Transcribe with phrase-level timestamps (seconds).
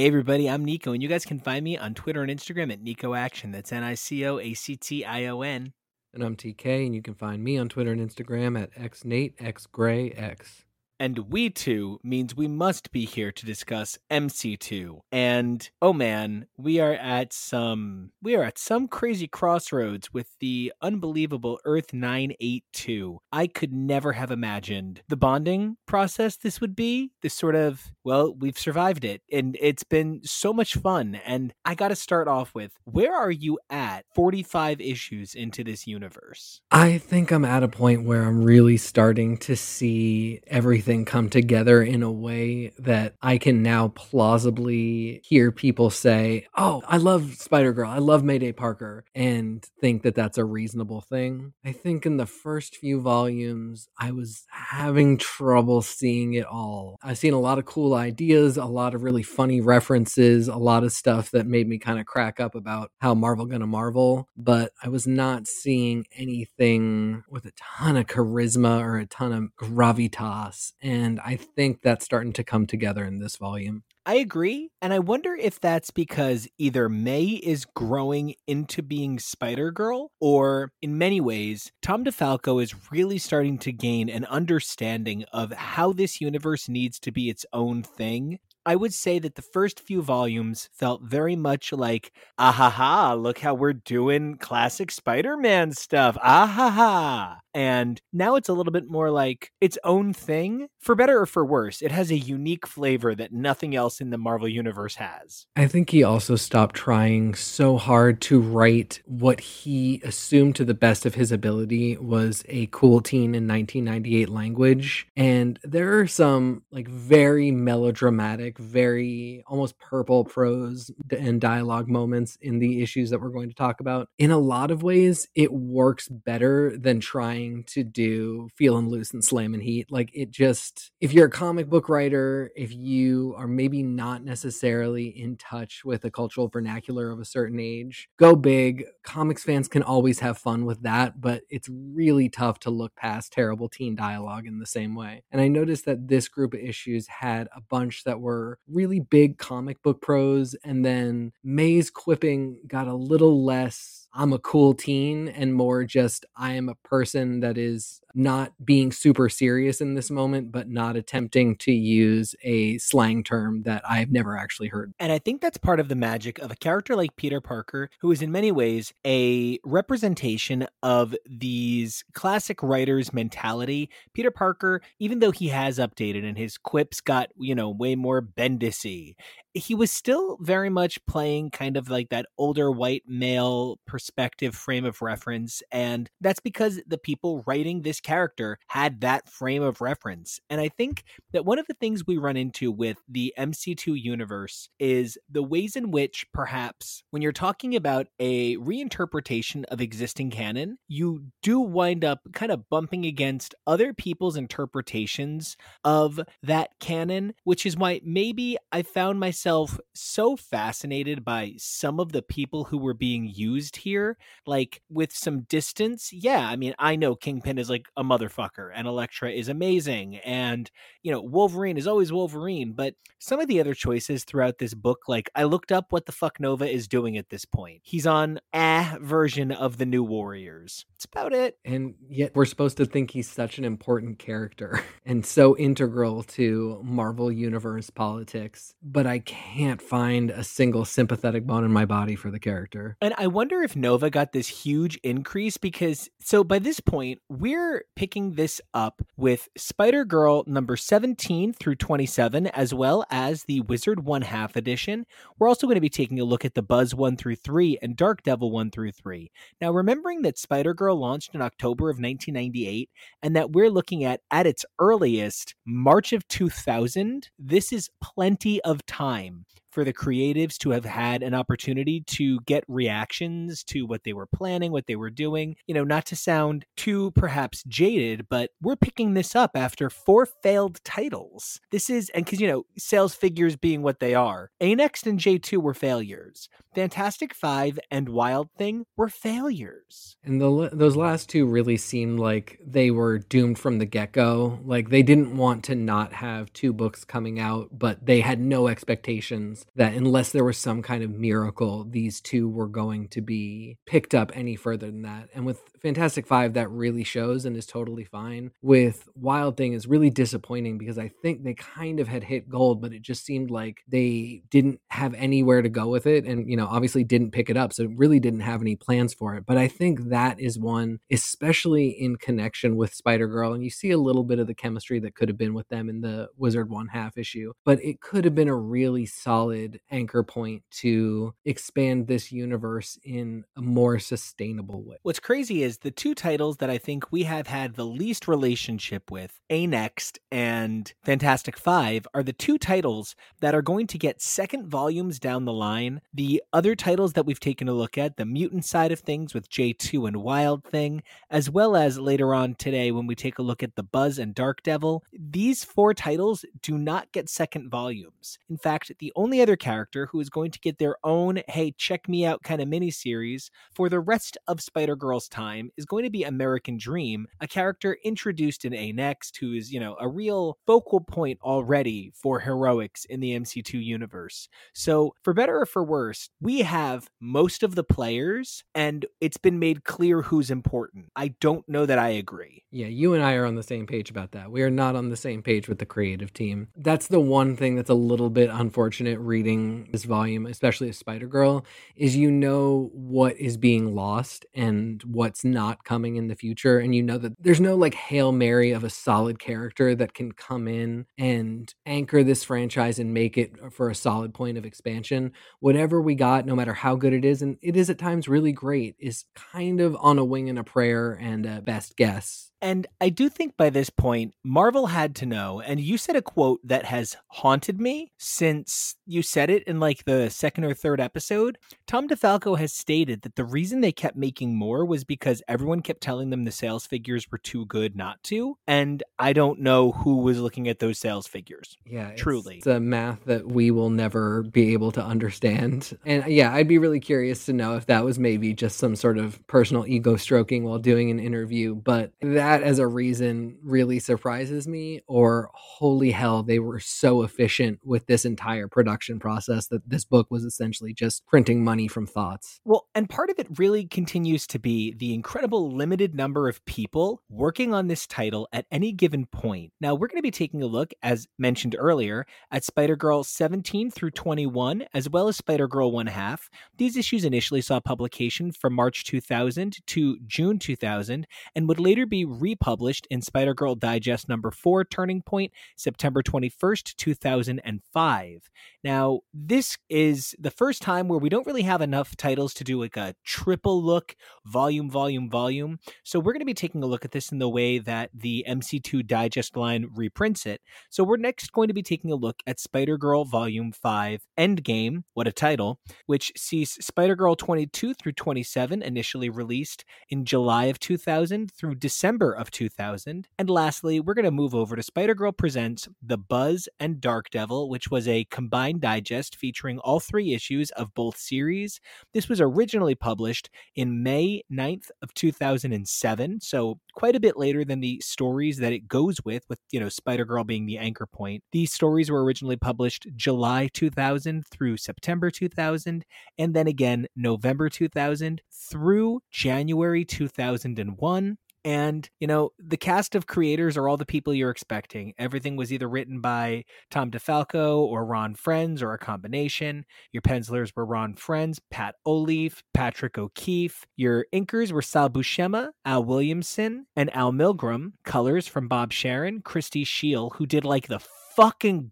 [0.00, 2.80] Hey everybody, I'm Nico, and you guys can find me on Twitter and Instagram at
[2.80, 3.50] Nico Action.
[3.50, 5.74] That's N I C O A C T I O N.
[6.14, 10.64] And I'm TK, and you can find me on Twitter and Instagram at xnateXgrayX.
[11.00, 15.00] And we two means we must be here to discuss MC2.
[15.10, 20.74] And oh man, we are at some we are at some crazy crossroads with the
[20.82, 23.18] unbelievable Earth 982.
[23.32, 27.12] I could never have imagined the bonding process this would be.
[27.22, 31.14] This sort of well, we've survived it and it's been so much fun.
[31.24, 35.86] And I got to start off with where are you at 45 issues into this
[35.86, 36.60] universe?
[36.70, 41.82] I think I'm at a point where I'm really starting to see everything come together
[41.82, 47.72] in a way that I can now plausibly hear people say, Oh, I love Spider
[47.72, 47.88] Girl.
[47.88, 51.52] I love Mayday Parker, and think that that's a reasonable thing.
[51.64, 56.98] I think in the first few volumes, I was having trouble seeing it all.
[57.02, 60.84] I've seen a lot of cool ideas, a lot of really funny references, a lot
[60.84, 64.72] of stuff that made me kind of crack up about how Marvel gonna Marvel, but
[64.82, 70.72] I was not seeing anything with a ton of charisma or a ton of gravitas.
[70.82, 73.82] And I think that's starting to come together in this volume.
[74.06, 74.70] I agree.
[74.80, 80.72] And I wonder if that's because either May is growing into being Spider Girl, or
[80.80, 86.20] in many ways, Tom DeFalco is really starting to gain an understanding of how this
[86.20, 90.68] universe needs to be its own thing I would say that the first few volumes
[90.72, 96.16] felt very much like, ah ha ha, look how we're doing classic Spider Man stuff.
[96.22, 97.40] Ah ha ha.
[97.52, 101.44] And now it's a little bit more like its own thing, for better or for
[101.44, 101.82] worse.
[101.82, 105.46] It has a unique flavor that nothing else in the Marvel Universe has.
[105.56, 110.74] I think he also stopped trying so hard to write what he assumed to the
[110.74, 115.08] best of his ability was a cool teen in 1998 language.
[115.16, 122.58] And there are some like very melodramatic, very almost purple prose and dialogue moments in
[122.58, 124.08] the issues that we're going to talk about.
[124.18, 129.12] In a lot of ways, it works better than trying trying to do feeling loose
[129.12, 129.90] and slamming heat.
[129.90, 135.08] Like it just, if you're a comic book writer, if you are maybe not necessarily
[135.08, 138.84] in touch with the cultural vernacular of a certain age, go big.
[139.02, 143.32] Comics fans can always have fun with that, but it's really tough to look past
[143.32, 145.22] terrible teen dialogue in the same way.
[145.30, 149.38] And I noticed that this group of issues had a bunch that were really big
[149.38, 155.28] comic book prose, and then May's quipping got a little less I'm a cool teen
[155.28, 160.10] and more just I am a person that is not being super serious in this
[160.10, 164.92] moment, but not attempting to use a slang term that I've never actually heard.
[164.98, 168.10] And I think that's part of the magic of a character like Peter Parker, who
[168.10, 173.90] is in many ways a representation of these classic writers' mentality.
[174.14, 178.22] Peter Parker, even though he has updated and his quips got, you know, way more
[178.22, 179.14] bendisy,
[179.54, 184.84] he was still very much playing kind of like that older white male perspective frame
[184.84, 185.62] of reference.
[185.72, 190.40] And that's because the people writing this character had that frame of reference.
[190.48, 194.68] And I think that one of the things we run into with the MC2 universe
[194.78, 200.78] is the ways in which perhaps when you're talking about a reinterpretation of existing canon,
[200.88, 207.66] you do wind up kind of bumping against other people's interpretations of that canon, which
[207.66, 212.94] is why maybe I found myself so fascinated by some of the people who were
[212.94, 216.12] being used here, like with some distance.
[216.12, 220.70] Yeah, I mean, I know Kingpin is like a motherfucker and Elektra is amazing and
[221.02, 225.02] you know Wolverine is always Wolverine but some of the other choices throughout this book
[225.08, 227.80] like I looked up what the fuck Nova is doing at this point.
[227.82, 230.86] He's on a version of the new Warriors.
[230.96, 231.58] It's about it.
[231.64, 236.80] And yet we're supposed to think he's such an important character and so integral to
[236.82, 242.30] Marvel universe politics but I can't find a single sympathetic bone in my body for
[242.30, 242.96] the character.
[243.00, 247.82] And I wonder if Nova got this huge increase because so by this point we're
[247.96, 254.04] picking this up with Spider Girl number 17 through 27, as well as the Wizard
[254.04, 255.06] 1 half edition.
[255.40, 257.96] We're also going to be taking a look at the Buzz 1 through 3 and
[257.96, 259.28] Dark Devil 1 through 3.
[259.60, 262.88] Now, remembering that Spider Girl launched in October of 1998
[263.24, 268.86] and that we're looking at, at its earliest, March of 2000, this is plenty of
[268.86, 274.12] time for the creatives to have had an opportunity to get reactions to what they
[274.12, 275.56] were planning, what they were doing.
[275.66, 280.26] You know, not to sound too perhaps jaded, but we're picking this up after four
[280.26, 281.60] failed titles.
[281.70, 285.18] This is, and because, you know, sales figures being what they are, A Next and
[285.18, 286.48] J2 were failures.
[286.74, 290.16] Fantastic Five and Wild Thing were failures.
[290.24, 294.60] And the, those last two really seemed like they were doomed from the get go.
[294.64, 298.68] Like they didn't want to not have two books coming out, but they had no
[298.68, 303.78] expectations that unless there was some kind of miracle, these two were going to be
[303.86, 305.28] picked up any further than that.
[305.34, 308.50] And with Fantastic Five, that really shows and is totally fine.
[308.62, 312.80] With Wild Thing is really disappointing because I think they kind of had hit gold,
[312.80, 316.24] but it just seemed like they didn't have anywhere to go with it.
[316.24, 317.72] And, you know, obviously didn't pick it up.
[317.72, 319.44] So really didn't have any plans for it.
[319.46, 323.52] But I think that is one, especially in connection with Spider Girl.
[323.52, 325.88] And you see a little bit of the chemistry that could have been with them
[325.88, 329.49] in the Wizard One Half issue, but it could have been a really solid
[329.90, 334.96] anchor point to expand this universe in a more sustainable way.
[335.02, 339.10] What's crazy is the two titles that I think we have had the least relationship
[339.10, 344.22] with, A Next and Fantastic Five, are the two titles that are going to get
[344.22, 346.00] second volumes down the line.
[346.12, 349.50] The other titles that we've taken a look at, the mutant side of things with
[349.50, 353.62] J2 and Wild Thing, as well as later on today when we take a look
[353.62, 358.38] at the Buzz and Dark Devil, these four titles do not get second volumes.
[358.48, 362.08] In fact, the only other character who is going to get their own, hey, check
[362.08, 366.10] me out kind of miniseries for the rest of Spider Girl's time is going to
[366.10, 370.58] be American Dream, a character introduced in A Next who is, you know, a real
[370.66, 374.48] focal point already for heroics in the MC2 universe.
[374.74, 379.58] So, for better or for worse, we have most of the players and it's been
[379.58, 381.06] made clear who's important.
[381.16, 382.64] I don't know that I agree.
[382.70, 384.50] Yeah, you and I are on the same page about that.
[384.50, 386.68] We are not on the same page with the creative team.
[386.76, 391.28] That's the one thing that's a little bit unfortunate reading this volume, especially as Spider
[391.28, 391.64] Girl,
[391.96, 396.80] is you know what is being lost and what's not coming in the future.
[396.80, 400.32] And you know that there's no like Hail Mary of a solid character that can
[400.32, 405.32] come in and anchor this franchise and make it for a solid point of expansion.
[405.60, 408.52] Whatever we got, no matter how good it is, and it is at times really
[408.52, 412.86] great, is kind of on a wing and a prayer and a best guess and
[413.00, 415.60] I do think by this point, Marvel had to know.
[415.60, 420.04] And you said a quote that has haunted me since you said it in like
[420.04, 421.58] the second or third episode.
[421.86, 426.00] Tom DeFalco has stated that the reason they kept making more was because everyone kept
[426.00, 428.58] telling them the sales figures were too good not to.
[428.66, 431.76] And I don't know who was looking at those sales figures.
[431.86, 432.58] Yeah, truly.
[432.58, 435.96] It's a math that we will never be able to understand.
[436.04, 439.18] And yeah, I'd be really curious to know if that was maybe just some sort
[439.18, 441.74] of personal ego stroking while doing an interview.
[441.74, 447.22] But that that as a reason really surprises me or holy hell they were so
[447.22, 452.08] efficient with this entire production process that this book was essentially just printing money from
[452.08, 452.60] thoughts.
[452.64, 457.22] Well and part of it really continues to be the incredible limited number of people
[457.28, 459.72] working on this title at any given point.
[459.80, 464.10] Now we're going to be taking a look as mentioned earlier at spider-girl 17 through
[464.10, 466.50] 21 as well as spider-girl 1 half.
[466.78, 472.24] These issues initially saw publication from march 2000 to june 2000 and would later be
[472.40, 478.50] republished in Spider Girl Digest number 4 Turning Point September 21st, 2005.
[478.82, 482.80] Now, this is the first time where we don't really have enough titles to do
[482.80, 484.16] like a triple look,
[484.46, 485.78] volume, volume, volume.
[486.02, 488.44] So we're going to be taking a look at this in the way that the
[488.48, 490.60] MC2 Digest line reprints it.
[490.88, 495.04] So we're next going to be taking a look at Spider Girl Volume 5 Endgame,
[495.14, 500.78] what a title, which sees Spider Girl 22 through 27 initially released in July of
[500.78, 503.28] 2000 through December of 2000.
[503.38, 507.30] And lastly, we're going to move over to Spider Girl Presents The Buzz and Dark
[507.30, 511.80] Devil, which was a combined digest featuring all three issues of both series.
[512.12, 517.80] This was originally published in May 9th of 2007, so quite a bit later than
[517.80, 521.42] the stories that it goes with with, you know, Spider-Girl being the anchor point.
[521.52, 526.04] These stories were originally published July 2000 through September 2000
[526.38, 533.76] and then again November 2000 through January 2001 and, you know, the cast of creators
[533.76, 535.12] are all the people you're expecting.
[535.18, 539.84] Everything was either written by Tom DeFalco or Ron Frenz or a combination.
[540.12, 543.86] Your pencilers were Ron Frenz, Pat Olliffe, Patrick O'Keefe.
[543.96, 547.92] Your inkers were Sal Buscema, Al Williamson, and Al Milgrom.
[548.04, 551.00] Colors from Bob Sharen, Christie Scheele, who did like the
[551.36, 551.90] fucking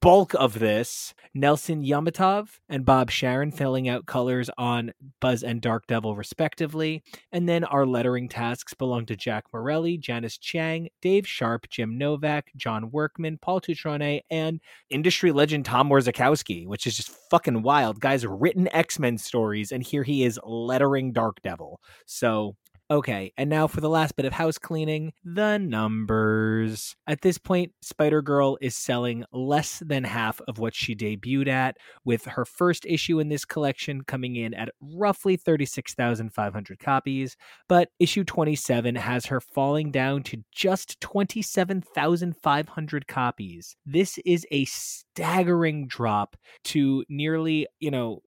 [0.00, 1.14] bulk of this.
[1.34, 7.02] Nelson Yomtov and Bob Sharen filling out colors on Buzz and Dark Devil, respectively.
[7.30, 12.50] And then our lettering tasks belong to Jack Morelli, Janice Chiang, Dave Sharpe, Jim Novak,
[12.56, 18.00] John Workman, Paul Tutrone, and industry legend Tom Orzechowski, which is just fucking wild.
[18.00, 21.80] Guy's written X Men stories, and here he is lettering Dark Devil.
[22.06, 22.56] So
[22.90, 26.96] Okay, and now for the last bit of house cleaning the numbers.
[27.06, 31.76] At this point, Spider Girl is selling less than half of what she debuted at,
[32.06, 37.36] with her first issue in this collection coming in at roughly 36,500 copies.
[37.68, 43.76] But issue 27 has her falling down to just 27,500 copies.
[43.84, 48.22] This is a staggering drop to nearly, you know,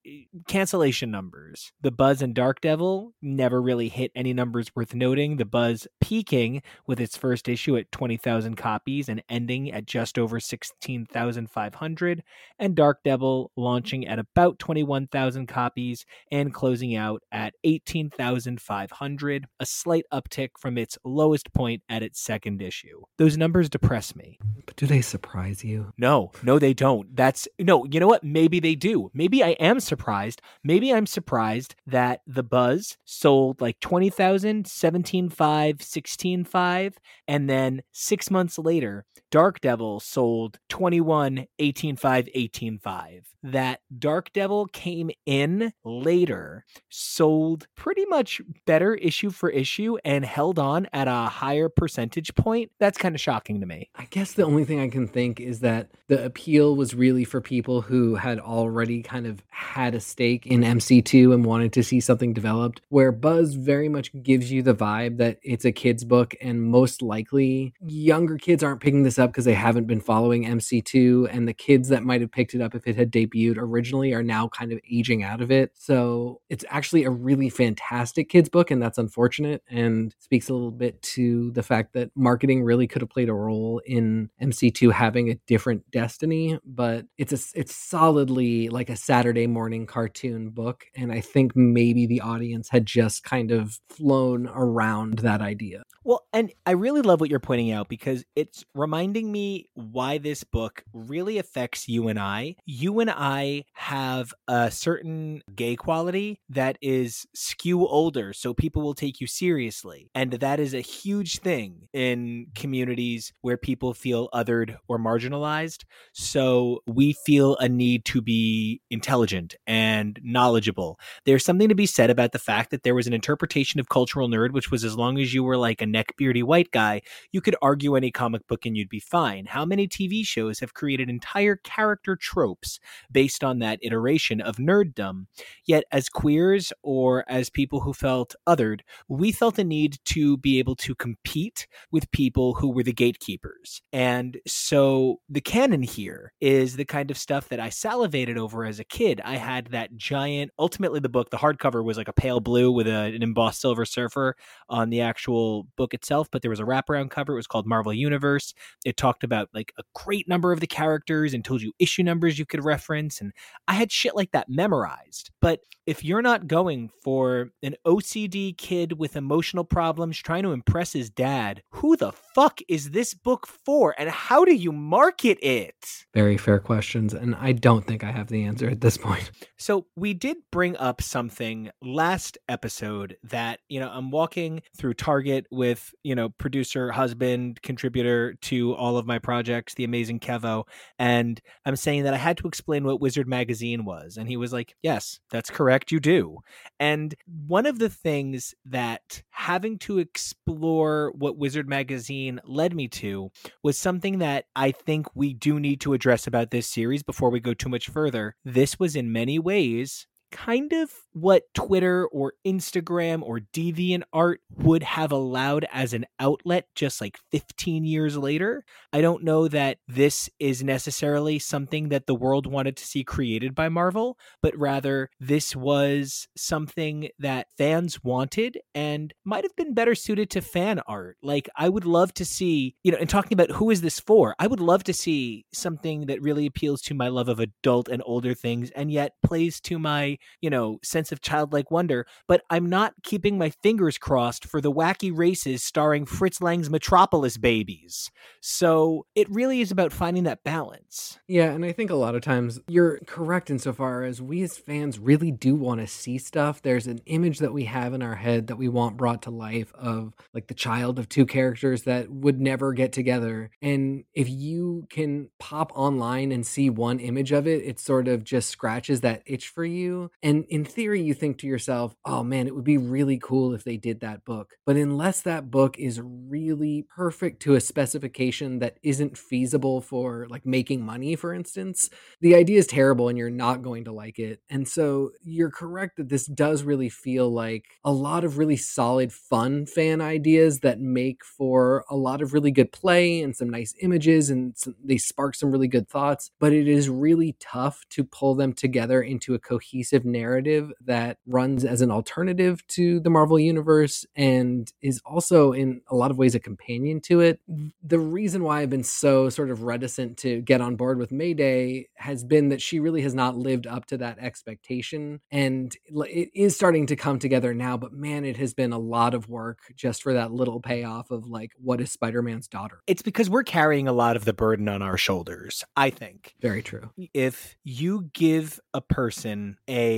[0.47, 1.73] cancellation numbers.
[1.81, 5.37] The Buzz and Dark Devil never really hit any number numbers worth noting.
[5.37, 10.41] The Buzz peaking with its first issue at 20,000 copies and ending at just over
[10.41, 12.23] 16,500,
[12.59, 20.03] and Dark Devil launching at about 21,000 copies and closing out at 18,500, a slight
[20.13, 22.99] uptick from its lowest point at its second issue.
[23.17, 24.37] Those numbers depress me.
[24.65, 25.93] But do they surprise you?
[25.97, 27.15] No, no, they don't.
[27.15, 28.25] That's no, you know what?
[28.25, 29.11] Maybe they do.
[29.13, 30.41] Maybe I am surprised.
[30.61, 36.93] Maybe I'm surprised that the Buzz sold like 20,000 2000, 17.5, 16.5,
[37.27, 41.99] and then six months later, Dark Devil sold 21, 18.5,
[42.35, 43.21] 18.5.
[43.43, 50.59] That Dark Devil came in later, sold pretty much better issue for issue, and held
[50.59, 52.71] on at a higher percentage point.
[52.79, 53.89] That's kind of shocking to me.
[53.95, 57.39] I guess the only thing I can think is that the appeal was really for
[57.39, 62.01] people who had already kind of had a stake in MC2 and wanted to see
[62.01, 66.33] something developed, where Buzz very much gives you the vibe that it's a kid's book,
[66.41, 71.27] and most likely younger kids aren't picking this up because they haven't been following MC2,
[71.29, 74.23] and the kids that might have picked it up if it had debuted originally are
[74.23, 75.71] now kind of aging out of it.
[75.75, 80.71] So it's actually a really fantastic kids book, and that's unfortunate and speaks a little
[80.71, 85.29] bit to the fact that marketing really could have played a role in MC2 having
[85.29, 86.57] a different destiny.
[86.65, 92.05] But it's a it's solidly like a Saturday morning cartoon book, and I think maybe
[92.05, 94.20] the audience had just kind of flown
[94.53, 95.83] around that idea.
[96.03, 100.43] Well, and I really love what you're pointing out because it's reminding me why this
[100.43, 102.55] book really affects you and I.
[102.65, 108.95] You and I have a certain gay quality that is skew older, so people will
[108.95, 110.09] take you seriously.
[110.15, 115.83] And that is a huge thing in communities where people feel othered or marginalized.
[116.13, 120.99] So we feel a need to be intelligent and knowledgeable.
[121.25, 124.27] There's something to be said about the fact that there was an interpretation of cultural
[124.27, 127.55] nerd, which was as long as you were like a neckbeardy white guy, you could
[127.61, 129.45] argue any comic book and you'd be fine.
[129.45, 132.79] How many TV shows have created entire character tropes
[133.11, 135.25] based on that iteration of nerddom?
[135.65, 140.59] Yet, as queers or as people who felt othered, we felt a need to be
[140.59, 143.81] able to compete with people who were the gatekeepers.
[143.91, 148.79] And so the canon here is the kind of stuff that I salivated over as
[148.79, 149.21] a kid.
[149.23, 152.87] I had that giant, ultimately, the book, the hardcover was like a pale blue with
[152.87, 154.35] a, an embossed silver Surfer
[154.69, 157.33] on the actual book itself, but there was a wraparound cover.
[157.33, 158.53] It was called Marvel Universe.
[158.85, 162.37] It talked about like a great number of the characters and told you issue numbers
[162.37, 163.19] you could reference.
[163.19, 163.33] And
[163.67, 165.31] I had shit like that memorized.
[165.41, 170.93] But if you're not going for an OCD kid with emotional problems trying to impress
[170.93, 173.95] his dad, who the fuck is this book for?
[173.97, 176.05] And how do you market it?
[176.13, 177.13] Very fair questions.
[177.15, 179.31] And I don't think I have the answer at this point.
[179.57, 185.45] So we did bring up something last episode that, you know, I'm walking through Target
[185.51, 185.70] with,
[186.03, 190.63] you know, producer, husband, contributor to all of my projects, the amazing Kevo.
[190.99, 194.17] And I'm saying that I had to explain what Wizard Magazine was.
[194.17, 195.91] And he was like, Yes, that's correct.
[195.91, 196.37] You do.
[196.79, 197.15] And
[197.47, 203.31] one of the things that having to explore what Wizard Magazine led me to
[203.63, 207.39] was something that I think we do need to address about this series before we
[207.39, 208.35] go too much further.
[208.45, 214.83] This was in many ways kind of what Twitter or Instagram or Deviant Art would
[214.83, 218.63] have allowed as an outlet just like 15 years later.
[218.93, 223.53] I don't know that this is necessarily something that the world wanted to see created
[223.53, 229.95] by Marvel, but rather this was something that fans wanted and might have been better
[229.95, 231.17] suited to fan art.
[231.21, 234.35] Like, I would love to see, you know, and talking about who is this for,
[234.39, 238.01] I would love to see something that really appeals to my love of adult and
[238.05, 242.69] older things and yet plays to my you know, sense of childlike wonder, but I'm
[242.69, 248.09] not keeping my fingers crossed for the wacky races starring Fritz Lang's Metropolis babies.
[248.41, 251.19] So it really is about finding that balance.
[251.27, 254.99] Yeah, and I think a lot of times you're correct insofar as we as fans
[254.99, 256.61] really do want to see stuff.
[256.61, 259.73] There's an image that we have in our head that we want brought to life
[259.73, 263.51] of like the child of two characters that would never get together.
[263.61, 268.23] And if you can pop online and see one image of it, it sort of
[268.23, 270.10] just scratches that itch for you.
[270.23, 273.63] And in theory, you think to yourself, oh man, it would be really cool if
[273.63, 274.53] they did that book.
[274.65, 280.45] But unless that book is really perfect to a specification that isn't feasible for like
[280.45, 281.89] making money, for instance,
[282.19, 284.41] the idea is terrible and you're not going to like it.
[284.49, 289.11] And so you're correct that this does really feel like a lot of really solid,
[289.11, 293.73] fun fan ideas that make for a lot of really good play and some nice
[293.81, 296.29] images and some, they spark some really good thoughts.
[296.39, 301.65] But it is really tough to pull them together into a cohesive narrative that runs
[301.65, 306.35] as an alternative to the Marvel Universe and is also, in a lot of ways,
[306.35, 307.39] a companion to it.
[307.83, 311.87] The reason why I've been so sort of reticent to get on board with Mayday
[311.95, 315.21] has been that she really has not lived up to that expectation.
[315.31, 319.13] And it is starting to come together now, but man, it has been a lot
[319.13, 322.81] of work just for that little payoff of like, what is Spider Man's daughter?
[322.87, 326.35] It's because we're carrying a lot of the burden on our shoulders, I think.
[326.41, 326.89] Very true.
[327.13, 329.90] If you give a person a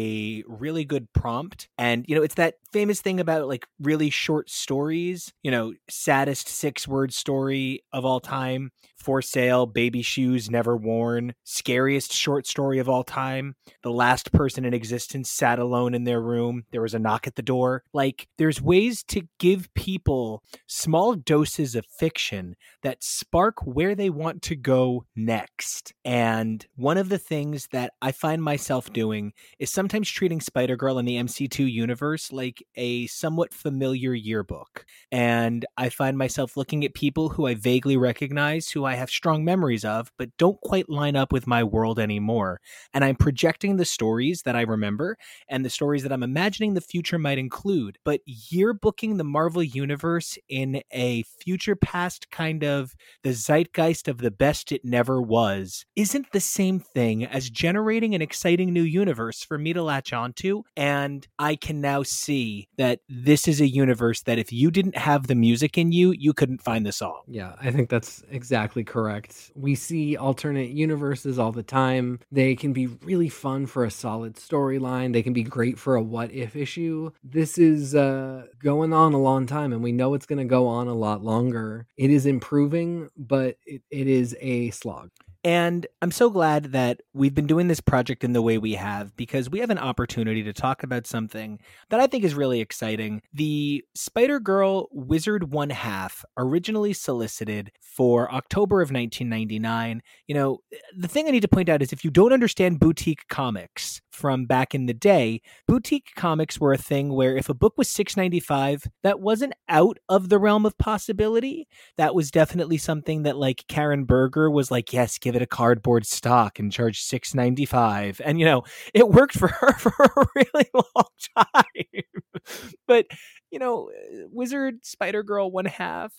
[0.47, 5.33] really good prompt, and, you know, it's that famous thing about like really short stories,
[5.43, 8.71] you know, saddest six word story of all time
[9.03, 14.65] for Sale, Baby Shoes Never Worn, scariest short story of all time, the last person
[14.65, 17.83] in existence sat alone in their room, there was a knock at the door.
[17.93, 24.41] Like, there's ways to give people small doses of fiction that spark where they want
[24.43, 25.93] to go next.
[26.05, 30.97] And one of the things that I find myself doing is sometimes treating Spider Girl
[30.97, 34.85] in the MC2 universe like a somewhat familiar yearbook.
[35.11, 39.09] And I find myself looking at people who I vaguely recognize, who I I have
[39.09, 42.61] strong memories of, but don't quite line up with my world anymore.
[42.93, 45.17] And I'm projecting the stories that I remember
[45.49, 47.97] and the stories that I'm imagining the future might include.
[48.05, 54.29] But yearbooking the Marvel Universe in a future past kind of the zeitgeist of the
[54.29, 59.57] best it never was isn't the same thing as generating an exciting new universe for
[59.57, 60.61] me to latch onto.
[60.77, 65.25] And I can now see that this is a universe that if you didn't have
[65.25, 67.21] the music in you, you couldn't find the song.
[67.27, 69.51] Yeah, I think that's exactly correct.
[69.55, 72.19] We see alternate universes all the time.
[72.31, 75.13] They can be really fun for a solid storyline.
[75.13, 77.11] They can be great for a what if issue.
[77.23, 80.67] This is uh, going on a long time, and we know it's going to go
[80.67, 81.87] on a lot longer.
[81.97, 85.09] It is improving, but it, it is a slog.
[85.43, 89.13] And I'm so glad that we've been doing this project in the way we have
[89.17, 93.21] because we have an opportunity to talk about something that I think is really exciting.
[93.33, 100.01] The Spider Girl Wizard One Half, originally solicited for October of 1999.
[100.27, 100.59] You know,
[100.97, 104.45] the thing I need to point out is if you don't understand boutique comics from
[104.45, 108.87] back in the day, boutique comics were a thing where if a book was 6.95,
[109.01, 111.67] that wasn't out of the realm of possibility.
[111.97, 115.47] That was definitely something that like Karen Berger was like, yes, give give it a
[115.47, 118.21] cardboard stock and charge six ninety five.
[118.23, 122.03] And you know, it worked for her for a really long time.
[122.87, 123.07] but
[123.51, 123.89] you know,
[124.31, 126.13] Wizard Spider Girl one half.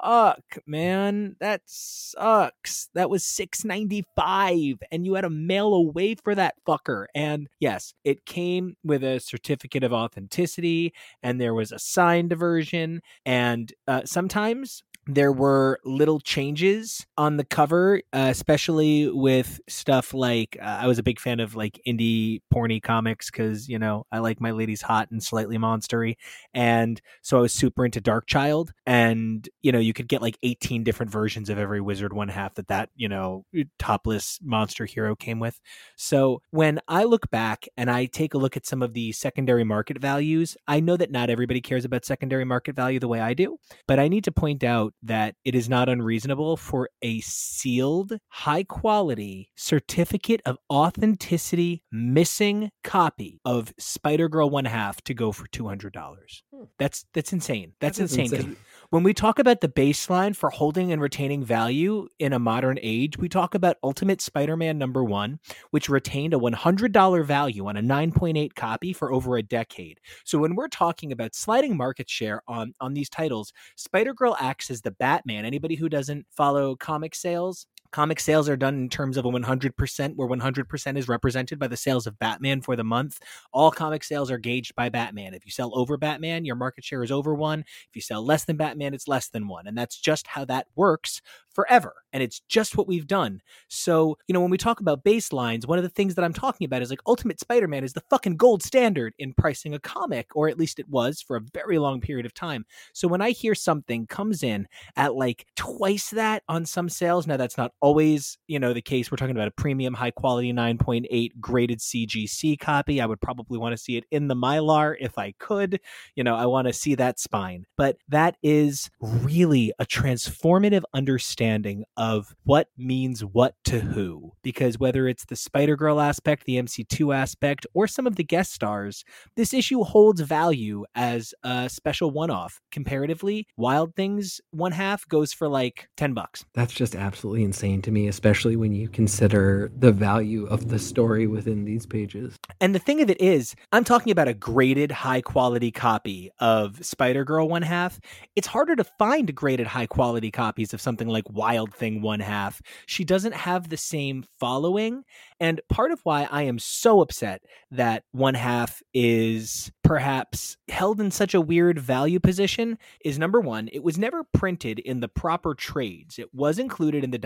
[0.00, 2.88] Fuck, man, that sucks.
[2.94, 7.06] That was six ninety five, and you had to mail away for that fucker.
[7.16, 10.92] And yes, it came with a certificate of authenticity,
[11.22, 13.00] and there was a signed version.
[13.26, 20.58] And uh, sometimes there were little changes on the cover, uh, especially with stuff like
[20.60, 24.18] uh, I was a big fan of like indie porny comics because you know I
[24.18, 26.16] like my ladies hot and slightly monstery,
[26.52, 30.84] and so I was super into Darkchylde, and you know you could get like eighteen
[30.84, 33.46] different versions of every Wizard one half that that you know
[33.78, 35.58] topless monster hero came with.
[35.96, 39.64] So when I look back and I take a look at some of the secondary
[39.64, 43.32] market values, I know that not everybody cares about secondary market value the way I
[43.32, 48.18] do, but I need to point out that it is not unreasonable for a sealed,
[48.28, 55.46] high quality certificate of authenticity missing copy of Spider Girl One Half to go for
[55.48, 56.42] two hundred dollars.
[56.54, 56.64] Hmm.
[56.78, 57.72] That's that's insane.
[57.80, 58.24] That's that insane.
[58.26, 58.56] insane.
[58.90, 63.18] When we talk about the baseline for holding and retaining value in a modern age,
[63.18, 65.40] we talk about Ultimate Spider Man number one,
[65.72, 70.00] which retained a $100 value on a 9.8 copy for over a decade.
[70.24, 74.70] So when we're talking about sliding market share on, on these titles, Spider Girl acts
[74.70, 75.44] as the Batman.
[75.44, 80.16] Anybody who doesn't follow comic sales, comic sales are done in terms of a 100%
[80.16, 83.18] where 100% is represented by the sales of Batman for the month.
[83.52, 85.34] All comic sales are gauged by Batman.
[85.34, 87.60] If you sell over Batman, your market share is over 1.
[87.60, 89.66] If you sell less than Batman, it's less than 1.
[89.66, 91.20] And that's just how that works
[91.58, 91.94] forever.
[92.12, 93.42] And it's just what we've done.
[93.68, 96.64] So, you know, when we talk about baselines, one of the things that I'm talking
[96.64, 100.28] about is like Ultimate Spider Man is the fucking gold standard in pricing a comic,
[100.36, 102.64] or at least it was for a very long period of time.
[102.92, 107.36] So when I hear something comes in at like twice that on some sales, now
[107.36, 109.10] that's not always, you know, the case.
[109.10, 113.00] We're talking about a premium, high quality 9.8 graded CGC copy.
[113.00, 115.80] I would probably want to see it in the Mylar if I could.
[116.14, 117.64] You know, I want to see that spine.
[117.76, 124.32] But that is really a transformative understanding of what means what to who.
[124.42, 128.52] Because whether it's the Spider Girl aspect, the MC2 aspect, or some of the guest
[128.52, 129.04] stars,
[129.36, 132.60] this issue holds value as a special one off.
[132.72, 136.44] Comparatively, Wild Things one half goes for like 10 bucks.
[136.54, 141.26] That's just absolutely insane to me, especially when you consider the value of the story
[141.26, 142.36] within these pages.
[142.60, 146.84] And the thing of it is, I'm talking about a graded high quality copy of
[146.84, 148.00] Spider Girl one half.
[148.34, 152.62] It's harder to find graded high quality copies of something like Wild Thing one half.
[152.86, 155.04] She doesn't have the same following.
[155.38, 161.10] And part of why I am so upset that one half is perhaps held in
[161.10, 165.54] such a weird value position is number one, it was never printed in the proper
[165.54, 166.18] trades.
[166.18, 167.18] It was included in the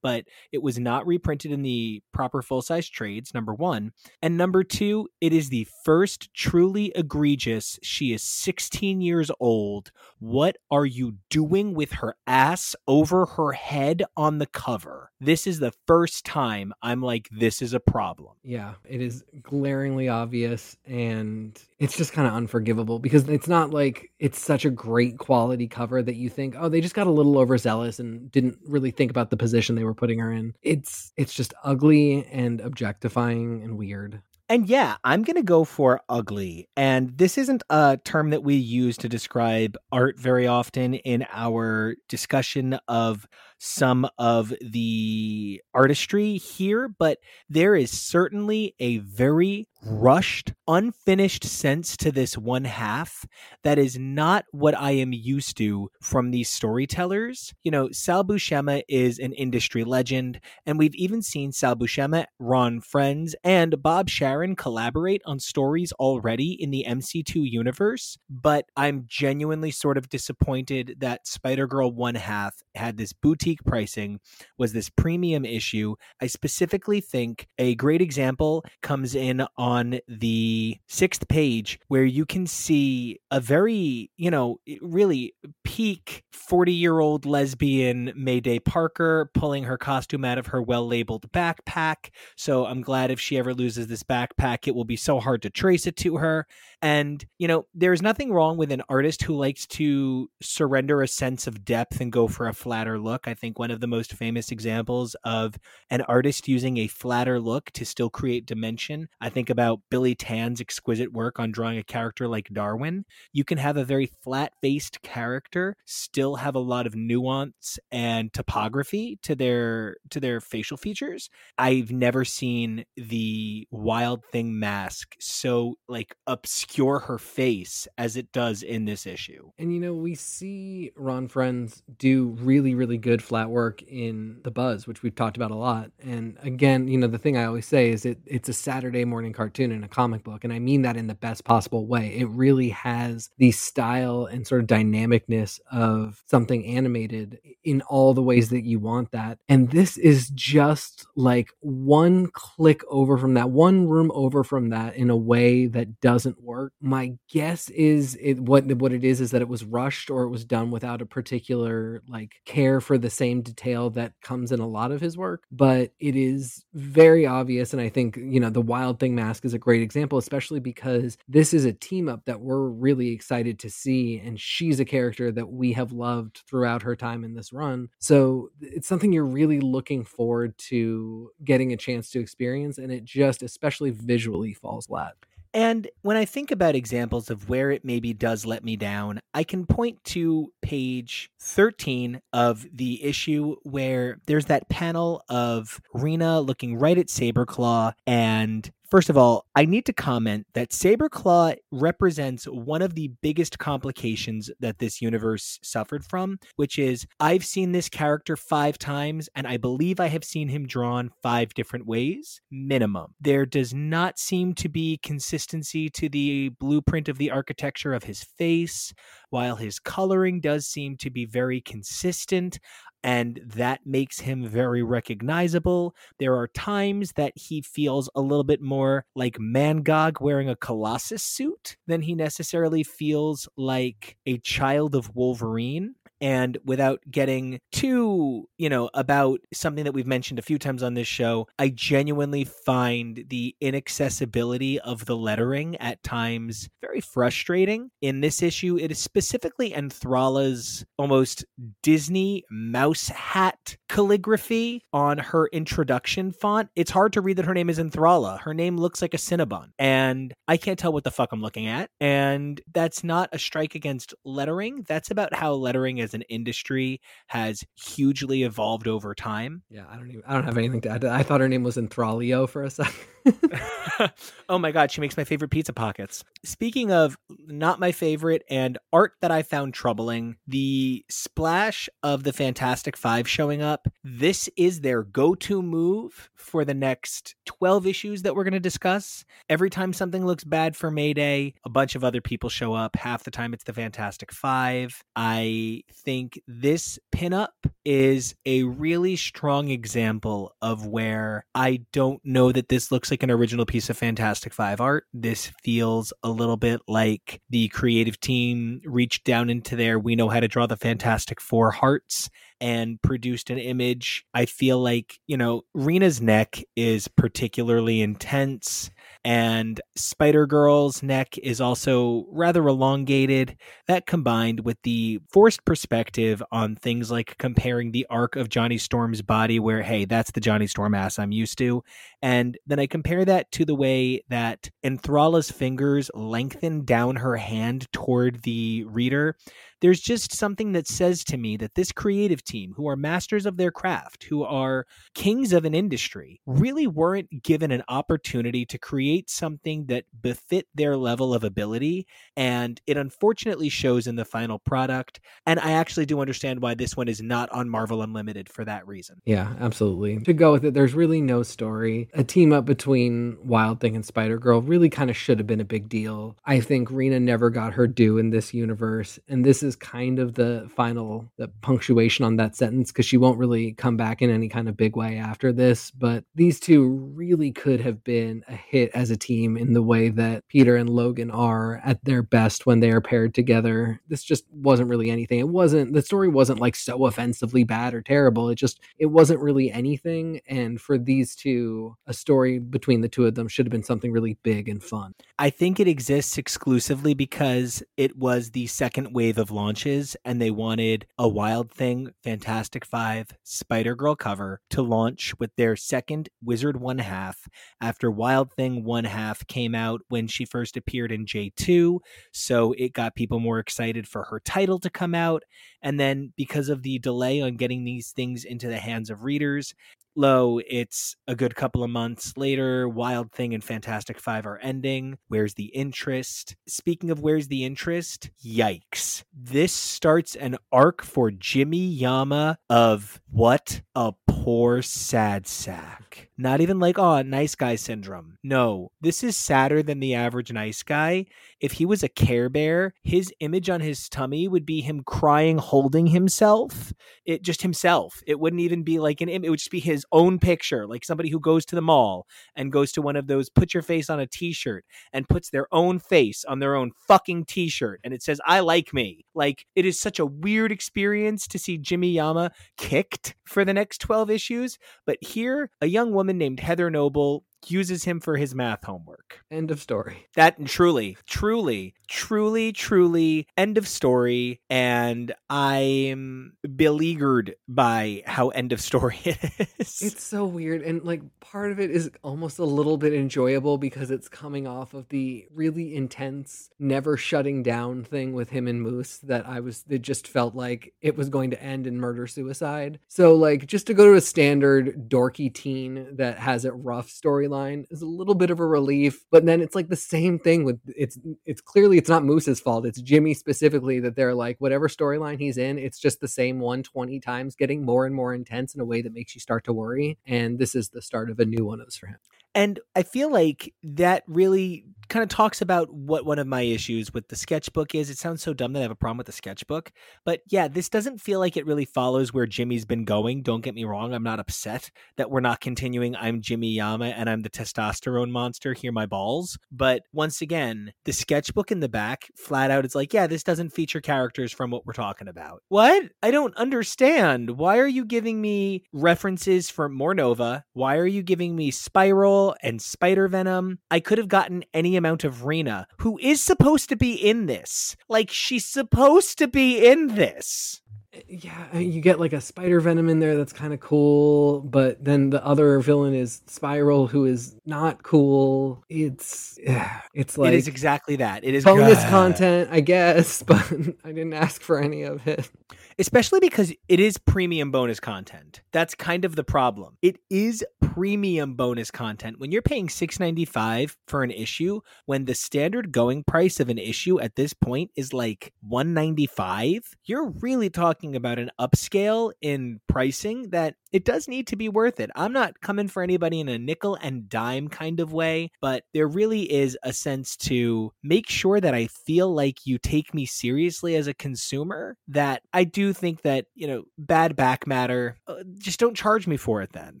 [0.02, 3.92] but it was not reprinted in the proper full size trades, number one.
[4.22, 7.78] And number two, it is the first truly egregious.
[7.82, 9.90] She is 16 years old.
[10.18, 15.10] What are you doing with her ass over her head on the cover?
[15.20, 18.32] This is the first time I'm like, this is a problem.
[18.42, 24.10] Yeah, it is glaringly obvious and it's just kind of unforgivable because it's not like
[24.18, 27.38] it's such a great quality cover that you think, oh, they just got a little
[27.38, 30.54] overzealous and didn't really think about the position they were putting her in.
[30.62, 34.22] It's it's just ugly and objectifying and weird.
[34.48, 36.68] And yeah, I'm going to go for ugly.
[36.76, 41.96] And this isn't a term that we use to describe art very often in our
[42.08, 43.26] discussion of
[43.58, 52.10] some of the artistry here, but there is certainly a very rushed, unfinished sense to
[52.10, 53.24] this one half
[53.62, 57.54] that is not what I am used to from these storytellers.
[57.62, 62.80] You know, Sal Buscema is an industry legend, and we've even seen Sal Buscema, Ron
[62.80, 68.18] Frenz, and Bob Sharen collaborate on stories already in the MC2 universe.
[68.28, 74.20] But I'm genuinely sort of disappointed that Spider Girl One Half had this boutique pricing,
[74.58, 75.94] was this premium issue.
[76.20, 82.24] I specifically think a great example comes in on on the sixth page where you
[82.24, 89.64] can see a very, you know, really peak 40 year old lesbian Mayday Parker pulling
[89.64, 92.10] her costume out of her well labeled backpack.
[92.36, 95.50] So I'm glad if she ever loses this backpack, it will be so hard to
[95.50, 96.46] trace it to her.
[96.80, 101.46] And, you know, there's nothing wrong with an artist who likes to surrender a sense
[101.46, 103.28] of depth and go for a flatter look.
[103.28, 105.54] I think one of the most famous examples of
[105.90, 110.60] an artist using a flatter look to still create dimension, I think about Billy Tan's
[110.60, 113.04] exquisite work on drawing a character like Darwin.
[113.32, 118.32] You can have a very flat faced character, still have a lot of nuance and
[118.32, 121.30] topography to their to their facial features.
[121.56, 128.32] I've never seen the wild thing mask so like obscure obscure her face as it
[128.32, 129.50] does in this issue.
[129.58, 134.50] And you know, we see Ron Frenz do really, really good flat work in The
[134.50, 135.90] Buzz, which we've talked about a lot.
[136.00, 139.32] And again, you know, the thing I always say is it it's a Saturday morning
[139.32, 140.44] cartoon in a comic book.
[140.44, 142.16] And I mean that in the best possible way.
[142.18, 148.22] It really has the style and sort of dynamicness of something animated in all the
[148.22, 149.38] ways that you want that.
[149.48, 154.94] And this is just like one click over from that, one room over from that
[154.96, 156.72] in a way that doesn't work.
[156.80, 160.30] My guess is it what what it is is that it was rushed or it
[160.30, 164.66] was done without a particular like care for the same detail that comes in a
[164.66, 165.44] lot of his work.
[165.50, 169.54] But it is very obvious, and I think you know the Wild Thing mask is
[169.54, 173.70] a great example, especially because this is a team up that we're really excited to
[173.70, 177.88] see, and she's a character that we have loved throughout her time in this run.
[177.98, 183.04] So it's something you're really looking forward to getting a chance to experience, and it
[183.04, 185.14] just especially visually falls flat.
[185.56, 189.42] And when I think about examples of where it maybe does let me down, I
[189.42, 196.78] can point to page 13 of the issue where there's that panel of Rena looking
[196.78, 202.82] right at Saberclaw and First of all, I need to comment that Saberclaw represents one
[202.82, 208.36] of the biggest complications that this universe suffered from, which is I've seen this character
[208.36, 213.14] five times, and I believe I have seen him drawn five different ways, minimum.
[213.20, 218.22] There does not seem to be consistency to the blueprint of the architecture of his
[218.22, 218.94] face,
[219.30, 222.58] while his coloring does seem to be very consistent
[223.02, 225.94] and that makes him very recognizable.
[226.18, 231.22] There are times that he feels a little bit more like Mangog wearing a Colossus
[231.22, 238.68] suit than he necessarily feels like a child of Wolverine and without getting too, you
[238.68, 243.24] know, about something that we've mentioned a few times on this show, I genuinely find
[243.28, 247.90] the inaccessibility of the lettering at times very frustrating.
[248.00, 251.44] In this issue, it is specifically Enthrala's almost
[251.82, 256.68] Disney mouse hat calligraphy on her introduction font.
[256.76, 258.40] It's hard to read that her name is Enthrala.
[258.40, 261.66] Her name looks like a Cinnabon, and I can't tell what the fuck I'm looking
[261.66, 261.90] at.
[262.00, 264.84] And that's not a strike against lettering.
[264.86, 269.62] That's about how lettering as an industry has hugely evolved over time.
[269.68, 271.04] Yeah, I don't even I don't have anything to add.
[271.04, 272.94] I thought her name was Enthralio for a second.
[274.48, 276.24] oh my god, she makes my favorite pizza pockets.
[276.44, 282.32] Speaking of not my favorite and art that I found troubling, the splash of the
[282.32, 283.88] Fantastic 5 showing up.
[284.04, 289.24] This is their go-to move for the next 12 issues that we're going to discuss.
[289.48, 292.96] Every time something looks bad for Mayday, a bunch of other people show up.
[292.96, 295.02] Half the time it's the Fantastic 5.
[295.14, 297.48] I think this pinup
[297.84, 303.30] is a really strong example of where I don't know that this looks like an
[303.30, 305.04] original piece of Fantastic Five art.
[305.12, 310.28] This feels a little bit like the creative team reached down into their we know
[310.28, 312.28] how to draw the Fantastic Four hearts
[312.60, 314.24] and produced an image.
[314.34, 318.90] I feel like, you know, Rena's neck is particularly intense
[319.26, 323.56] and Spider Girl's neck is also rather elongated.
[323.88, 329.22] That combined with the forced perspective on things like comparing the arc of Johnny Storm's
[329.22, 331.82] body, where, hey, that's the Johnny Storm ass I'm used to.
[332.22, 337.90] And then I compare that to the way that Enthrala's fingers lengthen down her hand
[337.92, 339.36] toward the reader
[339.80, 343.56] there's just something that says to me that this creative team, who are masters of
[343.56, 349.28] their craft, who are kings of an industry, really weren't given an opportunity to create
[349.28, 352.06] something that befit their level of ability.
[352.36, 355.20] And it unfortunately shows in the final product.
[355.44, 358.86] And I actually do understand why this one is not on Marvel Unlimited for that
[358.86, 359.20] reason.
[359.24, 360.20] Yeah, absolutely.
[360.20, 362.08] To go with it, there's really no story.
[362.14, 365.60] A team up between Wild Thing and Spider Girl really kind of should have been
[365.60, 366.36] a big deal.
[366.44, 369.18] I think Rena never got her due in this universe.
[369.28, 373.38] And this is kind of the final the punctuation on that sentence because she won't
[373.38, 375.90] really come back in any kind of big way after this.
[375.90, 380.10] But these two really could have been a hit as a team in the way
[380.10, 384.00] that Peter and Logan are at their best when they are paired together.
[384.08, 385.40] This just wasn't really anything.
[385.40, 388.50] It wasn't the story wasn't like so offensively bad or terrible.
[388.50, 390.40] It just it wasn't really anything.
[390.46, 394.12] And for these two, a story between the two of them should have been something
[394.12, 395.14] really big and fun.
[395.38, 400.50] I think it exists exclusively because it was the second wave of launches and they
[400.50, 406.78] wanted a Wild Thing, Fantastic Five, Spider Girl cover to launch with their second Wizard
[406.78, 407.48] One Half
[407.80, 411.98] after Wild Thing One Half came out when she first appeared in J2.
[412.32, 415.42] So it got people more excited for her title to come out.
[415.82, 419.74] And then because of the delay on getting these things into the hands of readers,
[420.16, 422.88] low, it's a good couple of months later.
[422.88, 425.18] Wild Thing and Fantastic Five are ending.
[425.28, 426.56] Where's the interest?
[426.66, 429.24] Speaking of where's the interest, yikes.
[429.32, 436.30] This starts an arc for Jimmy Yama of what a poor sad sack.
[436.38, 438.38] Not even like, oh, nice guy syndrome.
[438.44, 441.26] No, this is sadder than the average nice guy.
[441.60, 445.58] If he was a Care Bear, his image on his tummy would be him crying,
[445.58, 446.92] holding himself.
[447.24, 448.22] It just himself.
[448.26, 449.46] It wouldn't even be like an image.
[449.46, 452.72] It would just be his own picture, like somebody who goes to the mall and
[452.72, 455.66] goes to one of those put your face on a t shirt and puts their
[455.72, 459.24] own face on their own fucking t shirt and it says, I like me.
[459.34, 463.98] Like, it is such a weird experience to see Jimmy Yama kicked for the next
[463.98, 464.78] 12 issues.
[465.06, 469.40] But here, a young woman named Heather Noble uses him for his math homework.
[469.50, 470.26] End of story.
[470.34, 474.60] That truly, truly, truly, truly, end of story.
[474.70, 479.38] And I'm beleaguered by how end of story it
[479.78, 480.02] is.
[480.02, 480.82] It's so weird.
[480.82, 484.94] And like part of it is almost a little bit enjoyable because it's coming off
[484.94, 489.84] of the really intense, never shutting down thing with him and Moose that I was,
[489.88, 492.98] it just felt like it was going to end in murder suicide.
[493.08, 497.45] So, like, just to go to a standard dorky teen that has it rough storyline
[497.48, 500.64] storyline is a little bit of a relief, but then it's like the same thing
[500.64, 502.86] with it's it's clearly it's not Moose's fault.
[502.86, 506.82] It's Jimmy specifically that they're like whatever storyline he's in, it's just the same one
[506.82, 509.72] 20 times getting more and more intense in a way that makes you start to
[509.72, 510.18] worry.
[510.26, 512.18] And this is the start of a new one of those for him.
[512.56, 517.12] And I feel like that really kind of talks about what one of my issues
[517.12, 518.10] with the sketchbook is.
[518.10, 519.92] It sounds so dumb that I have a problem with the sketchbook.
[520.24, 523.42] But yeah, this doesn't feel like it really follows where Jimmy's been going.
[523.42, 524.12] Don't get me wrong.
[524.12, 526.16] I'm not upset that we're not continuing.
[526.16, 528.72] I'm Jimmy Yama and I'm the testosterone monster.
[528.72, 529.58] Hear my balls.
[529.70, 533.70] But once again, the sketchbook in the back, flat out, it's like, yeah, this doesn't
[533.70, 535.62] feature characters from what we're talking about.
[535.68, 536.04] What?
[536.22, 537.50] I don't understand.
[537.50, 540.62] Why are you giving me references from Mornova?
[540.72, 542.45] Why are you giving me Spiral?
[542.62, 543.78] And Spider Venom.
[543.90, 547.96] I could have gotten any amount of Rena, who is supposed to be in this.
[548.08, 550.82] Like, she's supposed to be in this
[551.28, 555.30] yeah, you get like a spider venom in there that's kind of cool, but then
[555.30, 558.84] the other villain is Spiral, who is not cool.
[558.88, 561.44] It's yeah, it's like it is exactly that.
[561.44, 563.62] It is bonus content, I guess, but
[564.04, 565.50] I didn't ask for any of it.
[565.98, 568.60] Especially because it is premium bonus content.
[568.72, 569.96] That's kind of the problem.
[570.02, 572.38] It is premium bonus content.
[572.38, 576.68] When you're paying six ninety five for an issue, when the standard going price of
[576.68, 581.38] an issue at this point is like one ninety five, you're really talking talking about
[581.38, 585.08] an upscale in pricing that it does need to be worth it.
[585.16, 589.08] I'm not coming for anybody in a nickel and dime kind of way, but there
[589.08, 593.96] really is a sense to make sure that I feel like you take me seriously
[593.96, 594.98] as a consumer.
[595.08, 599.38] That I do think that, you know, bad back matter, uh, just don't charge me
[599.38, 600.00] for it then.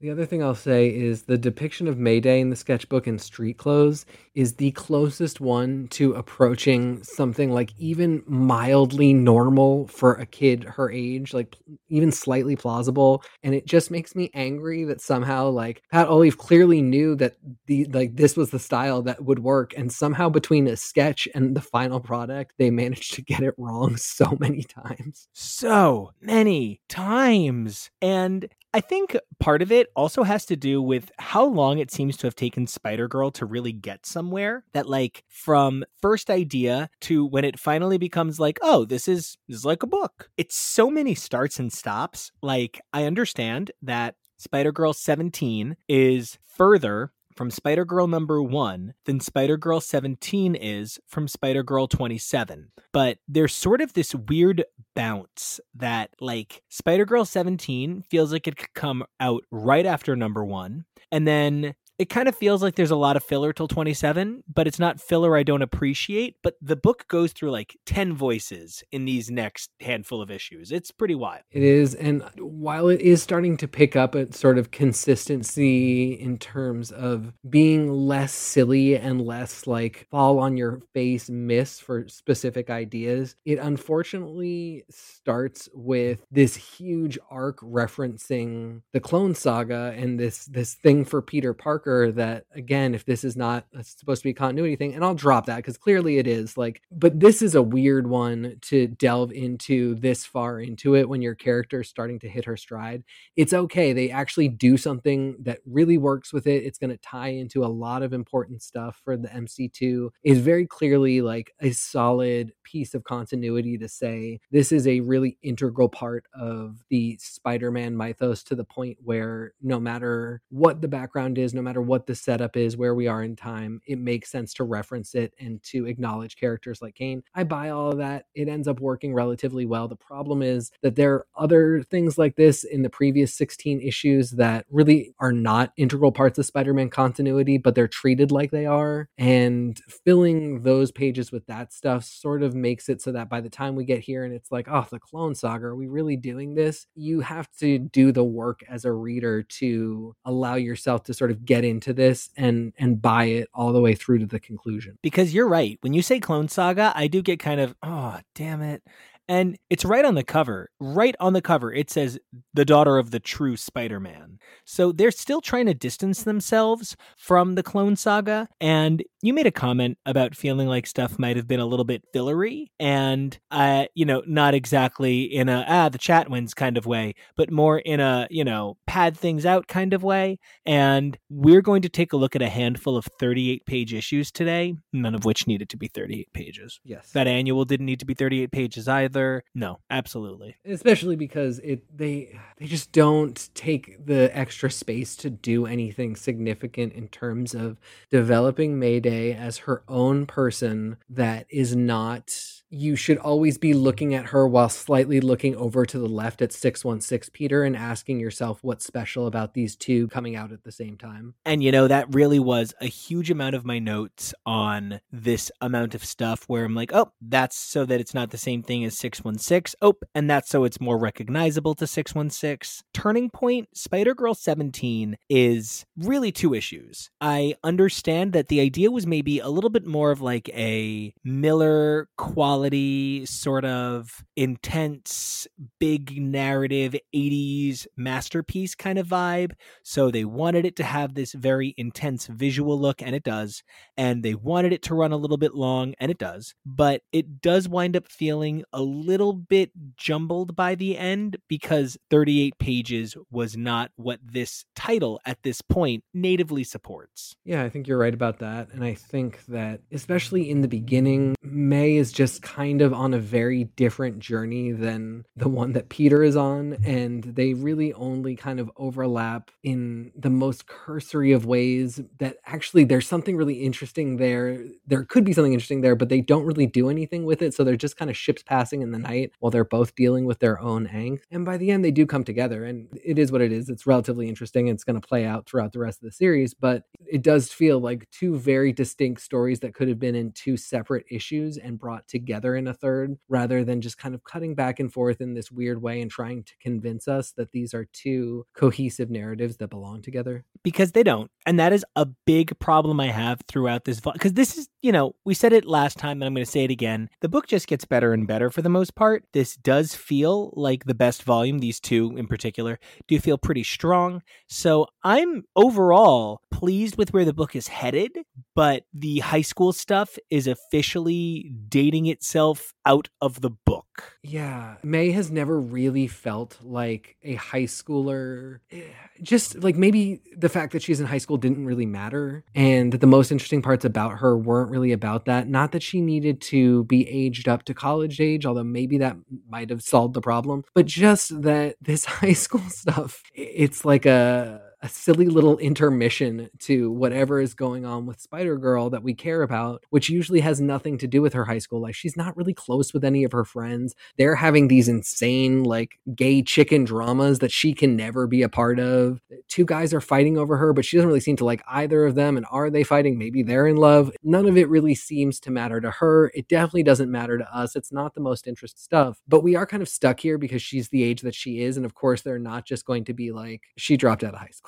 [0.00, 3.58] The other thing I'll say is the depiction of Mayday in the sketchbook in street
[3.58, 10.64] clothes is the closest one to approaching something like even mildly normal for a kid
[10.64, 11.54] her age, like
[11.88, 13.22] even slightly plausible.
[13.44, 17.84] And it just makes me angry that somehow like Pat Olliffe clearly knew that the
[17.86, 19.74] like this was the style that would work.
[19.76, 23.96] And somehow between a sketch and the final product, they managed to get it wrong
[23.98, 25.28] so many times.
[25.32, 27.90] So many times.
[28.02, 28.48] And
[28.78, 32.28] I think part of it also has to do with how long it seems to
[32.28, 34.62] have taken Spider Girl to really get somewhere.
[34.72, 39.56] That like from first idea to when it finally becomes like, oh, this is this
[39.56, 40.30] is like a book.
[40.36, 42.30] It's so many starts and stops.
[42.40, 49.20] Like I understand that Spider Girl 17 is further from Spider Girl number one than
[49.20, 52.72] Spider Girl 17 is from Spider Girl 27.
[52.92, 54.64] But there's sort of this weird
[54.96, 60.44] bounce that, like, Spider Girl 17 feels like it could come out right after number
[60.44, 60.84] one.
[61.12, 64.68] And then it kind of feels like there's a lot of filler till 27, but
[64.68, 66.36] it's not filler I don't appreciate.
[66.42, 70.70] But the book goes through like 10 voices in these next handful of issues.
[70.70, 71.42] It's pretty wild.
[71.50, 71.94] It is.
[71.94, 77.32] And while it is starting to pick up a sort of consistency in terms of
[77.48, 83.58] being less silly and less like fall on your face miss for specific ideas, it
[83.58, 91.20] unfortunately starts with this huge arc referencing the Clone Saga and this this thing for
[91.20, 94.94] Peter Parker that again if this is not uh, supposed to be a continuity thing
[94.94, 98.56] and i'll drop that because clearly it is like but this is a weird one
[98.62, 102.56] to delve into this far into it when your character is starting to hit her
[102.56, 103.02] stride.
[103.36, 106.64] It's okay they actually do something that really works with it.
[106.64, 110.66] It's going to tie into a lot of important stuff for the mc2 is very
[110.66, 116.24] clearly like a solid piece of continuity to say this is a really integral part
[116.34, 121.62] of the spider-man mythos to the point where no matter what the background is no
[121.62, 124.64] matter matter what the setup is, where we are in time, it makes sense to
[124.64, 127.22] reference it and to acknowledge characters like Kaine.
[127.34, 128.26] I buy all of that.
[128.34, 129.88] It ends up working relatively well.
[129.88, 134.32] The problem is that there are other things like this in the previous 16 issues
[134.32, 138.66] that really are not integral parts of Spider Man continuity, but they're treated like they
[138.66, 139.08] are.
[139.16, 143.50] And filling those pages with that stuff sort of makes it so that by the
[143.50, 146.54] time we get here and it's like, oh, the Clone Saga, are we really doing
[146.54, 146.86] this?
[146.94, 151.44] You have to do the work as a reader to allow yourself to sort of
[151.44, 154.98] get into this and and buy it all the way through to the conclusion.
[155.02, 155.78] Because you're right.
[155.80, 158.82] When you say Clone Saga, I do get kind of, oh, damn it.
[159.28, 160.70] And it's right on the cover.
[160.80, 162.18] Right on the cover, it says
[162.54, 164.38] the daughter of the true Spider Man.
[164.64, 168.48] So they're still trying to distance themselves from the Clone Saga.
[168.60, 172.04] And you made a comment about feeling like stuff might have been a little bit
[172.12, 176.86] fillery and, uh, you know, not exactly in a, ah, the chat wins kind of
[176.86, 180.38] way, but more in a, you know, pad things out kind of way.
[180.64, 184.74] And we're going to take a look at a handful of 38 page issues today,
[184.92, 186.80] none of which needed to be 38 pages.
[186.84, 187.10] Yes.
[187.12, 189.17] That annual didn't need to be 38 pages either
[189.54, 190.56] No, absolutely.
[190.64, 196.92] Especially because it they they just don't take the extra space to do anything significant
[196.92, 197.78] in terms of
[198.10, 204.26] developing Mayday as her own person that is not you should always be looking at
[204.26, 208.84] her while slightly looking over to the left at 616 Peter and asking yourself what's
[208.84, 211.34] special about these two coming out at the same time.
[211.44, 215.94] And you know, that really was a huge amount of my notes on this amount
[215.94, 218.98] of stuff where I'm like, oh, that's so that it's not the same thing as
[218.98, 219.78] 616.
[219.80, 222.84] Oh, and that's so it's more recognizable to 616.
[222.92, 227.10] Turning point Spider Girl 17 is really two issues.
[227.20, 232.08] I understand that the idea was maybe a little bit more of like a Miller
[232.16, 235.46] quality quality, sort of intense,
[235.78, 239.52] big narrative 80s masterpiece kind of vibe.
[239.84, 243.62] So they wanted it to have this very intense visual look, and it does.
[243.96, 246.56] And they wanted it to run a little bit long, and it does.
[246.66, 252.58] But it does wind up feeling a little bit jumbled by the end because 38
[252.58, 257.36] pages was not what this title at this point natively supports.
[257.44, 258.70] Yeah, I think you're right about that.
[258.72, 263.18] And I think that, especially in the beginning, May is just kind of on a
[263.18, 266.78] very different journey than the one that Peter is on.
[266.82, 272.84] And they really only kind of overlap in the most cursory of ways that actually
[272.84, 274.64] there's something really interesting there.
[274.86, 277.52] There could be something interesting there, but they don't really do anything with it.
[277.52, 280.38] So they're just kind of ships passing in the night while they're both dealing with
[280.38, 281.20] their own angst.
[281.30, 282.64] And by the end, they do come together.
[282.64, 283.68] And it is what it is.
[283.68, 284.68] It's relatively interesting.
[284.68, 287.78] It's going to play out throughout the rest of the series, but it does feel
[287.78, 292.08] like two very distinct stories that could have been in two separate issues and brought
[292.08, 295.34] together together in a third rather than just kind of cutting back and forth in
[295.34, 299.68] this weird way and trying to convince us that these are two cohesive narratives that
[299.68, 300.44] belong together.
[300.62, 301.30] Because they don't.
[301.46, 305.14] And that is a big problem I have throughout this because this is, you know,
[305.24, 307.08] we said it last time and I'm going to say it again.
[307.20, 309.24] The book just gets better and better for the most part.
[309.32, 312.78] This does feel like the best volume, these two in particular,
[313.08, 314.22] do feel pretty strong.
[314.48, 318.12] So I'm overall pleased with where the book is headed,
[318.54, 324.18] but the high school stuff is officially dating it itself out of the book.
[324.22, 324.76] Yeah.
[324.82, 328.58] May has never really felt like a high schooler.
[328.70, 328.82] Eh,
[329.22, 332.44] just like maybe the fact that she's in high school didn't really matter.
[332.54, 335.48] And that the most interesting parts about her weren't really about that.
[335.48, 339.16] Not that she needed to be aged up to college age, although maybe that
[339.48, 344.60] might have solved the problem, but just that this high school stuff, it's like a
[344.80, 349.42] a silly little intermission to whatever is going on with Spider Girl that we care
[349.42, 351.96] about, which usually has nothing to do with her high school life.
[351.96, 353.94] She's not really close with any of her friends.
[354.16, 358.78] They're having these insane, like, gay chicken dramas that she can never be a part
[358.78, 359.20] of.
[359.48, 362.14] Two guys are fighting over her, but she doesn't really seem to like either of
[362.14, 362.36] them.
[362.36, 363.18] And are they fighting?
[363.18, 364.12] Maybe they're in love.
[364.22, 366.30] None of it really seems to matter to her.
[366.34, 367.74] It definitely doesn't matter to us.
[367.74, 370.88] It's not the most interesting stuff, but we are kind of stuck here because she's
[370.90, 371.76] the age that she is.
[371.76, 374.48] And of course, they're not just going to be like, she dropped out of high
[374.52, 374.67] school.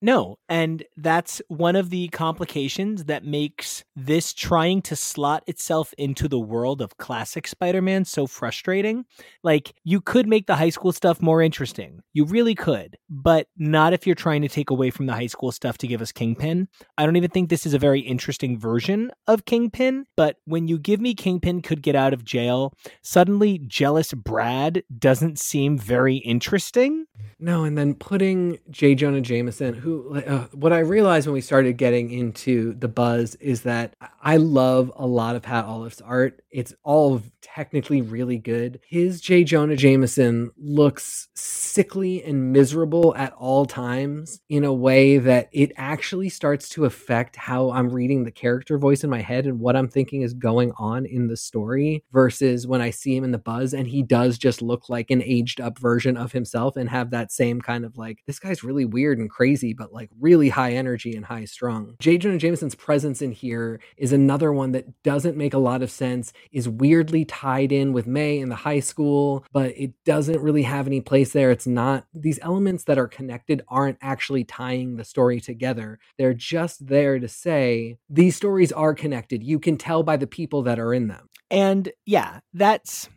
[0.00, 6.28] No, and that's one of the complications that makes this trying to slot itself into
[6.28, 9.04] the world of classic Spider Man so frustrating.
[9.42, 12.00] Like, you could make the high school stuff more interesting.
[12.12, 15.50] You really could, but not if you're trying to take away from the high school
[15.50, 16.68] stuff to give us Kingpin.
[16.96, 20.78] I don't even think this is a very interesting version of Kingpin, but when you
[20.78, 22.72] give me Kingpin could get out of jail,
[23.02, 27.06] suddenly jealous Brad doesn't seem very interesting.
[27.40, 28.94] No, and then putting J.
[28.94, 33.62] Jonah Jameson, who uh, what I realized when we started getting into the buzz is
[33.62, 36.42] that I love a lot of Pat Olliffe's art.
[36.50, 38.80] It's all technically really good.
[38.88, 39.44] His J.
[39.44, 46.28] Jonah Jameson looks sickly and miserable at all times in a way that it actually
[46.28, 49.88] starts to affect how I'm reading the character voice in my head and what I'm
[49.88, 53.74] thinking is going on in the story versus when I see him in the buzz
[53.74, 57.32] and he does just look like an aged up version of himself and have that
[57.32, 61.14] same kind of like, this guy's really weird and crazy, but like really high energy
[61.14, 61.94] and high strung.
[62.00, 62.18] J.
[62.18, 66.32] Jonah Jameson's presence in here is another one that doesn't make a lot of sense,
[66.52, 70.86] is weirdly tied in with May in the high school, but it doesn't really have
[70.86, 71.50] any place there.
[71.50, 75.98] It's not, these elements that are connected aren't actually tying the story together.
[76.18, 79.42] They're just there to say these stories are connected.
[79.42, 81.28] You can tell by the people that are in them.
[81.50, 83.08] And yeah, that's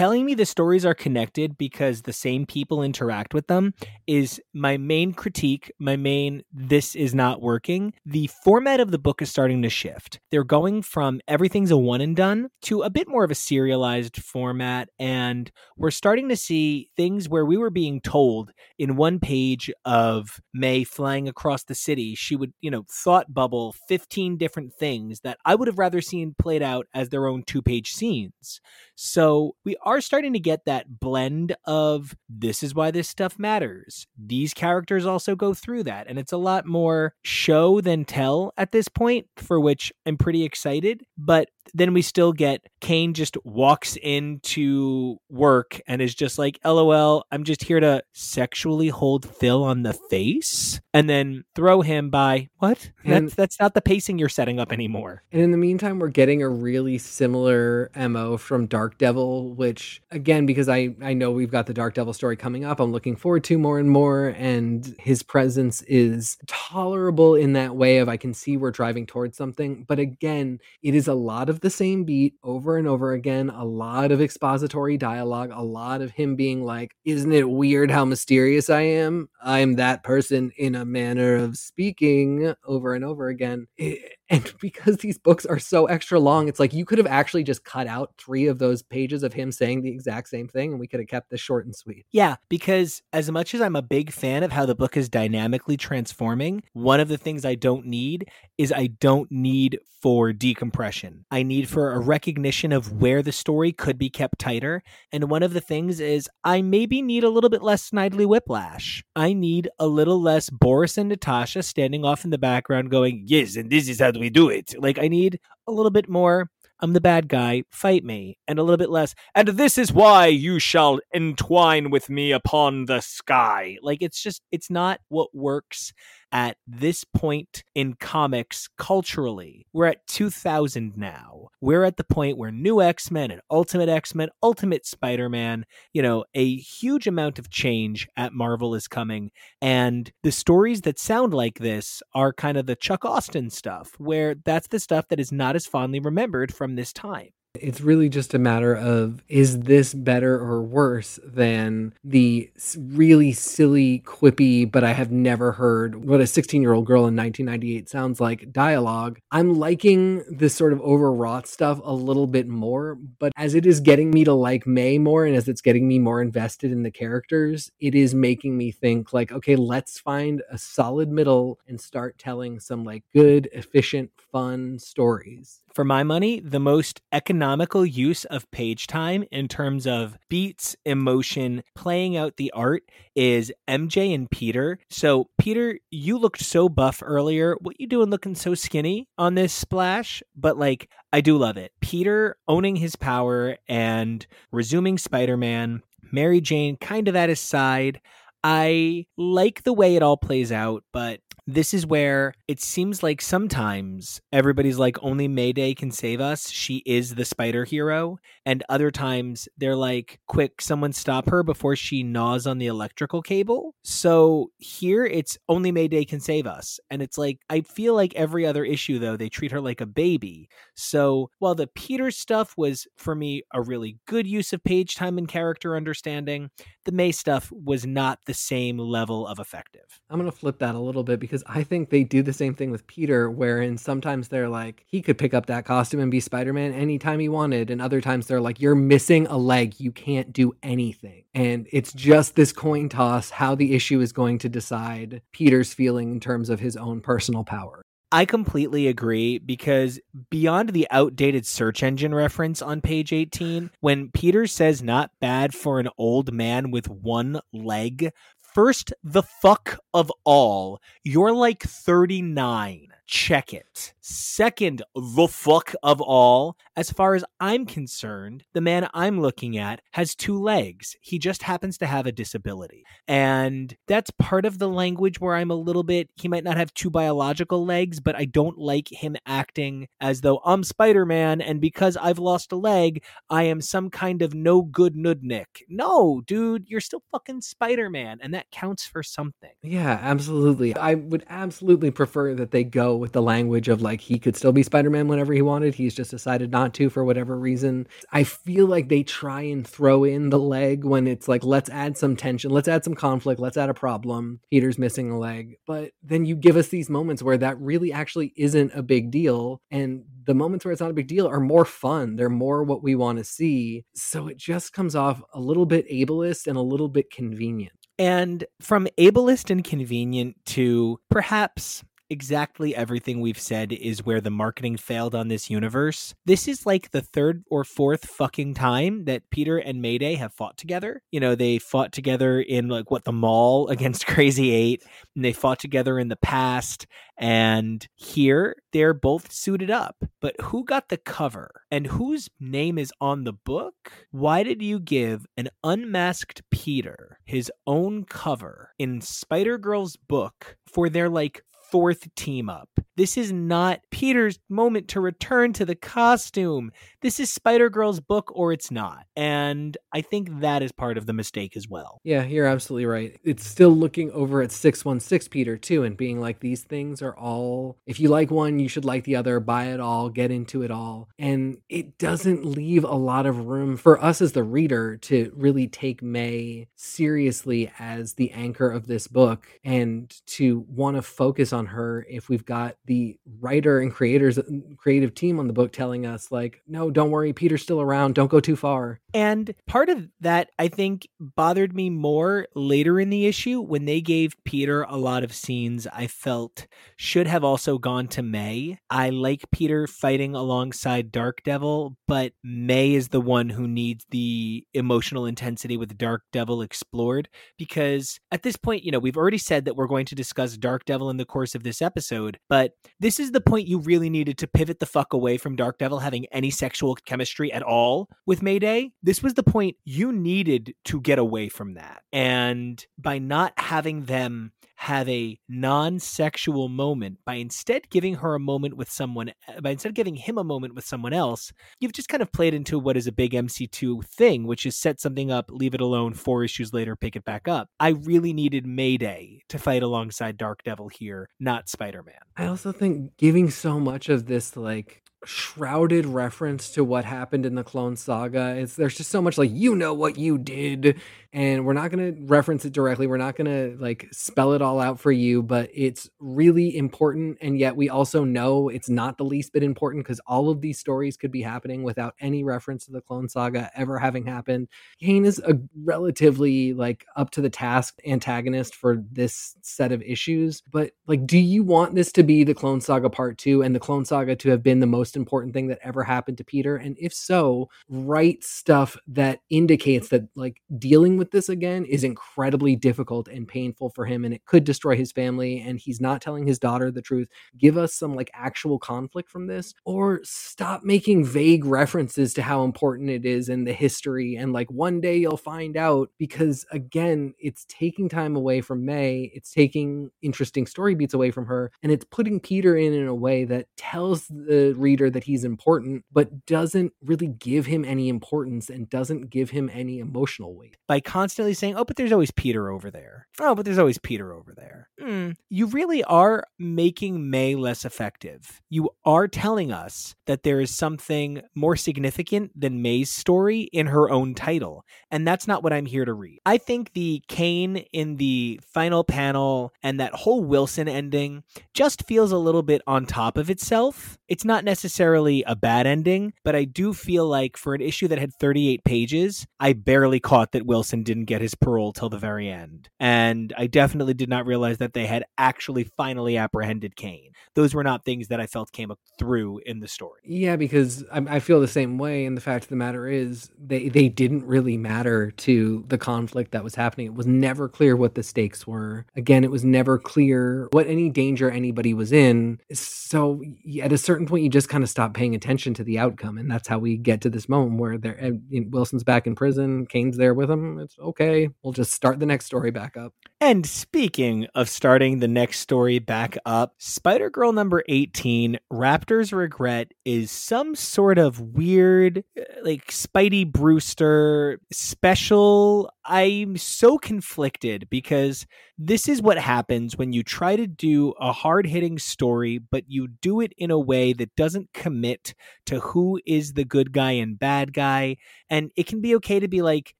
[0.00, 3.74] telling me the stories are connected because the same people interact with them
[4.06, 7.92] is my main critique, my main this is not working.
[8.06, 10.18] The format of the book is starting to shift.
[10.30, 14.16] They're going from everything's a one and done to a bit more of a serialized
[14.16, 19.70] format and we're starting to see things where we were being told in one page
[19.84, 25.20] of May flying across the city, she would, you know, thought bubble 15 different things
[25.20, 28.62] that I would have rather seen played out as their own two-page scenes.
[28.94, 34.06] So we are starting to get that blend of this is why this stuff matters.
[34.16, 36.06] These characters also go through that.
[36.06, 40.44] And it's a lot more show than tell at this point, for which I'm pretty
[40.44, 41.02] excited.
[41.18, 47.24] But then we still get Kaine just walks into work and is just like, LOL,
[47.30, 52.48] I'm just here to sexually hold Phil on the face and then throw him by
[52.58, 52.90] what?
[53.04, 55.22] And, that's that's not the pacing you're setting up anymore.
[55.32, 60.46] And in the meantime, we're getting a really similar MO from Dark Devil, which again,
[60.46, 63.44] because I, I know we've got the Dark Devil story coming up, I'm looking forward
[63.44, 64.28] to more and more.
[64.28, 69.36] And his presence is tolerable in that way of I can see we're driving towards
[69.36, 69.84] something.
[69.86, 73.64] But again, it is a lot of the same beat over and over again, a
[73.64, 78.70] lot of expository dialogue, a lot of him being like, Isn't it weird how mysterious
[78.70, 79.28] I am?
[79.42, 83.66] I'm that person in a manner of speaking over and over again.
[83.76, 87.42] It, and because these books are so extra long, it's like you could have actually
[87.42, 90.80] just cut out three of those pages of him saying the exact same thing and
[90.80, 92.06] we could have kept this short and sweet.
[92.12, 95.76] Yeah, because as much as I'm a big fan of how the book is dynamically
[95.76, 101.26] transforming, one of the things I don't need is I don't need for decompression.
[101.30, 104.82] I need for a recognition of where the story could be kept tighter.
[105.12, 109.04] And one of the things is I maybe need a little bit less Snidely Whiplash.
[109.14, 113.56] I need a little less Boris and Natasha standing off in the background going, Yes,
[113.56, 114.74] and this is how we do it.
[114.78, 116.50] Like I need a little bit more.
[116.82, 117.64] I'm the bad guy.
[117.70, 118.38] Fight me.
[118.48, 119.14] And a little bit less.
[119.34, 123.76] And this is why you shall entwine with me upon the sky.
[123.82, 125.92] Like it's just, it's not what works
[126.32, 129.66] at this point in comics culturally.
[129.72, 131.48] We're at 2000 now.
[131.60, 135.64] We're at the point where New X Men and Ultimate X Men, Ultimate Spider Man,
[135.92, 139.30] you know, a huge amount of change at Marvel is coming.
[139.60, 144.34] And the stories that sound like this are kind of the Chuck Austen stuff, where
[144.34, 147.30] that's the stuff that is not as fondly remembered from this time.
[147.54, 152.48] It's really just a matter of is this better or worse than the
[152.78, 157.16] really silly, quippy, but I have never heard what a 16 year old girl in
[157.16, 159.18] 1998 sounds like dialogue.
[159.32, 163.80] I'm liking this sort of overwrought stuff a little bit more, but as it is
[163.80, 166.90] getting me to like May more and as it's getting me more invested in the
[166.92, 172.16] characters, it is making me think like, okay, let's find a solid middle and start
[172.16, 178.50] telling some like good, efficient, fun stories for my money, the most economical use of
[178.50, 182.82] page time in terms of beats, emotion, playing out the art
[183.14, 184.78] is MJ and Peter.
[184.88, 187.56] So, Peter, you looked so buff earlier.
[187.60, 190.22] What you doing looking so skinny on this splash?
[190.36, 191.72] But like, I do love it.
[191.80, 195.82] Peter owning his power and resuming Spider Man.
[196.12, 198.00] Mary Jane kind of at his side.
[198.42, 203.20] I like the way it all plays out, but this is where it seems like
[203.20, 206.48] sometimes everybody's like only mayday can save us.
[206.50, 208.18] She is the spider hero.
[208.46, 213.22] And other times they're like quick someone stop her before she gnaws on the electrical
[213.22, 213.74] cable.
[213.82, 216.78] So here it's only mayday can save us.
[216.90, 219.86] And it's like i feel like every other issue though they treat her like a
[219.86, 220.48] baby.
[220.74, 225.18] So while the peter stuff was for me a really good use of page time
[225.18, 226.50] and character understanding
[226.84, 230.74] the may stuff was not the same level of effective i'm going to flip that
[230.74, 234.28] a little bit because I think they do the same thing with Peter, wherein sometimes
[234.28, 237.70] they're like, he could pick up that costume and be Spider Man anytime he wanted.
[237.70, 239.80] And other times they're like, you're missing a leg.
[239.80, 241.24] You can't do anything.
[241.34, 246.12] And it's just this coin toss how the issue is going to decide Peter's feeling
[246.12, 247.82] in terms of his own personal power.
[248.12, 250.00] I completely agree because
[250.30, 255.78] beyond the outdated search engine reference on page 18, when Peter says not bad for
[255.78, 258.12] an old man with one leg
[258.52, 263.92] First, the fuck of all, you're like 39 check it.
[264.12, 269.82] Second, the fuck of all, as far as I'm concerned, the man I'm looking at
[269.92, 270.96] has two legs.
[271.00, 272.82] He just happens to have a disability.
[273.06, 276.74] And that's part of the language where I'm a little bit, he might not have
[276.74, 281.60] two biological legs, but I don't like him acting as though I'm Spider Man and
[281.60, 285.62] because I've lost a leg, I am some kind of no good nudnik.
[285.68, 289.52] No, dude, you're still fucking Spider Man, and that counts for something.
[289.62, 290.74] Yeah, absolutely.
[290.74, 294.52] I would absolutely prefer that they go with the language of like he could still
[294.52, 295.74] be Spider-Man whenever he wanted.
[295.74, 297.86] He's just decided not to for whatever reason.
[298.12, 301.96] I feel like they try and throw in the leg when it's like let's add
[301.96, 304.40] some tension, let's add some conflict, let's add a problem.
[304.50, 305.56] Peter's missing a leg.
[305.66, 309.60] But then you give us these moments where that really actually isn't a big deal
[309.70, 312.16] and the moments where it's not a big deal are more fun.
[312.16, 313.84] They're more what we want to see.
[313.94, 317.72] So it just comes off a little bit ableist and a little bit convenient.
[317.98, 324.76] And from ableist and convenient to perhaps exactly everything we've said is where the marketing
[324.76, 326.14] failed on this universe.
[326.26, 330.58] This is like the third or fourth fucking time that Peter and Mayday have fought
[330.58, 331.02] together.
[331.12, 334.82] You know, they fought together in like what the mall against Crazy Eight,
[335.14, 336.86] and they fought together in the past.
[337.16, 339.96] And here they're both suited up.
[340.20, 343.92] But who got the cover and whose name is on the book?
[344.10, 350.88] Why did you give an unmasked Peter his own cover in Spider Girl's book for
[350.88, 352.68] their like fourth team up.
[352.96, 356.70] This is not Peter's moment to return to the costume.
[357.00, 359.06] This is Spider Girl's book, or it's not.
[359.16, 362.00] And I think that is part of the mistake as well.
[362.04, 363.18] Yeah, you're absolutely right.
[363.24, 367.78] It's still looking over at 616 Peter, too, and being like, these things are all,
[367.86, 370.70] if you like one, you should like the other, buy it all, get into it
[370.70, 371.08] all.
[371.18, 375.68] And it doesn't leave a lot of room for us as the reader to really
[375.68, 381.59] take May seriously as the anchor of this book and to want to focus on
[381.66, 384.42] her if we've got the writer and creators uh,
[384.76, 388.30] creative team on the book telling us like no don't worry peter's still around don't
[388.30, 389.00] go too far.
[389.12, 394.00] And part of that i think bothered me more later in the issue when they
[394.00, 398.78] gave peter a lot of scenes i felt should have also gone to may.
[398.90, 404.66] I like peter fighting alongside dark devil but may is the one who needs the
[404.74, 409.64] emotional intensity with dark devil explored because at this point you know we've already said
[409.64, 413.20] that we're going to discuss dark devil in the course of this episode but this
[413.20, 416.26] is the point you really needed to pivot the fuck away from Dark Devil having
[416.26, 418.92] any sexual chemistry at all with Mayday.
[419.02, 422.02] This was the point you needed to get away from that.
[422.12, 428.74] And by not having them have a non-sexual moment by instead giving her a moment
[428.78, 432.22] with someone eh, by instead giving him a moment with someone else you've just kind
[432.22, 435.74] of played into what is a big mc2 thing which is set something up leave
[435.74, 437.68] it alone four issues later pick it back up.
[437.78, 442.14] I really needed mayday to fight alongside dark devil here not spider-man.
[442.38, 447.54] I also think giving so much of this like shrouded reference to what happened in
[447.54, 450.98] the clone saga it's there's just so much like you know what you did
[451.32, 454.62] and we're not going to reference it directly we're not going to like spell it
[454.62, 459.16] all out for you but it's really important and yet we also know it's not
[459.18, 462.84] the least bit important because all of these stories could be happening without any reference
[462.86, 464.68] to the clone saga ever having happened
[465.00, 470.62] kaine is a relatively like up to the task antagonist for this set of issues
[470.70, 473.80] but like do you want this to be the clone saga part 2 and the
[473.80, 476.76] clone saga to have been the most important thing that ever happened to Peter?
[476.76, 482.74] And if so, write stuff that indicates that like dealing with this again is incredibly
[482.74, 486.46] difficult and painful for him and it could destroy his family and he's not telling
[486.46, 487.28] his daughter the truth.
[487.58, 492.64] Give us some like actual conflict from this or stop making vague references to how
[492.64, 497.34] important it is in the history and like one day you'll find out because again,
[497.38, 501.92] it's taking time away from May, it's taking interesting story beats away from her and
[501.92, 506.46] it's putting Peter in in a way that tells the reader that he's important, but
[506.46, 510.78] doesn't really give him any importance and doesn't give him any emotional weight.
[510.86, 513.26] By constantly saying, oh, but there's always Peter over there.
[513.40, 514.88] Oh, but there's always Peter over there.
[515.00, 518.60] Mm, you really are making May less effective.
[518.68, 524.10] You are telling us that there is something more significant than May's story in her
[524.10, 524.84] own title.
[525.10, 526.40] And that's not what I'm here to read.
[526.44, 531.42] I think the Kaine in the final panel and that whole Wilson ending
[531.74, 534.18] just feels a little bit on top of itself.
[534.28, 538.08] It's not necessarily necessarily a bad ending, but I do feel like for an issue
[538.08, 542.18] that had 38 pages, I barely caught that Wilson didn't get his parole till the
[542.18, 542.88] very end.
[542.98, 547.32] And I definitely did not realize that they had actually finally apprehended Kaine.
[547.54, 550.20] Those were not things that I felt came through in the story.
[550.24, 552.24] Yeah, because I, I feel the same way.
[552.24, 556.52] And the fact of the matter is, they, they didn't really matter to the conflict
[556.52, 557.06] that was happening.
[557.06, 559.06] It was never clear what the stakes were.
[559.16, 562.58] Again, it was never clear what any danger anybody was in.
[562.72, 563.42] So
[563.82, 566.50] at a certain point, you just kind of stop paying attention to the outcome, and
[566.50, 568.30] that's how we get to this moment where they're eh,
[568.68, 570.86] Wilson's back in prison, Kaine's there with him.
[570.98, 571.48] Okay.
[571.62, 573.14] We'll just start the next story back up.
[573.42, 579.92] And speaking of starting the next story back up, Spider Girl number 18, Raptor's Regret,
[580.04, 585.90] is some sort of weird, uh, like Spidey Brewster special.
[586.04, 591.66] I'm so conflicted because this is what happens when you try to do a hard
[591.66, 595.34] hitting story, but you do it in a way that doesn't commit
[595.66, 598.16] to who is the good guy and bad guy.
[598.50, 599.94] And it can be okay to be like,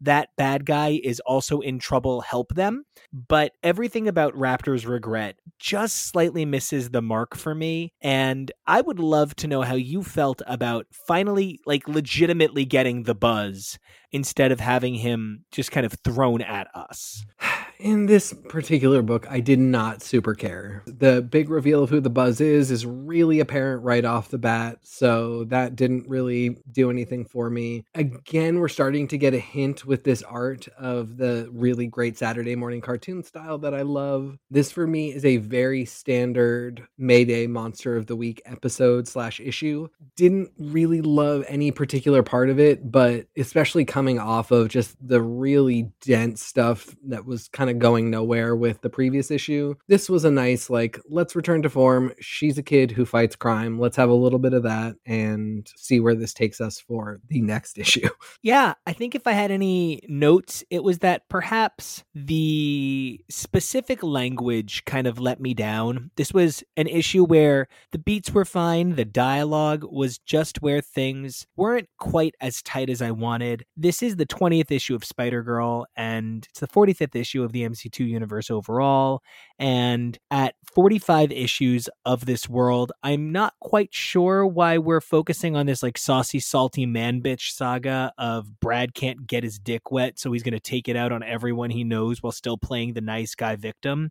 [0.00, 2.84] that bad guy is also in trouble, help them.
[3.28, 7.92] But everything about Raptor's regret just slightly misses the mark for me.
[8.00, 13.14] And I would love to know how you felt about finally, like, legitimately getting the
[13.14, 13.78] buzz
[14.12, 17.24] instead of having him just kind of thrown at us.
[17.78, 20.82] in this particular book, I did not super care.
[20.86, 24.78] The big reveal of who the buzz is is really apparent right off the bat,
[24.82, 27.84] so that didn't really do anything for me.
[27.94, 32.56] Again, we're starting to get a hint with this art of the really great Saturday
[32.56, 34.38] morning cartoon style that I love.
[34.50, 39.88] This for me is a very standard Mayday Monster of the Week episode slash issue.
[40.16, 45.20] Didn't really love any particular part of it, but especially coming off of just the
[45.20, 49.74] really dense stuff that was kind of going nowhere with the previous issue.
[49.88, 52.12] This was a nice, like, let's return to form.
[52.20, 53.78] She's a kid who fights crime.
[53.78, 57.40] Let's have a little bit of that and see where this takes us for the
[57.40, 58.08] next issue.
[58.42, 64.84] Yeah, I think if I had any notes, it was that perhaps the specific language
[64.84, 66.10] kind of let me down.
[66.16, 71.46] This was an issue where the beats were fine, the dialogue was just where things
[71.56, 73.64] weren't quite as tight as I wanted.
[73.76, 77.68] This is the 20th issue of Spider Girl, and it's the 45th issue of the
[77.68, 79.22] MC2 universe overall.
[79.58, 85.66] And at 45 issues of this world, I'm not quite sure why we're focusing on
[85.66, 90.32] this like saucy, salty man bitch saga of Brad can't get his dick wet, so
[90.32, 93.34] he's going to take it out on everyone he knows while still playing the nice
[93.34, 94.10] guy victim.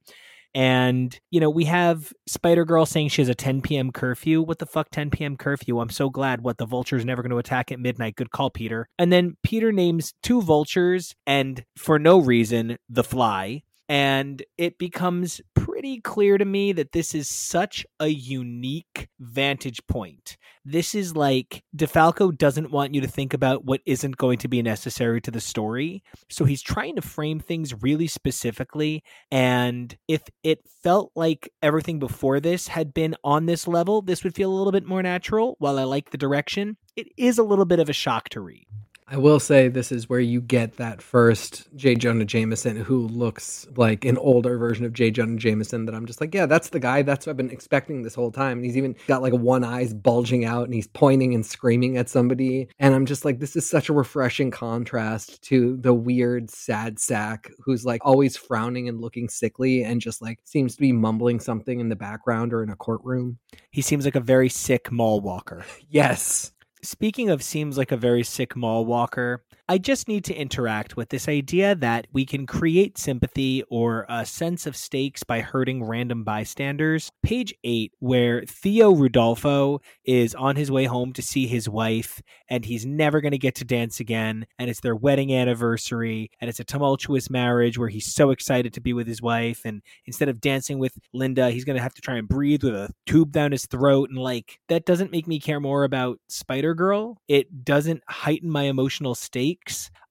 [0.55, 3.91] And, you know, we have Spider Girl saying she has a 10 p.m.
[3.91, 4.41] curfew.
[4.41, 5.35] What the fuck, 10 p.m.
[5.35, 5.79] curfew?
[5.79, 6.41] I'm so glad.
[6.41, 8.15] What, the vulture's never going to attack at midnight?
[8.15, 8.87] Good call, Peter.
[8.97, 15.41] And then Peter names two vultures and, for no reason, the fly and it becomes
[15.85, 20.35] pretty clear to me that this is such a unique vantage point.
[20.65, 24.63] This is like DeFalco doesn't want you to think about what isn't going to be
[24.63, 26.01] necessary to the story.
[26.27, 29.03] So he's trying to frame things really specifically.
[29.29, 34.33] And if it felt like everything before this had been on this level, this would
[34.33, 35.55] feel a little bit more natural.
[35.59, 38.65] While I like the direction, it is a little bit of a shock to read.
[39.07, 41.93] I will say this is where you get that first J.
[41.93, 45.11] Jonah Jameson who looks like an older version of J.
[45.11, 47.03] Jonah Jameson that I'm just like, yeah, that's the guy.
[47.03, 48.57] That's what I've been expecting this whole time.
[48.57, 52.09] And he's even got like one eye's bulging out and he's pointing and screaming at
[52.09, 52.67] somebody.
[52.79, 57.51] And I'm just like, this is such a refreshing contrast to the weird, sad sack
[57.59, 61.79] who's like always frowning and looking sickly and just like seems to be mumbling something
[61.79, 63.37] in the background or in a courtroom.
[63.69, 65.63] He seems like a very sick mall walker.
[65.89, 66.53] yes.
[66.85, 71.09] Speaking of seems like a very sick mall walker, I just need to interact with
[71.09, 76.23] this idea that we can create sympathy or a sense of stakes by hurting random
[76.23, 77.11] bystanders.
[77.23, 82.63] Page 8, where Theo Rudolfo is on his way home to see his wife, and
[82.63, 86.59] he's never going to get to dance again, and it's their wedding anniversary, and it's
[86.59, 90.41] a tumultuous marriage where he's so excited to be with his wife, and instead of
[90.41, 93.51] dancing with Linda, he's going to have to try and breathe with a tube down
[93.51, 97.17] his throat, and like, that doesn't make me care more about Spider Girl.
[97.27, 99.54] It doesn't heighten my emotional state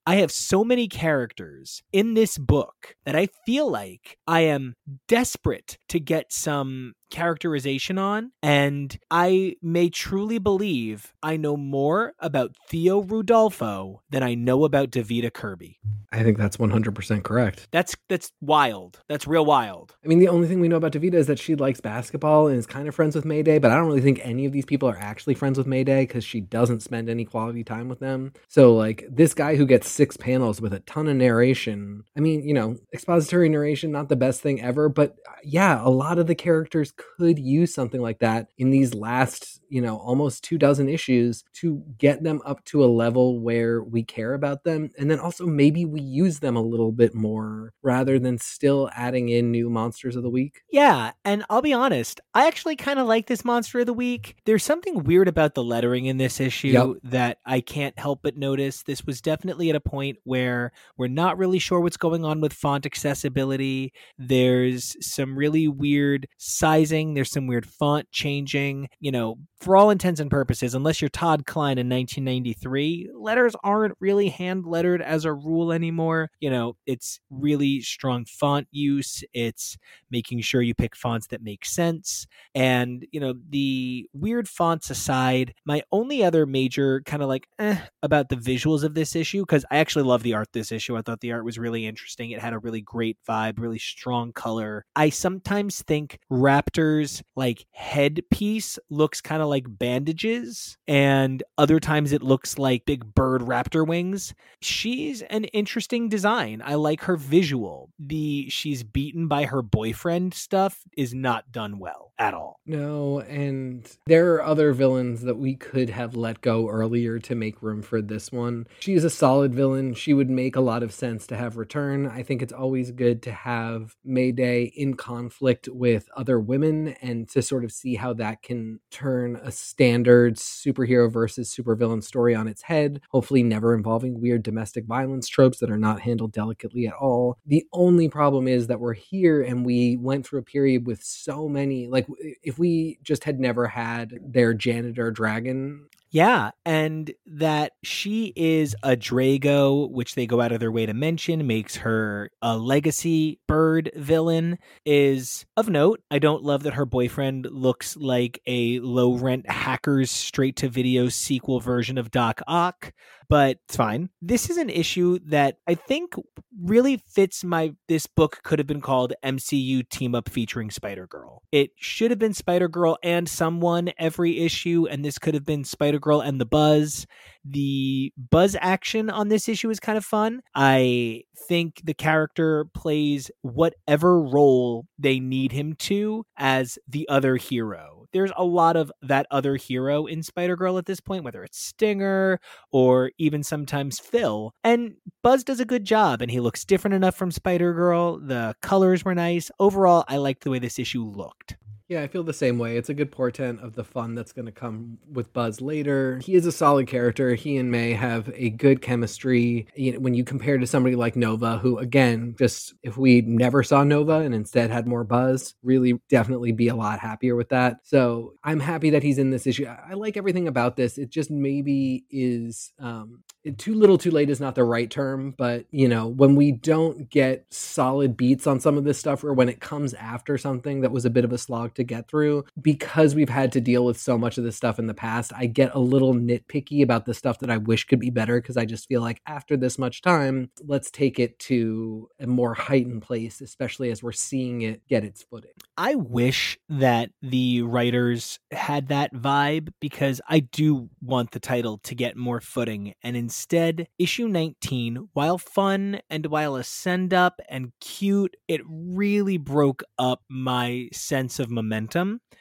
[0.07, 4.74] I have so many characters in this book that I feel like I am
[5.09, 8.33] desperate to get some characterization on.
[8.43, 14.91] And I may truly believe I know more about Theo Rudolfo than I know about
[14.91, 15.79] Davida Kirby.
[16.12, 17.67] I think that's 100% correct.
[17.73, 19.01] That's that's wild.
[19.09, 19.97] That's real wild.
[20.05, 22.57] I mean, the only thing we know about Davida is that she likes basketball and
[22.57, 24.89] is kind of friends with Mayday, but I don't really think any of these people
[24.89, 28.33] are actually friends with Mayday because she doesn't spend any quality time with them.
[28.49, 32.05] So, like, this guy who gets six panels with a ton of narration.
[32.17, 35.91] I mean, you know, expository narration, not the best thing ever, but uh, yeah, a
[35.91, 40.44] lot of the characters could use something like that in these last, you know, almost
[40.44, 44.90] two dozen issues to get them up to a level where we care about them.
[44.98, 49.28] And then also maybe we use them a little bit more rather than still adding
[49.28, 50.62] in new monsters of the week.
[50.70, 51.12] Yeah.
[51.24, 54.36] And I'll be honest, I actually kind of like this monster of the week.
[54.44, 56.88] There's something weird about the lettering in this issue yep.
[57.05, 58.82] that I can't help but notice.
[58.82, 62.52] This was definitely at a point where we're not really sure what's going on with
[62.52, 63.92] font accessibility.
[64.18, 68.88] There's some really weird sizing, there's some weird font changing.
[69.01, 73.97] You know, for all intents and purposes, unless you're Todd Klein in 1993, letters aren't
[73.99, 76.31] really hand lettered as a rule anymore.
[76.39, 79.79] You know, it's really strong font use, it's
[80.11, 82.27] making sure you pick fonts that make sense.
[82.55, 87.79] And, you know, the weird fonts aside, my only other major kind of like eh,
[88.03, 90.97] about the visuals of this issue, because I actually love the art this issue.
[90.97, 92.31] I thought the art was really interesting.
[92.31, 94.85] It had a really great vibe, really strong color.
[94.95, 102.22] I sometimes think raptor's like headpiece looks kind of like bandages and other times it
[102.22, 104.34] looks like big bird raptor wings.
[104.61, 106.62] She's an interesting design.
[106.64, 107.90] I like her visual.
[107.98, 112.61] The she's beaten by her boyfriend stuff is not done well at all.
[112.66, 117.62] No, and there are other villains that we could have let go earlier to make
[117.62, 118.66] room for this one.
[118.78, 119.94] She's a solid villain.
[119.94, 122.07] She would make a lot of sense to have return.
[122.07, 127.42] I think it's always good to have Mayday in conflict with other women and to
[127.42, 132.62] sort of see how that can turn a standard superhero versus supervillain story on its
[132.62, 137.38] head, hopefully never involving weird domestic violence tropes that are not handled delicately at all.
[137.47, 141.49] The only problem is that we're here and we went through a period with so
[141.49, 142.07] many like
[142.42, 148.91] if we just had never had their janitor dragon yeah, and that she is a
[148.91, 153.91] Drago, which they go out of their way to mention, makes her a legacy bird
[153.97, 156.05] villain, is of note.
[156.12, 161.09] I don't love that her boyfriend looks like a low rent hackers straight to video
[161.09, 162.93] sequel version of Doc Ock
[163.29, 164.11] but it's fine.
[164.20, 166.14] This is an issue that I think
[166.62, 171.43] really fits my this book could have been called MC2 team up featuring Spider-Girl.
[171.53, 176.20] It should have been Spider-Girl and someone every issue and this could have been Spider-Girl
[176.20, 177.07] and the Buzz.
[177.45, 180.43] The Buzz action on this issue is kind of fun.
[180.55, 188.03] I think the character plays whatever role they need him to as the other hero
[188.15, 191.59] there's a lot of that other hero in Spider Girl at this point, whether it's
[191.59, 192.41] Stinger
[192.73, 194.55] or even sometimes Phil.
[194.62, 198.19] And Buzz does a good job, and he looks different enough from Spider Girl.
[198.19, 199.51] The colors were nice.
[199.59, 201.57] Overall, I liked the way this issue looked.
[201.95, 202.76] Yeah, I feel the same way.
[202.76, 206.18] It's a good portent of the fun that's going to come with Buzz later.
[206.24, 207.36] He is a solid character.
[207.36, 209.68] He and May have a good chemistry.
[209.76, 213.62] You know, when you compare to somebody like Nova, who, again, just if we never
[213.62, 217.78] saw Nova and instead had more Buzz, really definitely be a lot happier with that.
[217.84, 219.66] So I'm happy that he's in this issue.
[219.66, 220.99] I, like everything about this.
[220.99, 223.22] It just maybe is um,
[223.57, 227.09] too little too late is not the right term, but you know, when we don't
[227.09, 230.90] get solid beats on some of this stuff, or when it comes after something that
[230.90, 233.99] was a bit of a slog to get through, because we've had to deal with
[233.99, 237.14] so much of this stuff in the past, I get a little nitpicky about the
[237.14, 240.03] stuff that I wish could be better because I just feel like after this much
[240.03, 245.05] time, let's take it to a more heightened place, especially as we're seeing it get
[245.05, 245.51] its footing.
[245.76, 251.95] I wish that the writers had that vibe because I do want the title to
[251.95, 257.72] get more footing and Instead, issue 19, while fun and while a send up and
[257.80, 261.64] cute, it really broke up my sense of momentum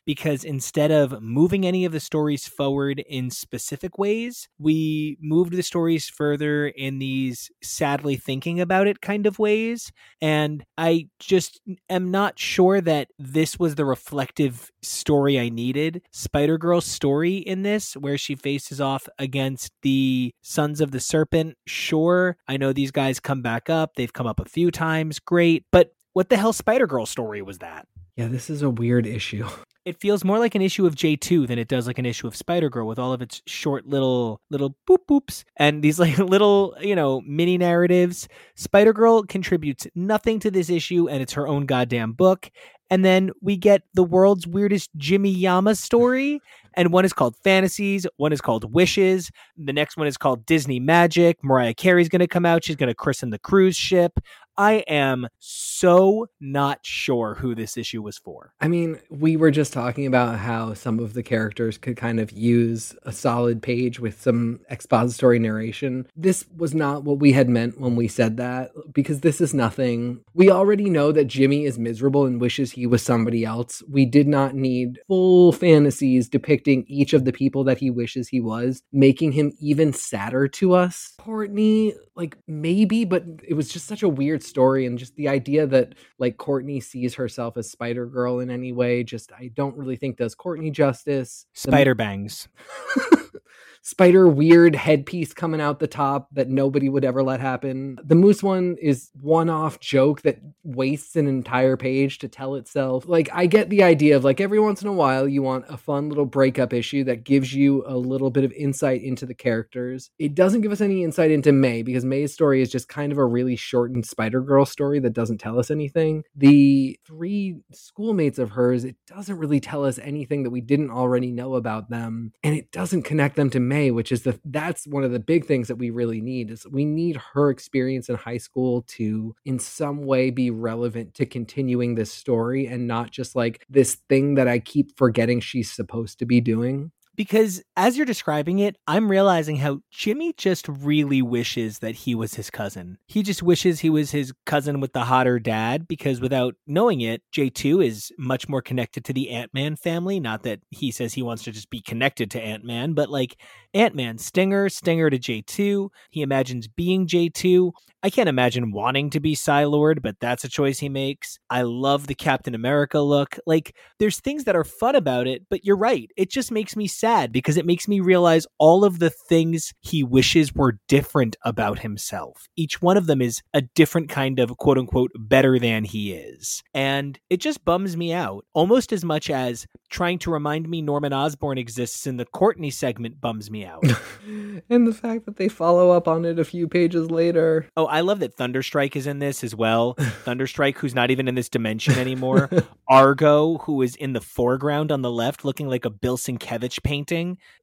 [0.06, 5.64] because instead of moving any of the stories forward in specific ways, we moved the
[5.64, 9.92] stories further in these sadly thinking about it kind of ways.
[10.22, 16.02] And I just am not sure that this was the reflective story I needed.
[16.12, 21.56] Spider Girl's story in this, where she faces off against the Sons of the Serpent.
[21.66, 23.96] Sure, I know these guys come back up.
[23.96, 25.20] They've come up a few times.
[25.20, 25.66] Great.
[25.72, 27.88] But what the hell Spider Girl story was that?
[28.16, 29.48] Yeah, this is a weird issue.
[29.86, 32.38] It feels more like an issue of J2 than it does like an issue of
[32.38, 36.74] Spider Girl with all of its short little little boop boops and these like little,
[36.80, 38.30] you know, mini narratives.
[38.56, 42.50] Spider Girl contributes nothing to this issue and it's her own goddamn book.
[42.90, 46.40] And then we get the world's weirdest Jimmy Yama story
[46.76, 50.80] and one is called Fantasies, one is called Wishes, the next one is called Disney
[50.80, 51.44] Magic.
[51.44, 54.18] Mariah Carey's going to come out, she's going to christen the cruise ship.
[54.58, 58.54] I am so not sure who this issue was for.
[58.62, 62.32] I mean, we were just talking about how some of the characters could kind of
[62.32, 66.08] use a solid page with some expository narration.
[66.16, 70.22] This was not what we had meant when we said that, because this is nothing.
[70.34, 73.82] We already know that Jimmy is miserable and wishes he was somebody else.
[73.90, 78.40] We did not need full fantasies depicting each of the people that he wishes he
[78.40, 81.14] was, making him even sadder to us.
[81.20, 85.66] Courtney, like maybe, but it was just such a weird story and just the idea
[85.68, 89.96] that like Courtney sees herself as Spider Girl in any way, just I don't really
[89.96, 91.46] think does Courtney justice.
[91.54, 92.48] Spider bangs.
[93.84, 97.98] spider weird headpiece coming out the top that nobody would ever let happen.
[98.04, 103.06] The moose one is one off joke that wastes an entire page to tell itself.
[103.08, 105.76] Like, I get the idea of like every once in a while you want a
[105.76, 110.12] fun little breakup issue that gives you a little bit of insight into the characters.
[110.18, 113.18] It doesn't give us any insight into May because May's story is just kind of
[113.18, 116.24] a really shortened Spider Girl story that doesn't tell us anything.
[116.36, 121.32] The three schoolmates of hers, it doesn't really tell us anything that we didn't already
[121.32, 125.04] know about them, and it doesn't connect them to May, which is the that's one
[125.04, 128.38] of the big things that we really need is we need her experience in high
[128.38, 133.66] school to in some way be relevant to continuing this story and not just like
[133.70, 138.60] this thing that I keep forgetting she's supposed to be doing because as you're describing
[138.60, 142.98] it, I'm realizing how Jimmy just really wishes that he was his cousin.
[143.06, 147.22] He just wishes he was his cousin with the hotter dad because without knowing it,
[147.34, 150.20] J2 is much more connected to the Ant Man family.
[150.20, 153.38] Not that he says he wants to just be connected to Ant Man, but like
[153.74, 155.90] Ant Man, Stinger, Stinger to J2.
[156.10, 157.72] He imagines being J2.
[158.06, 161.40] I can't imagine wanting to be Lord, but that's a choice he makes.
[161.50, 163.40] I love the Captain America look.
[163.46, 166.12] Like, there's things that are fun about it, but you're right.
[166.18, 170.06] It just makes me sad because it makes me realize all of the things he
[170.06, 172.48] wishes were different about himself.
[172.56, 176.64] Each one of them is a different kind of quote unquote better than he is.
[176.74, 181.12] And it just bums me out almost as much as trying to remind me Norman
[181.12, 183.84] Osborn exists in the Courtney segment bums me out.
[184.70, 187.68] and the fact that they follow up on it a few pages later.
[187.76, 189.96] Oh, I love that Thunderstrike is in this as well.
[190.24, 192.50] Thunderstrike, who's not even in this dimension anymore.
[192.88, 196.93] Argo, who is in the foreground on the left, looking like a Bill Sienkiewicz painting.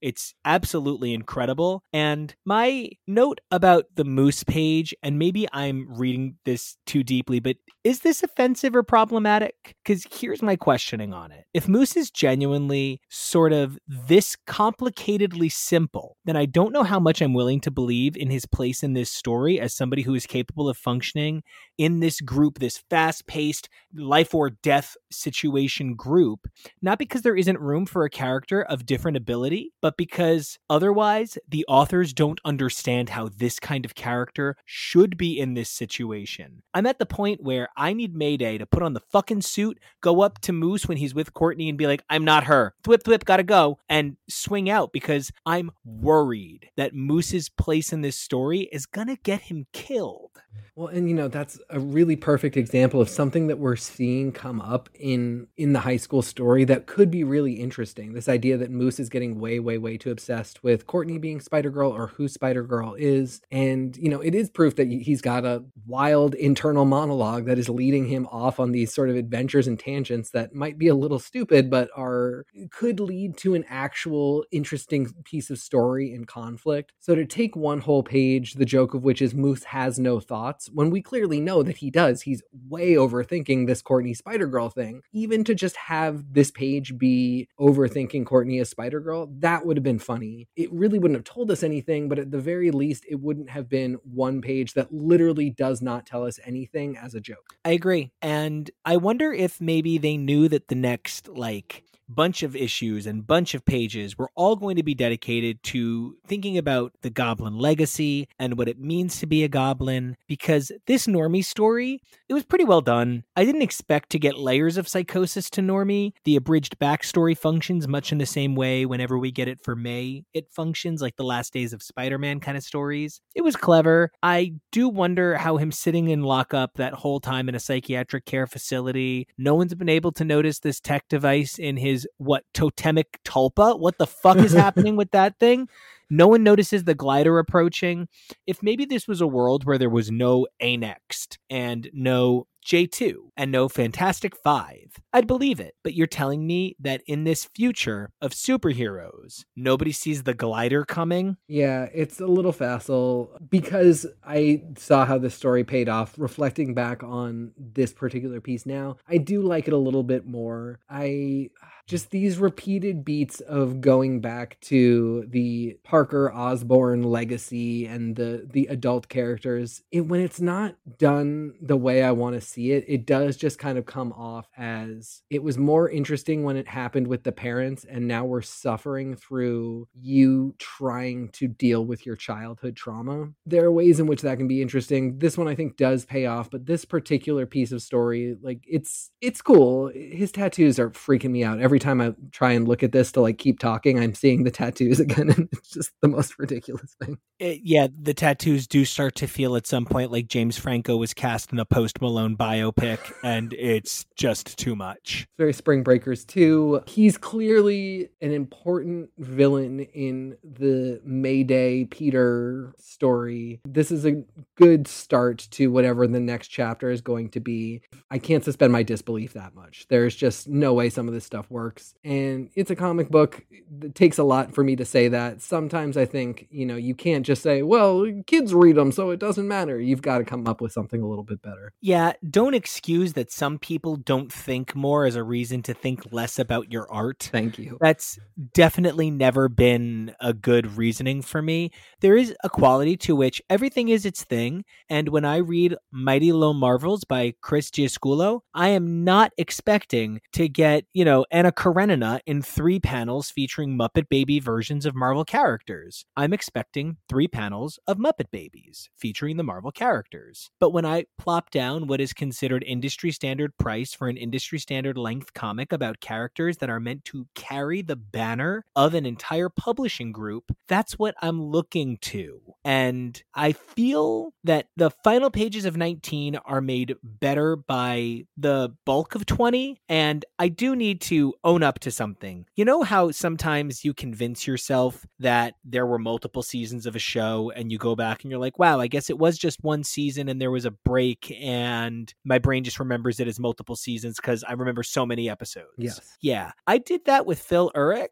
[0.00, 1.82] It's absolutely incredible.
[1.92, 7.56] And my note about the Moose page, and maybe I'm reading this too deeply, but
[7.84, 9.76] is this offensive or problematic?
[9.82, 11.44] Because here's my questioning on it.
[11.54, 17.22] If Moose is genuinely sort of this complicatedly simple, then I don't know how much
[17.22, 20.68] I'm willing to believe in his place in this story as somebody who is capable
[20.68, 21.42] of functioning
[21.78, 26.48] in this group, this fast paced life or death situation group,
[26.82, 31.64] not because there isn't room for a character of different ability, but because otherwise the
[31.68, 36.62] authors don't understand how this kind of character should be in this situation.
[36.74, 40.20] I'm at the point where I need Mayday to put on the fucking suit, go
[40.20, 42.74] up to Moose when he's with Courtney and be like, I'm not her.
[42.84, 48.16] Thwip, thwip, gotta go, and swing out because I'm worried that Moose's place in this
[48.16, 50.30] story is gonna get him killed.
[50.74, 54.60] Well, and you know, that's a really perfect example of something that we're seeing come
[54.60, 58.12] up in in the high school story that could be really interesting.
[58.12, 61.70] This idea that Moose is getting way, way, way too obsessed with Courtney being Spider
[61.70, 63.40] Girl or who Spider Girl is.
[63.50, 67.68] And, you know, it is proof that he's got a wild internal monologue that is
[67.68, 71.18] leading him off on these sort of adventures and tangents that might be a little
[71.18, 76.92] stupid, but are could lead to an actual interesting piece of story and conflict.
[77.00, 80.68] So to take one whole page, the joke of which is Moose has no thoughts
[80.72, 82.22] when we clearly know that he does.
[82.22, 84.89] He's way overthinking this Courtney Spider Girl thing.
[85.12, 89.84] Even to just have this page be overthinking Courtney as Spider Girl, that would have
[89.84, 90.48] been funny.
[90.56, 93.68] It really wouldn't have told us anything, but at the very least, it wouldn't have
[93.68, 97.54] been one page that literally does not tell us anything as a joke.
[97.64, 98.12] I agree.
[98.22, 101.84] And I wonder if maybe they knew that the next, like,
[102.14, 106.58] bunch of issues and bunch of pages were all going to be dedicated to thinking
[106.58, 111.44] about the goblin legacy and what it means to be a goblin because this normie
[111.44, 113.24] story it was pretty well done.
[113.36, 116.12] I didn't expect to get layers of psychosis to normie.
[116.24, 120.24] The abridged backstory functions much in the same way whenever we get it for may.
[120.32, 123.20] It functions like the last days of spider-man kind of stories.
[123.34, 124.12] It was clever.
[124.22, 128.46] I do wonder how him sitting in lockup that whole time in a psychiatric care
[128.46, 133.18] facility no one's been able to notice this tech device in his is what totemic
[133.24, 133.78] tulpa.
[133.78, 135.68] What the fuck is happening with that thing?
[136.08, 138.08] No one notices the glider approaching.
[138.46, 143.14] If maybe this was a world where there was no A next and no J2
[143.36, 145.74] and no Fantastic Five, I'd believe it.
[145.82, 151.36] But you're telling me that in this future of superheroes, nobody sees the glider coming?
[151.48, 156.14] Yeah, it's a little facile because I saw how this story paid off.
[156.18, 160.80] Reflecting back on this particular piece now, I do like it a little bit more.
[160.88, 161.50] I
[161.86, 168.66] just these repeated beats of going back to the Parker Osborne legacy and the the
[168.66, 169.82] adult characters.
[169.90, 173.58] It, when it's not done the way I want to see it, it does just
[173.58, 177.84] kind of come off as it was more interesting when it happened with the parents,
[177.88, 183.28] and now we're suffering through you trying to deal with your childhood trauma.
[183.46, 185.18] There are ways in which that can be interesting.
[185.18, 189.10] This one I think does pay off, but this particular piece of story, like it's
[189.20, 189.90] it's cool.
[189.94, 193.20] His tattoos are freaking me out every time I try and look at this to
[193.20, 197.18] like keep talking, I'm seeing the tattoos again, and it's just the most ridiculous thing.
[197.38, 201.14] It, yeah, the tattoos do start to feel at some point like James Franco was
[201.14, 205.28] cast in a Post Malone biopic, and it's just too much.
[205.36, 206.82] Very Spring Breakers too.
[206.86, 213.60] He's clearly an important villain in the Mayday Peter story.
[213.68, 214.22] This is a
[214.56, 217.82] good start to whatever the next chapter is going to be.
[218.10, 219.86] I can't suspend my disbelief that much.
[219.88, 221.94] There's just no way some of this stuff works.
[222.04, 223.44] And it's a comic book.
[223.82, 225.42] It takes a lot for me to say that.
[225.42, 229.20] Sometimes I think, you know, you can't just say, well, kids read them, so it
[229.20, 229.78] doesn't matter.
[229.78, 231.72] You've got to come up with something a little bit better.
[231.82, 236.38] Yeah, don't excuse that some people don't think more as a reason to think less
[236.38, 237.28] about your art.
[237.32, 237.78] Thank you.
[237.80, 238.18] That's
[238.54, 241.70] definitely never been a good reasoning for me.
[242.00, 244.64] There is a quality to which everything is its thing.
[244.88, 250.48] And when I read Mighty Low Marvels by Chris Giarrusso, I am not expecting to
[250.48, 256.04] get, you know, Anna Karenina in three panels featuring Muppet Baby versions of Marvel characters.
[256.16, 260.50] I'm expecting three panels of Muppet Babies featuring the Marvel characters.
[260.60, 264.98] But when I plop down what is considered industry standard price for an industry standard
[264.98, 270.12] length comic about characters that are meant to carry the banner of an entire publishing
[270.12, 272.42] group, that's what I'm looking to.
[272.62, 279.14] And I feel that the final pages of 19 are made better by the bulk
[279.14, 279.80] of 20.
[279.88, 282.44] And I do need to own up to something.
[282.54, 287.50] You know how sometimes you convince yourself that there were multiple seasons of a show
[287.56, 290.28] and you go back and you're like, wow, I guess it was just one season
[290.28, 294.44] and there was a break and my brain just remembers it as multiple seasons because
[294.44, 295.68] I remember so many episodes.
[295.78, 296.00] Yes.
[296.20, 296.52] Yeah.
[296.66, 298.08] I did that with Phil Urich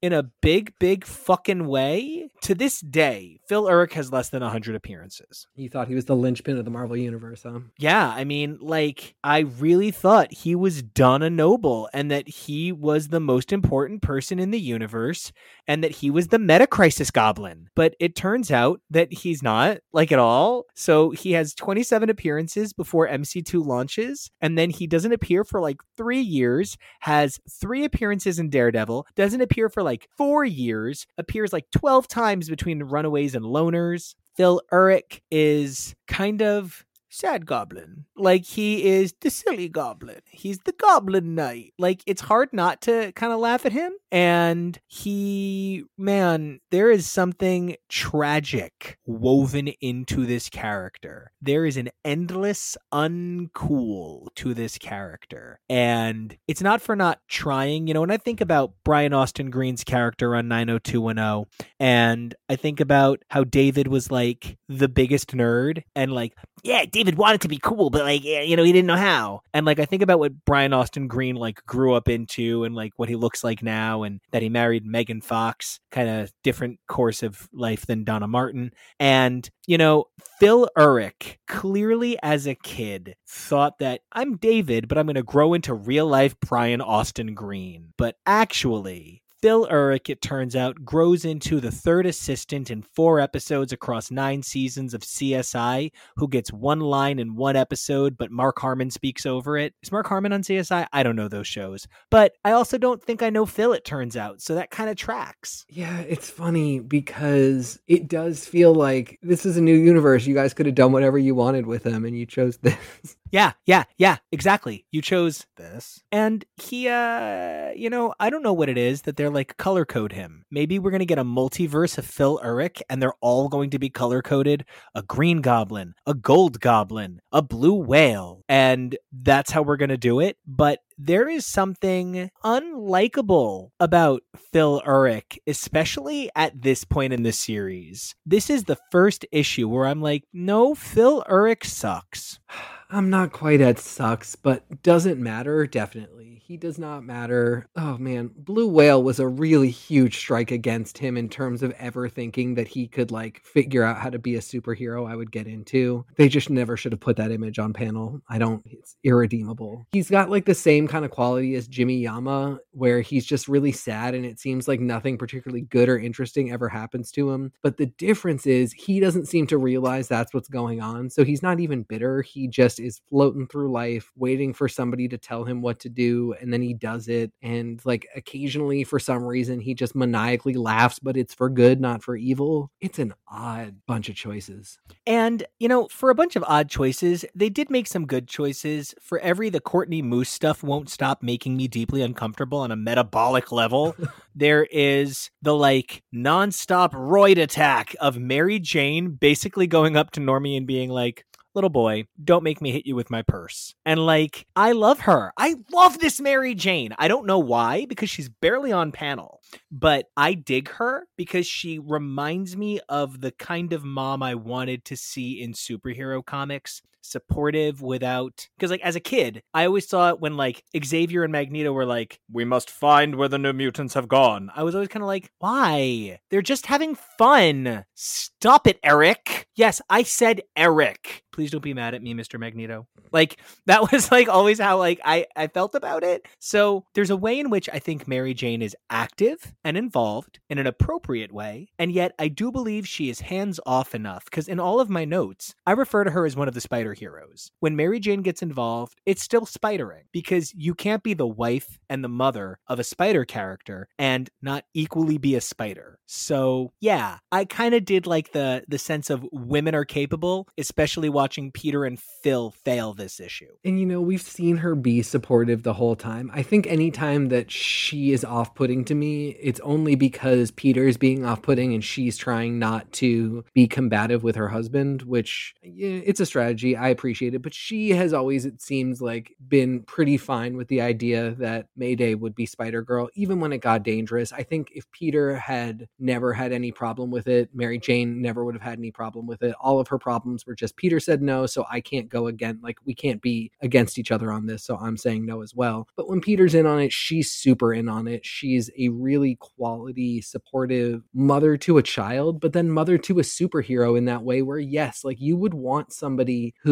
[0.00, 2.30] in a big, big fucking way.
[2.42, 5.46] To this day, Phil Urich has less than 100 appearances.
[5.56, 7.60] You thought he was the linchpin of the Marvel Universe, huh?
[7.78, 13.08] Yeah, I mean, like, I really thought he was Donna Noble and that he was
[13.08, 15.32] the most important person in the universe
[15.66, 17.68] and that he was the meta crisis goblin.
[17.74, 20.64] But it turns out that he's not, like, at all.
[20.74, 25.78] So he has 27 appearances before MC2 launches, and then he doesn't appear for like
[25.96, 31.64] three years, has three appearances in Daredevil, doesn't appear for like four years, appears like
[31.72, 34.14] 12 times between Runaways and Loners.
[34.36, 38.04] Phil Urich is kind of sad goblin.
[38.16, 40.20] Like he is the silly goblin.
[40.30, 41.74] He's the goblin knight.
[41.78, 43.92] Like it's hard not to kind of laugh at him.
[44.10, 51.32] And he, man, there is something tragic woven into this character.
[51.42, 55.60] There is an endless uncool to this character.
[55.68, 57.86] And it's not for not trying.
[57.86, 61.44] You know, when I think about Brian Austin Green's character on 90210,
[61.78, 67.16] and I think about how David was like the biggest nerd and like, yeah, David
[67.16, 69.42] wanted to be cool, but like, you know, he didn't know how.
[69.52, 72.92] And like, I think about what Brian Austin Green like grew up into and like
[72.96, 77.22] what he looks like now and that he married Megan Fox, kind of different course
[77.22, 78.72] of life than Donna Martin.
[78.98, 80.06] And, you know,
[80.38, 85.54] Phil Urich clearly as a kid thought that I'm David, but I'm going to grow
[85.54, 87.92] into real life Brian Austin Green.
[87.96, 93.72] But actually, Phil Urich, it turns out, grows into the third assistant in four episodes
[93.72, 98.90] across nine seasons of CSI, who gets one line in one episode, but Mark Harmon
[98.90, 99.74] speaks over it.
[99.82, 100.86] Is Mark Harmon on CSI?
[100.92, 101.86] I don't know those shows.
[102.10, 104.40] But I also don't think I know Phil, it turns out.
[104.40, 105.64] So that kind of tracks.
[105.68, 110.26] Yeah, it's funny because it does feel like this is a new universe.
[110.26, 113.16] You guys could have done whatever you wanted with him, and you chose this.
[113.30, 114.86] Yeah, yeah, yeah, exactly.
[114.90, 116.00] You chose this.
[116.10, 119.84] And he uh you know, I don't know what it is that they're like color
[119.84, 120.44] code him.
[120.50, 123.78] Maybe we're going to get a multiverse of Phil Urich and they're all going to
[123.78, 124.64] be color coded
[124.94, 129.96] a green goblin, a gold goblin, a blue whale, and that's how we're going to
[129.96, 130.36] do it.
[130.46, 134.22] But there is something unlikable about
[134.52, 138.14] Phil Urich, especially at this point in the series.
[138.26, 142.40] This is the first issue where I'm like, no, Phil Urich sucks.
[142.90, 146.42] I'm not quite at sucks, but doesn't matter, definitely.
[146.42, 147.68] He does not matter.
[147.76, 152.08] Oh man, Blue Whale was a really huge strike against him in terms of ever
[152.08, 155.46] thinking that he could like figure out how to be a superhero I would get
[155.46, 156.06] into.
[156.16, 158.22] They just never should have put that image on panel.
[158.30, 159.86] I don't, it's irredeemable.
[159.92, 163.72] He's got like the same kind of quality as Jimmy Yama, where he's just really
[163.72, 167.52] sad and it seems like nothing particularly good or interesting ever happens to him.
[167.62, 171.10] But the difference is he doesn't seem to realize that's what's going on.
[171.10, 172.22] So he's not even bitter.
[172.22, 176.34] He just is floating through life, waiting for somebody to tell him what to do,
[176.40, 177.32] and then he does it.
[177.42, 182.02] And like occasionally, for some reason, he just maniacally laughs, but it's for good, not
[182.02, 182.70] for evil.
[182.80, 184.78] It's an odd bunch of choices.
[185.06, 188.94] And, you know, for a bunch of odd choices, they did make some good choices.
[189.00, 193.52] For every the Courtney Moose stuff won't stop making me deeply uncomfortable on a metabolic
[193.52, 193.96] level.
[194.34, 200.56] there is the like nonstop roid attack of Mary Jane basically going up to Normie
[200.56, 201.24] and being like,
[201.54, 203.74] little boy, don't make me hit you with my purse.
[203.84, 205.32] And like, I love her.
[205.36, 206.94] I love this Mary Jane.
[206.98, 209.40] I don't know why, because she's barely on panel,
[209.70, 214.84] but I dig her because she reminds me of the kind of mom I wanted
[214.86, 220.20] to see in superhero comics supportive without because like as a kid i always thought
[220.20, 224.08] when like xavier and magneto were like we must find where the new mutants have
[224.08, 224.50] gone.
[224.54, 226.20] I was always kind of like why?
[226.30, 227.84] They're just having fun.
[227.94, 229.48] Stop it eric.
[229.54, 231.24] Yes i said eric.
[231.32, 232.86] Please don't be mad at me mr magneto.
[233.12, 236.26] Like that was like always how like i i felt about it.
[236.38, 240.58] So there's a way in which i think mary jane is active and involved in
[240.58, 244.60] an appropriate way and yet i do believe she is hands off enough because in
[244.60, 247.76] all of my notes i refer to her as one of the spider heroes when
[247.76, 252.08] mary jane gets involved it's still spidering because you can't be the wife and the
[252.08, 257.74] mother of a spider character and not equally be a spider so yeah i kind
[257.74, 262.50] of did like the the sense of women are capable especially watching peter and phil
[262.50, 263.48] fail this issue.
[263.64, 266.30] And you know, we've seen her be supportive the whole time.
[266.34, 270.96] I think anytime that she is off putting to me, it's only because Peter is
[270.96, 276.00] being off putting and she's trying not to be combative with her husband, which yeah,
[276.04, 276.76] it's a strategy.
[276.88, 277.42] I appreciate it.
[277.42, 282.14] But she has always, it seems like, been pretty fine with the idea that Mayday
[282.14, 284.32] would be Spider Girl, even when it got dangerous.
[284.32, 288.54] I think if Peter had never had any problem with it, Mary Jane never would
[288.54, 289.54] have had any problem with it.
[289.60, 292.58] All of her problems were just Peter said no, so I can't go again.
[292.62, 294.64] Like, we can't be against each other on this.
[294.64, 295.86] So I'm saying no as well.
[295.96, 298.24] But when Peter's in on it, she's super in on it.
[298.24, 303.96] She's a really quality, supportive mother to a child, but then mother to a superhero
[303.98, 306.67] in that way where, yes, like you would want somebody who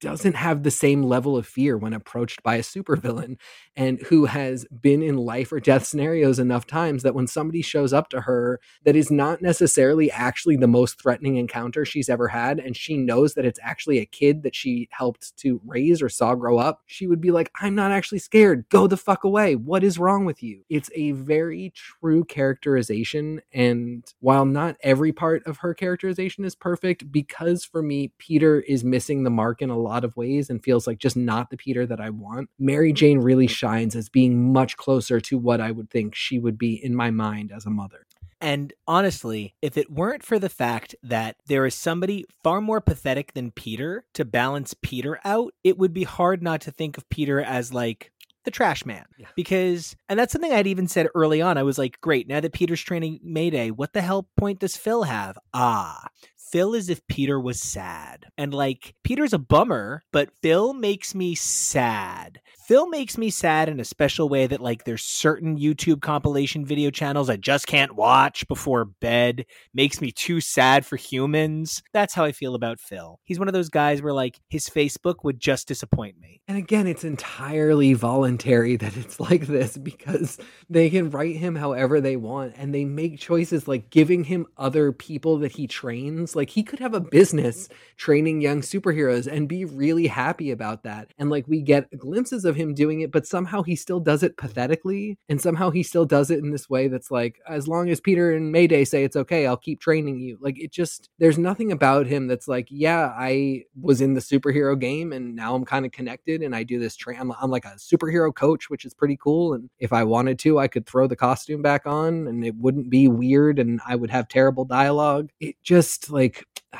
[0.00, 3.36] doesn't have the same level of fear when approached by a supervillain
[3.76, 7.92] and who has been in life or death scenarios enough times that when somebody shows
[7.92, 12.58] up to her that is not necessarily actually the most threatening encounter she's ever had,
[12.60, 16.34] and she knows that it's actually a kid that she helped to raise or saw
[16.34, 18.66] grow up, she would be like, I'm not actually scared.
[18.68, 19.56] Go the fuck away.
[19.56, 20.62] What is wrong with you?
[20.68, 23.40] It's a very true characterization.
[23.52, 28.84] And while not every part of her characterization is perfect, because for me, Peter is
[28.84, 31.86] missing the mark in a lot of ways and feels like just not the Peter
[31.86, 35.90] that I want, Mary Jane really shines as being much closer to what I would
[35.90, 38.06] think she would be in my mind as a mother.
[38.40, 43.32] And honestly, if it weren't for the fact that there is somebody far more pathetic
[43.32, 47.40] than Peter to balance Peter out, it would be hard not to think of Peter
[47.40, 48.12] as like
[48.44, 49.06] the trash man.
[49.16, 49.28] Yeah.
[49.34, 51.56] Because, and that's something I'd even said early on.
[51.56, 55.04] I was like, great, now that Peter's training Mayday, what the hell point does Phil
[55.04, 55.38] have?
[55.54, 56.08] Ah,
[56.50, 58.26] Phil is if Peter was sad.
[58.36, 62.40] And like, Peter's a bummer, but Phil makes me sad.
[62.66, 66.90] Phil makes me sad in a special way that like there's certain YouTube compilation video
[66.90, 69.44] channels I just can't watch before bed.
[69.74, 71.82] Makes me too sad for humans.
[71.92, 73.20] That's how I feel about Phil.
[73.24, 76.40] He's one of those guys where like his Facebook would just disappoint me.
[76.48, 80.38] And again, it's entirely voluntary that it's like this because
[80.70, 84.90] they can write him however they want and they make choices like giving him other
[84.90, 86.34] people that he trains.
[86.34, 87.68] Like he could have a business
[87.98, 91.12] training young superheroes and be really happy about that.
[91.18, 94.22] And like we get glimpses of of him doing it, but somehow he still does
[94.22, 95.18] it pathetically.
[95.28, 98.32] And somehow he still does it in this way that's like, as long as Peter
[98.32, 100.38] and Mayday say it's okay, I'll keep training you.
[100.40, 104.78] Like it just, there's nothing about him that's like, yeah, I was in the superhero
[104.78, 107.18] game and now I'm kind of connected and I do this train.
[107.20, 109.54] I'm, I'm like a superhero coach, which is pretty cool.
[109.54, 112.90] And if I wanted to, I could throw the costume back on and it wouldn't
[112.90, 115.30] be weird and I would have terrible dialogue.
[115.40, 116.44] It just like,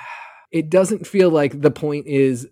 [0.52, 2.46] it doesn't feel like the point is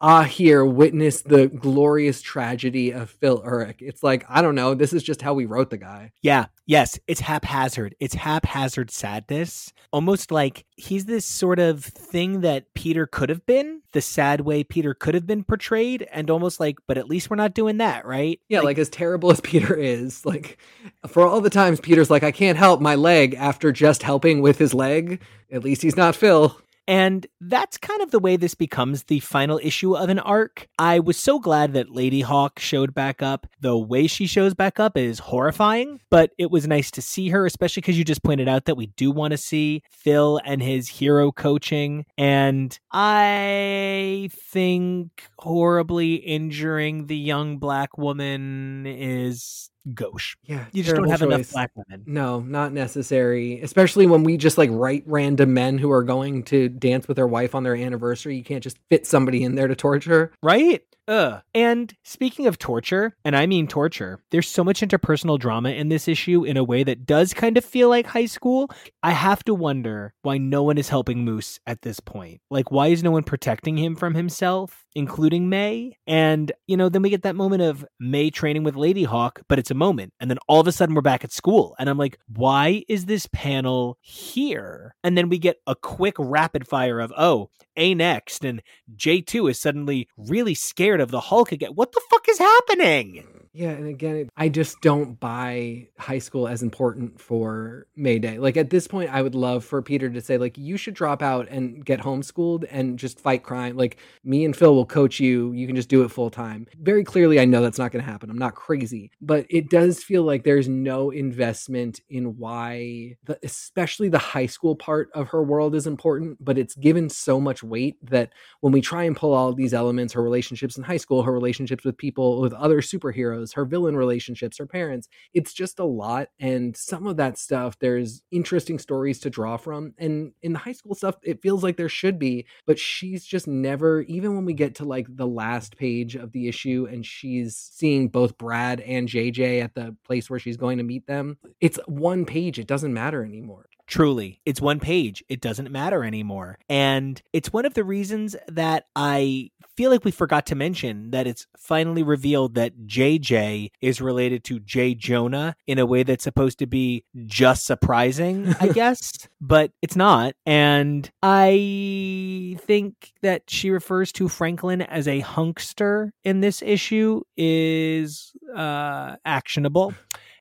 [0.00, 3.76] ah, here, witness the glorious tragedy of Phil Urich.
[3.80, 6.12] It's like, I don't know, this is just how we wrote the guy.
[6.22, 7.94] Yeah, yes, it's haphazard.
[7.98, 9.72] It's haphazard sadness.
[9.92, 14.62] Almost like he's this sort of thing that Peter could have been, the sad way
[14.62, 18.06] Peter could have been portrayed, and almost like, but at least we're not doing that,
[18.06, 18.38] right?
[18.48, 20.58] Yeah, like, like as terrible as Peter is, like
[21.06, 24.58] for all the times Peter's like, I can't help my leg after just helping with
[24.58, 26.60] his leg, at least he's not Phil.
[26.88, 30.66] And that's kind of the way this becomes the final issue of an arc.
[30.78, 33.46] I was so glad that Lady Hawk showed back up.
[33.60, 37.44] The way she shows back up is horrifying, but it was nice to see her,
[37.44, 40.88] especially because you just pointed out that we do want to see Phil and his
[40.88, 42.06] hero coaching.
[42.16, 50.36] And I think horribly injuring the young black woman is gauche.
[50.44, 51.26] Yeah, you just don't have choice.
[51.26, 52.04] enough black women.
[52.06, 53.60] No, not necessary.
[53.60, 57.26] Especially when we just like write random men who are going to dance with their
[57.26, 58.36] wife on their anniversary.
[58.36, 60.32] You can't just fit somebody in there to torture.
[60.42, 60.82] Right?
[61.08, 61.40] Ugh.
[61.54, 66.06] And speaking of torture, and I mean torture, there's so much interpersonal drama in this
[66.06, 68.70] issue in a way that does kind of feel like high school.
[69.02, 72.42] I have to wonder why no one is helping Moose at this point.
[72.50, 75.96] Like, why is no one protecting him from himself, including May?
[76.06, 79.58] And, you know, then we get that moment of May training with Lady Hawk, but
[79.58, 80.12] it's a moment.
[80.20, 81.74] And then all of a sudden we're back at school.
[81.78, 84.94] And I'm like, why is this panel here?
[85.02, 88.44] And then we get a quick rapid fire of, oh, A next.
[88.44, 88.62] And
[88.94, 91.72] J2 is suddenly really scared of the Hulk again.
[91.74, 93.24] What the fuck is happening?
[93.52, 98.38] Yeah, and again, I just don't buy high school as important for Mayday.
[98.38, 101.22] Like at this point, I would love for Peter to say, like, you should drop
[101.22, 103.76] out and get homeschooled and just fight crime.
[103.76, 105.52] Like me and Phil will coach you.
[105.52, 106.66] You can just do it full time.
[106.80, 108.30] Very clearly, I know that's not going to happen.
[108.30, 114.08] I'm not crazy, but it does feel like there's no investment in why, the, especially
[114.08, 116.44] the high school part of her world is important.
[116.44, 120.12] But it's given so much weight that when we try and pull all these elements,
[120.12, 124.58] her relationships in high school, her relationships with people, with other superheroes her villain relationships,
[124.58, 125.08] her parents.
[125.34, 126.28] It's just a lot.
[126.38, 129.94] And some of that stuff, there's interesting stories to draw from.
[129.98, 133.46] And in the high school stuff, it feels like there should be, but she's just
[133.46, 137.56] never, even when we get to like the last page of the issue and she's
[137.56, 141.78] seeing both Brad and JJ at the place where she's going to meet them, it's
[141.86, 142.58] one page.
[142.58, 143.66] It doesn't matter anymore.
[143.88, 145.24] Truly, it's one page.
[145.30, 146.58] It doesn't matter anymore.
[146.68, 151.26] And it's one of the reasons that I feel like we forgot to mention that
[151.26, 154.94] it's finally revealed that JJ is related to J.
[154.94, 160.34] Jonah in a way that's supposed to be just surprising, I guess, but it's not.
[160.44, 168.32] And I think that she refers to Franklin as a hunkster in this issue is
[168.54, 169.94] uh, actionable.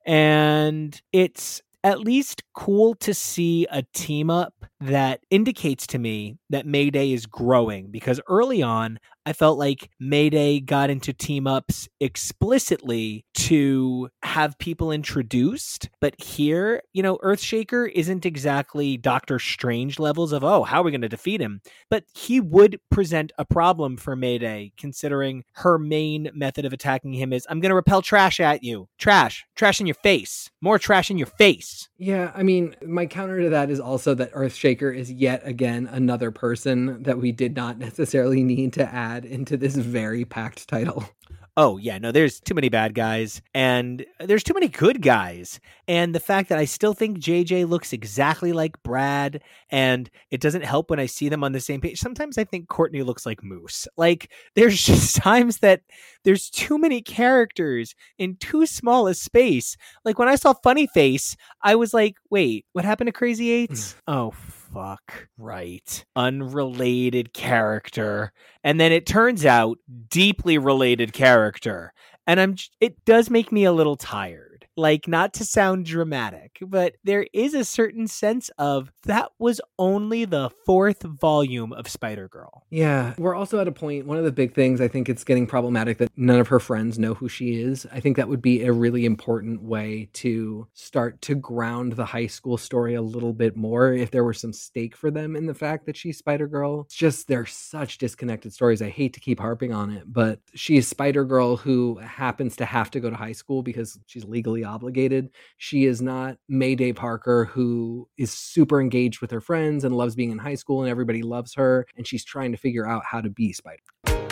[0.05, 6.65] And it's at least cool to see a team up that indicates to me that
[6.65, 13.25] Mayday is growing because early on I felt like Mayday got into team ups explicitly
[13.33, 15.89] to have people introduced.
[15.99, 20.91] But here, you know, Earthshaker isn't exactly Doctor Strange levels of, oh, how are we
[20.91, 21.59] going to defeat him?
[21.89, 27.33] But he would present a problem for Mayday, considering her main method of attacking him
[27.33, 28.87] is, I'm going to repel trash at you.
[28.97, 29.45] Trash.
[29.57, 30.49] Trash in your face.
[30.61, 31.89] More trash in your face.
[31.97, 36.31] Yeah, I mean, my counter to that is also that Earthshaker is yet again another
[36.31, 41.03] person that we did not necessarily need to add into this very packed title.
[41.59, 45.59] Oh, yeah, no, there's too many bad guys and there's too many good guys.
[45.87, 49.41] And the fact that I still think JJ looks exactly like Brad
[49.71, 51.97] and it doesn't help when I see them on the same page.
[51.97, 53.87] Sometimes I think Courtney looks like Moose.
[53.97, 55.81] Like there's just times that
[56.23, 59.77] there's too many characters in too small a space.
[60.05, 63.93] Like when I saw Funny Face, I was like, wait, what happened to Crazy Eights?
[63.93, 64.13] Mm.
[64.13, 64.33] oh,
[64.73, 65.27] fuck.
[65.37, 66.05] Right.
[66.15, 68.31] Unrelated character.
[68.63, 69.77] And then it turns out
[70.09, 71.93] deeply related character.
[72.25, 76.95] And i'm it does make me a little tired like not to sound dramatic, but
[77.03, 82.63] there is a certain sense of that was only the fourth volume of Spider Girl.
[82.69, 84.05] Yeah, we're also at a point.
[84.05, 86.99] One of the big things I think it's getting problematic that none of her friends
[86.99, 87.87] know who she is.
[87.91, 92.27] I think that would be a really important way to start to ground the high
[92.27, 95.53] school story a little bit more if there were some stake for them in the
[95.55, 96.81] fact that she's Spider Girl.
[96.81, 98.81] It's just they're such disconnected stories.
[98.81, 102.65] I hate to keep harping on it, but she is Spider Girl who happens to
[102.65, 105.29] have to go to high school because she's legally obligated.
[105.57, 110.31] She is not Mayday Parker, who is super engaged with her friends and loves being
[110.31, 111.85] in high school and everybody loves her.
[111.95, 114.26] And she's trying to figure out how to be Spider.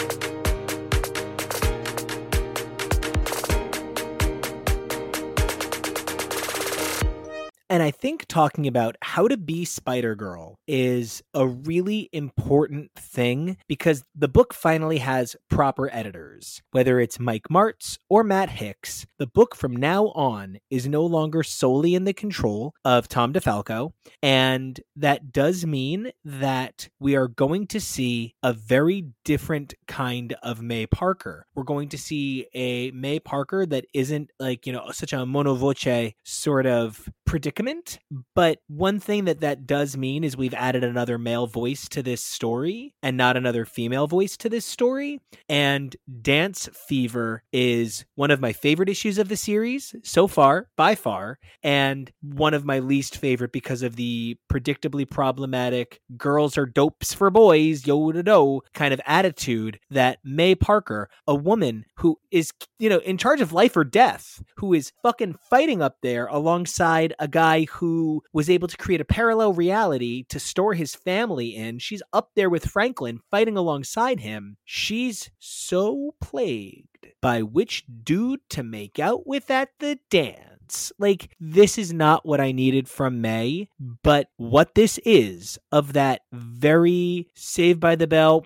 [7.76, 13.58] And I think talking about how to be Spider Girl is a really important thing
[13.68, 16.62] because the book finally has proper editors.
[16.72, 21.44] Whether it's Mike Marts or Matt Hicks, the book from now on is no longer
[21.44, 23.92] solely in the control of Tom DeFalco.
[24.24, 30.62] And that does mean that we are going to see a very different kind of
[30.62, 31.46] May Parker.
[31.56, 36.14] We're going to see a May Parker that isn't like, you know, such a monovoce
[36.24, 38.00] sort of predicament.
[38.34, 42.24] But one thing that that does mean is we've added another male voice to this
[42.24, 45.22] story and not another female voice to this story.
[45.50, 50.96] And Dance Fever is one of my favorite issues of the series so far, by
[50.96, 57.14] far, and one of my least favorite because of the predictably problematic girls are dopes
[57.14, 62.52] for boys, yo da do kind of attitude that May Parker, a woman who is,
[62.80, 67.14] you know, in charge of life or death, who is fucking fighting up there alongside
[67.20, 71.80] a guy who was able to create a parallel reality to store his family in.
[71.80, 74.58] She's up there with Franklin fighting alongside him.
[74.66, 76.88] She's so plagued
[77.22, 80.92] by which dude to make out with at the dance.
[80.98, 86.22] Like, this is not what I needed from May, but what this is of that
[86.32, 88.42] very Saved by the Bell,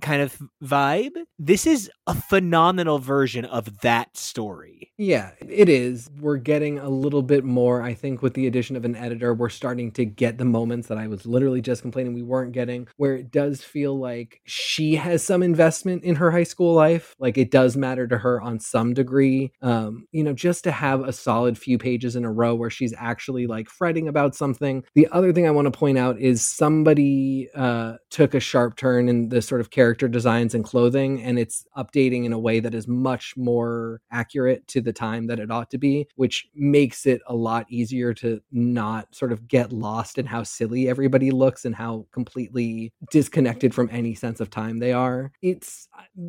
[0.00, 4.92] kind of vibe, this is a phenomenal version of that story.
[4.96, 6.10] Yeah, it is.
[6.18, 9.32] We're getting a little bit more, I think, with the addition of an editor.
[9.32, 12.88] We're starting to get the moments that I was literally just complaining we weren't getting,
[12.96, 17.14] where it does feel like she has some investment in her high school life.
[17.18, 19.52] Like it does matter to her on some degree.
[19.62, 22.94] Um, you know, just to have a solid few pages in a row where she's
[22.98, 24.84] actually like fretting about something.
[24.94, 29.08] The other thing I want to point out is somebody uh, took a sharp turn
[29.08, 32.74] in the sort of character designs and clothing, and it's updating in a way that
[32.74, 37.20] is much more accurate to the time that it ought to be, which makes it
[37.28, 41.76] a lot easier to not sort of get lost in how silly everybody looks and
[41.76, 45.30] how completely disconnected from any sense of time they are.
[45.42, 46.22] It's uh,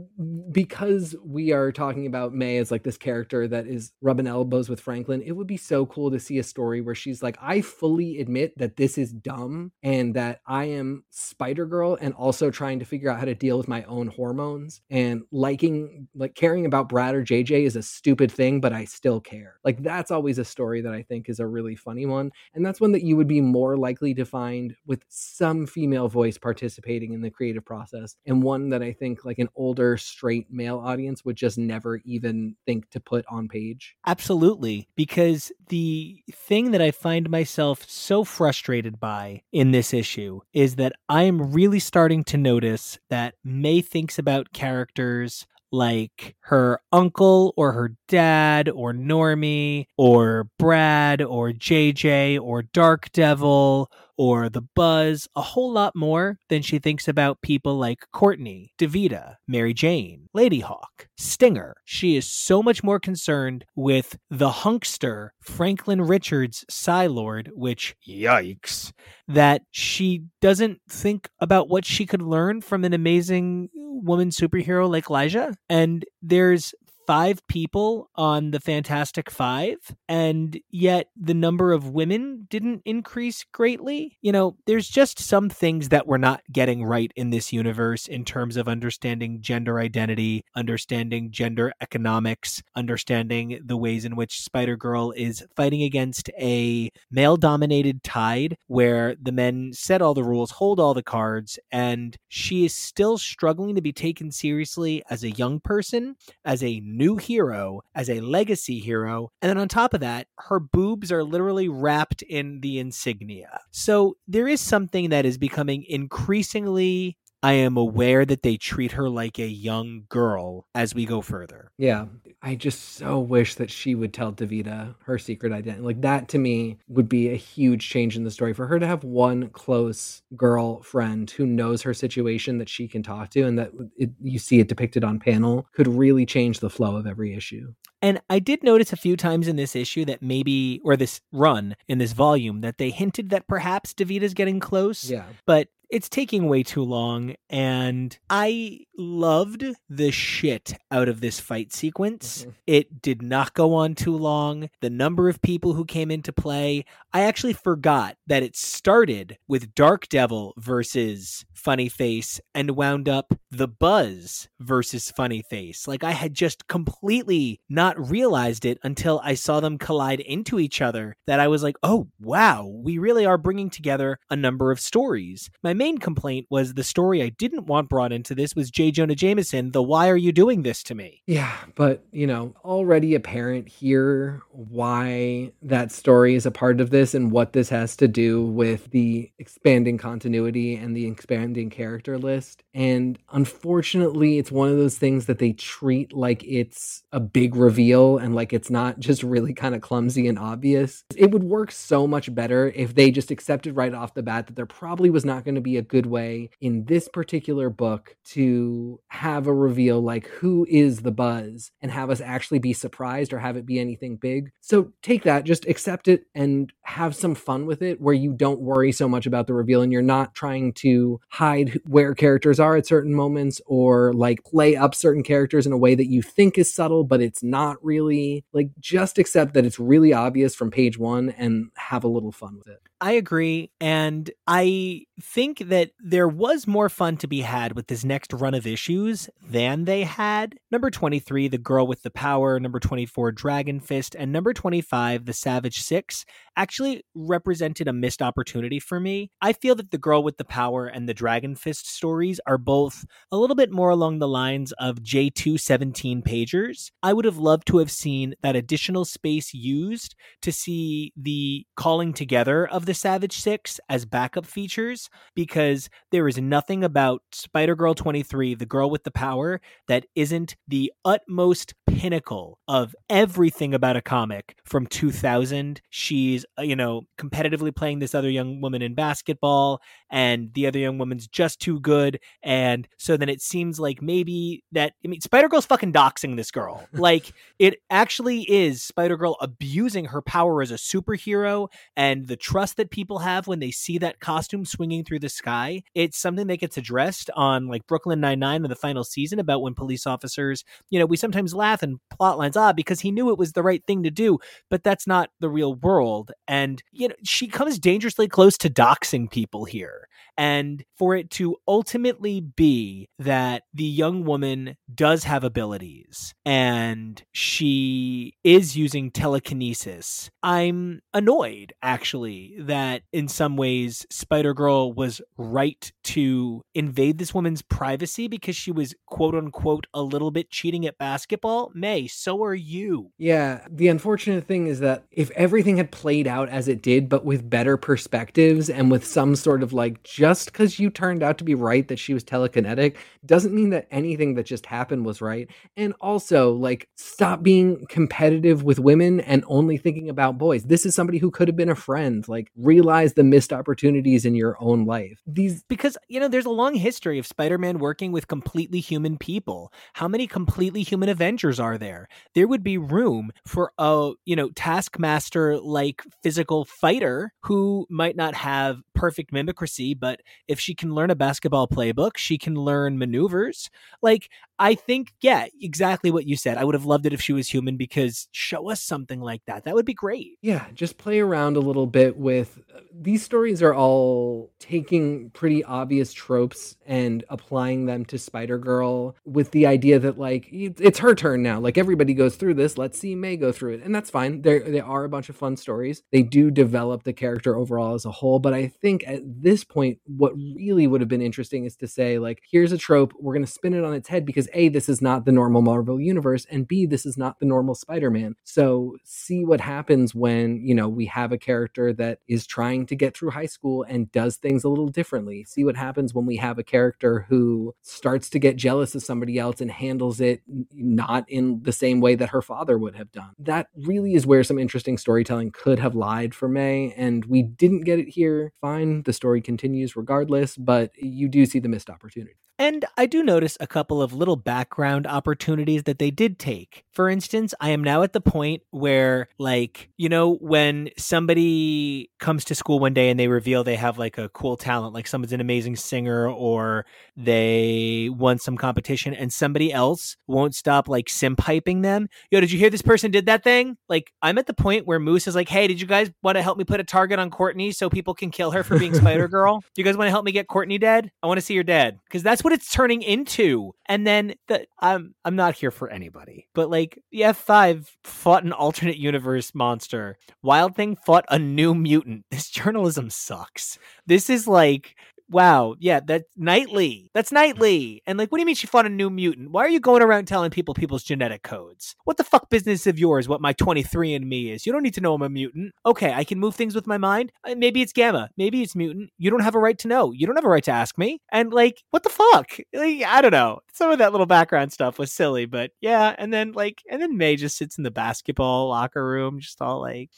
[0.51, 4.79] because we are talking about May as like this character that is rubbing elbows with
[4.79, 5.23] Franklin.
[5.23, 8.55] It would be so cool to see a story where she's like, I fully admit
[8.59, 13.09] that this is dumb and that I am Spider Girl and also trying to figure
[13.09, 17.23] out how to deal with my own hormones and liking like caring about Brad or
[17.23, 19.59] JJ is a stupid thing but I still care.
[19.63, 22.81] Like that's always a story that I think is a really funny one and that's
[22.81, 27.21] one that you would be more likely to find with some female voice participating in
[27.21, 31.35] the creative process and one that I think like an older straight male audience would
[31.35, 33.95] just never even think to put on page.
[34.05, 40.75] Absolutely because the thing that I find myself so frustrated by in this issue is
[40.75, 47.53] that I am really starting to notice that May thinks about characters like her uncle
[47.55, 55.29] or her dad or Normie or Brad or JJ or Dark Devil or the buzz
[55.37, 60.59] a whole lot more than she thinks about people like Courtney, Davida, Mary Jane, Lady
[60.59, 61.77] Hawk, Stinger.
[61.85, 68.91] She is so much more concerned with the hunkster Franklin Richards Psi-Lord, which yikes,
[69.29, 75.05] that she doesn't think about what she could learn from an amazing woman superhero like
[75.05, 75.55] Lyja.
[75.69, 76.73] And there's
[77.09, 79.77] five people on the Fantastic Five,
[80.07, 84.19] and yet the number of women didn't increase greatly.
[84.21, 88.25] You know, there's just some things that we're not getting right in this universe in
[88.25, 95.11] terms of understanding gender identity, understanding gender economics, understanding the ways in which Spider Girl
[95.17, 100.79] is fighting against a male dominated tide where the men set all the rules, hold
[100.79, 105.59] all the cards, and she is still struggling to be taken seriously as a young
[105.59, 106.15] person,
[106.45, 109.31] as a new hero as a legacy hero.
[109.41, 113.61] And then on top of that, her boobs are literally wrapped in the insignia.
[113.71, 119.09] So there is something that is becoming increasingly I am aware that they treat her
[119.09, 121.71] like a young girl as we go further.
[121.77, 122.05] Yeah.
[122.41, 125.83] I just so wish that she would tell Davida her secret identity.
[125.83, 128.87] Like that to me would be a huge change in the story for her to
[128.87, 133.57] have one close girl friend who knows her situation that she can talk to and
[133.57, 137.33] that it, you see it depicted on panel could really change the flow of every
[137.33, 137.73] issue.
[138.01, 141.75] And I did notice a few times in this issue that maybe, or this run
[141.87, 145.09] in this volume, that they hinted that perhaps Davida's getting close.
[145.09, 145.25] Yeah.
[145.45, 151.73] But it's taking way too long and i loved the shit out of this fight
[151.73, 152.51] sequence mm-hmm.
[152.67, 156.83] it did not go on too long the number of people who came into play
[157.13, 163.33] i actually forgot that it started with dark devil versus funny face and wound up
[163.51, 169.33] the buzz versus funny face like i had just completely not realized it until i
[169.33, 173.37] saw them collide into each other that i was like oh wow we really are
[173.37, 177.89] bringing together a number of stories my main complaint was the story I didn't want
[177.89, 178.91] brought into this was J.
[178.91, 181.23] Jonah Jameson, the why are you doing this to me?
[181.27, 187.13] Yeah, but you know, already apparent here why that story is a part of this
[187.13, 192.63] and what this has to do with the expanding continuity and the expanding character list.
[192.73, 198.17] And unfortunately, it's one of those things that they treat like it's a big reveal
[198.17, 201.05] and like it's not just really kind of clumsy and obvious.
[201.15, 204.57] It would work so much better if they just accepted right off the bat that
[204.57, 208.99] there probably was not going to be a good way in this particular book to
[209.07, 213.39] have a reveal like who is the buzz and have us actually be surprised or
[213.39, 214.51] have it be anything big.
[214.59, 218.59] So take that, just accept it and have some fun with it where you don't
[218.59, 222.75] worry so much about the reveal and you're not trying to hide where characters are
[222.75, 226.21] at certain moments moments or like play up certain characters in a way that you
[226.21, 228.43] think is subtle, but it's not really.
[228.53, 232.57] Like, just accept that it's really obvious from page one and have a little fun
[232.57, 232.81] with it.
[233.01, 233.71] I agree.
[233.79, 238.53] And I think that there was more fun to be had with this next run
[238.53, 240.55] of issues than they had.
[240.71, 245.33] Number 23, The Girl with the Power, number 24, Dragon Fist, and number 25, The
[245.33, 246.25] Savage Six,
[246.57, 249.31] actually represented a missed opportunity for me.
[249.41, 253.05] I feel that The Girl with the Power and the Dragon Fist stories are both
[253.31, 256.91] a little bit more along the lines of J2 17 pagers.
[257.01, 262.11] I would have loved to have seen that additional space used to see the calling
[262.13, 267.93] together of the Savage Six as backup features because there is nothing about Spider Girl
[267.93, 274.01] 23, the girl with the power, that isn't the utmost pinnacle of everything about a
[274.01, 275.81] comic from 2000.
[275.91, 280.79] She's, uh, you know, competitively playing this other young woman in basketball, and the other
[280.79, 282.19] young woman's just too good.
[282.41, 286.49] And so then it seems like maybe that, I mean, Spider Girl's fucking doxing this
[286.49, 286.83] girl.
[286.93, 292.78] like, it actually is Spider Girl abusing her power as a superhero and the trust
[292.79, 295.83] that people have when they see that costume swinging through the sky.
[295.93, 299.75] It's something that gets addressed on like Brooklyn Nine-Nine in the final season about when
[299.75, 303.37] police officers, you know, we sometimes laugh and plot lines, ah, because he knew it
[303.37, 304.39] was the right thing to do,
[304.69, 306.31] but that's not the real world.
[306.47, 310.07] And, you know, she comes dangerously close to doxing people here.
[310.39, 318.35] And for it to ultimately be that the young woman does have abilities and she
[318.45, 326.61] is using telekinesis, I'm annoyed actually that in some ways Spider Girl was right to
[326.73, 331.69] invade this woman's privacy because she was quote unquote a little bit cheating at basketball.
[331.75, 333.11] May, so are you.
[333.17, 333.65] Yeah.
[333.69, 337.49] The unfortunate thing is that if everything had played out as it did, but with
[337.49, 341.43] better perspectives and with some sort of like just just because you turned out to
[341.43, 342.95] be right that she was telekinetic
[343.25, 345.49] doesn't mean that anything that just happened was right.
[345.77, 350.63] And also, like, stop being competitive with women and only thinking about boys.
[350.63, 352.27] This is somebody who could have been a friend.
[352.27, 355.21] Like, realize the missed opportunities in your own life.
[355.25, 359.71] These because you know there's a long history of Spider-Man working with completely human people.
[359.93, 362.07] How many completely human Avengers are there?
[362.35, 368.35] There would be room for a you know Taskmaster like physical fighter who might not
[368.35, 373.69] have perfect mimicry, but if she can learn a basketball playbook, she can learn maneuvers.
[374.01, 376.57] Like, I think, yeah, exactly what you said.
[376.57, 379.63] I would have loved it if she was human because show us something like that.
[379.63, 380.37] That would be great.
[380.41, 385.63] Yeah, just play around a little bit with uh, these stories are all taking pretty
[385.63, 391.15] obvious tropes and applying them to Spider Girl with the idea that like it's her
[391.15, 391.61] turn now.
[391.61, 392.77] Like everybody goes through this.
[392.77, 393.83] Let's see May go through it.
[393.83, 394.41] And that's fine.
[394.41, 396.03] There they are a bunch of fun stories.
[396.11, 399.99] They do develop the character overall as a whole, but I think at this point
[400.05, 403.45] what really would have been interesting is to say like here's a trope, we're going
[403.45, 406.45] to spin it on its head because a, this is not the normal Marvel universe,
[406.49, 408.35] and B, this is not the normal Spider Man.
[408.43, 412.95] So see what happens when, you know, we have a character that is trying to
[412.95, 415.43] get through high school and does things a little differently.
[415.45, 419.37] See what happens when we have a character who starts to get jealous of somebody
[419.37, 420.41] else and handles it
[420.73, 423.31] not in the same way that her father would have done.
[423.37, 427.81] That really is where some interesting storytelling could have lied for May, and we didn't
[427.81, 428.53] get it here.
[428.61, 432.35] Fine, the story continues regardless, but you do see the missed opportunity.
[432.59, 436.83] And I do notice a couple of little background opportunities that they did take.
[436.91, 442.43] For instance, I am now at the point where, like, you know, when somebody comes
[442.45, 445.31] to school one day and they reveal they have like a cool talent, like someone's
[445.31, 446.85] an amazing singer or
[447.15, 452.09] they won some competition and somebody else won't stop like sim piping them.
[452.29, 453.77] Yo, did you hear this person did that thing?
[453.87, 456.41] Like, I'm at the point where Moose is like, hey, did you guys want to
[456.41, 459.27] help me put a target on Courtney so people can kill her for being Spider
[459.29, 459.59] Girl?
[459.59, 461.11] Do you guys want to help me get Courtney dead?
[461.21, 461.99] I want to see her dead.
[462.05, 463.73] Because that's what it's turning into.
[463.87, 468.53] And then the I'm I'm not here for anybody, but like the F5 fought an
[468.53, 470.17] alternate universe monster.
[470.41, 472.25] Wild Thing fought a new mutant.
[472.31, 473.77] This journalism sucks.
[474.05, 474.95] This is like
[475.29, 477.09] wow, yeah, that's Nightly.
[477.13, 478.01] That's Nightly.
[478.05, 479.51] And like, what do you mean she fought a new mutant?
[479.51, 481.95] Why are you going around telling people people's genetic codes?
[482.03, 484.65] What the fuck business of yours what my 23 and me is?
[484.65, 485.73] You don't need to know I'm a mutant.
[485.85, 487.31] Okay, I can move things with my mind.
[487.47, 488.29] Uh, maybe it's gamma.
[488.37, 489.11] Maybe it's mutant.
[489.17, 490.11] You don't have a right to know.
[490.11, 491.21] You don't have a right to ask me.
[491.31, 492.57] And like, what the fuck?
[492.73, 493.59] Like, I don't know.
[493.73, 496.15] Some of that little background stuff was silly, but yeah.
[496.17, 499.81] And then like, and then May just sits in the basketball locker room, just all
[499.81, 500.09] like,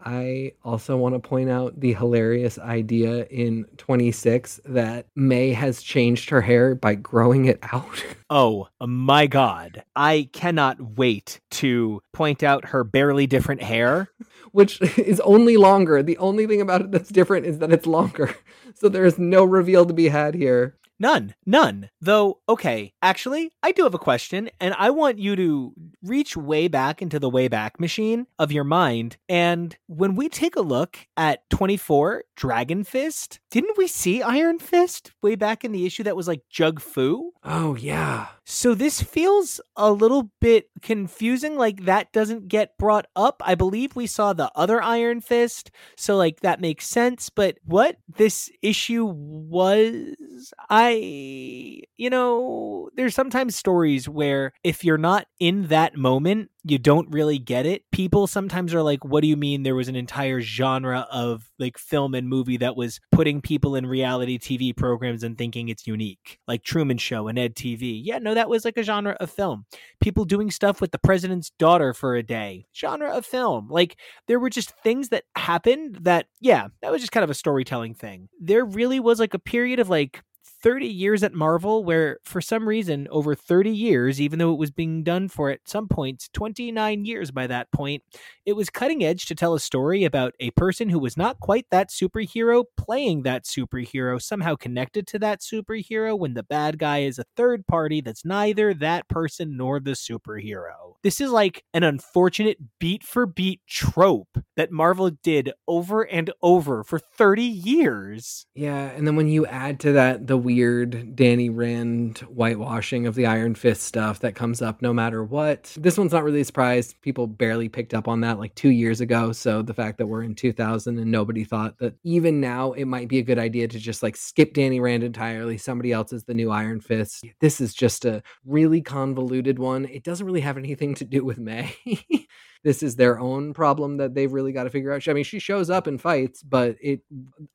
[0.00, 6.30] I also want to point out the hilarious idea in 26 that May has changed
[6.30, 8.04] her hair by growing it out.
[8.30, 9.84] Oh my God.
[9.94, 14.08] I cannot wait to point out her barely different hair.
[14.50, 16.02] Which is only longer.
[16.02, 18.34] The only thing about it that's different is that it's longer.
[18.76, 20.76] So there is no reveal to be had here.
[20.98, 21.34] None.
[21.44, 21.90] None.
[22.00, 25.72] Though, okay, actually, I do have a question, and I want you to
[26.02, 29.16] reach way back into the Wayback Machine of your mind.
[29.28, 35.12] And when we take a look at 24 Dragon Fist, didn't we see Iron Fist
[35.22, 37.32] way back in the issue that was like Jug Fu?
[37.42, 38.28] Oh, yeah.
[38.46, 41.56] So this feels a little bit confusing.
[41.56, 43.40] Like that doesn't get brought up.
[43.44, 45.70] I believe we saw the other Iron Fist.
[45.96, 47.30] So, like, that makes sense.
[47.30, 55.26] But what this issue was, I, you know, there's sometimes stories where if you're not
[55.38, 57.82] in that moment, you don't really get it.
[57.92, 61.76] People sometimes are like, what do you mean there was an entire genre of like
[61.76, 66.38] film and movie that was putting people in reality TV programs and thinking it's unique,
[66.48, 68.00] like Truman Show and Ed TV?
[68.02, 69.66] Yeah, no, that was like a genre of film.
[70.00, 73.68] People doing stuff with the president's daughter for a day, genre of film.
[73.68, 77.34] Like there were just things that happened that, yeah, that was just kind of a
[77.34, 78.28] storytelling thing.
[78.40, 80.22] There really was like a period of like
[80.64, 84.70] 30 years at Marvel, where for some reason, over 30 years, even though it was
[84.70, 88.02] being done for at some points 29 years by that point,
[88.46, 91.66] it was cutting edge to tell a story about a person who was not quite
[91.70, 97.18] that superhero playing that superhero, somehow connected to that superhero when the bad guy is
[97.18, 100.94] a third party that's neither that person nor the superhero.
[101.02, 106.82] This is like an unfortunate beat for beat trope that Marvel did over and over
[106.82, 108.46] for 30 years.
[108.54, 113.26] Yeah, and then when you add to that the weird Danny Rand whitewashing of the
[113.26, 115.74] Iron Fist stuff that comes up no matter what.
[115.76, 116.94] This one's not really a surprise.
[117.02, 119.32] People barely picked up on that like two years ago.
[119.32, 123.08] So the fact that we're in 2000 and nobody thought that even now it might
[123.08, 125.58] be a good idea to just like skip Danny Rand entirely.
[125.58, 127.24] Somebody else is the new Iron Fist.
[127.40, 129.86] This is just a really convoluted one.
[129.86, 131.74] It doesn't really have anything to do with May.
[132.64, 135.06] this is their own problem that they've really got to figure out.
[135.06, 137.02] I mean, she shows up and fights, but it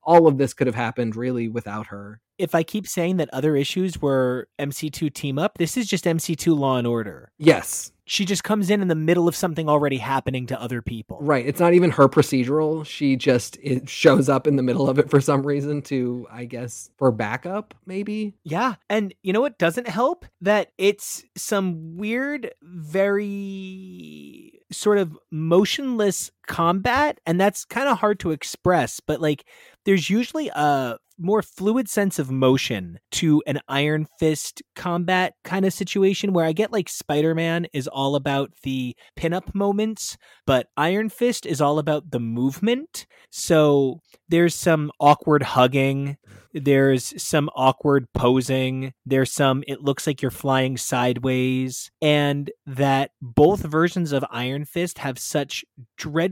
[0.03, 2.21] all of this could have happened really without her.
[2.37, 6.57] If I keep saying that other issues were MC2 team up, this is just MC2
[6.57, 7.33] Law and Order.
[7.37, 7.91] Yes.
[8.05, 11.19] She just comes in in the middle of something already happening to other people.
[11.21, 11.45] Right.
[11.45, 12.85] It's not even her procedural.
[12.85, 16.45] She just it shows up in the middle of it for some reason to, I
[16.45, 18.35] guess, for backup, maybe.
[18.43, 18.75] Yeah.
[18.89, 20.25] And you know what doesn't help?
[20.41, 28.31] That it's some weird, very sort of motionless combat and that's kind of hard to
[28.31, 29.45] express but like
[29.85, 35.73] there's usually a more fluid sense of motion to an iron fist combat kind of
[35.73, 40.17] situation where I get like Spider Man is all about the pinup moments,
[40.47, 43.05] but Iron Fist is all about the movement.
[43.29, 43.99] So
[44.29, 46.17] there's some awkward hugging,
[46.53, 53.59] there's some awkward posing, there's some it looks like you're flying sideways, and that both
[53.61, 55.65] versions of Iron Fist have such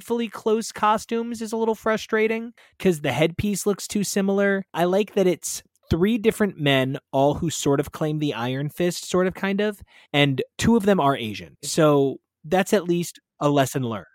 [0.08, 4.64] dreadfully close costumes is a little frustrating because the headpiece looks too similar.
[4.74, 9.10] I like that it's three different men, all who sort of claim the Iron Fist,
[9.10, 9.82] sort of kind of,
[10.14, 11.58] and two of them are Asian.
[11.62, 14.06] So that's at least a lesson learned.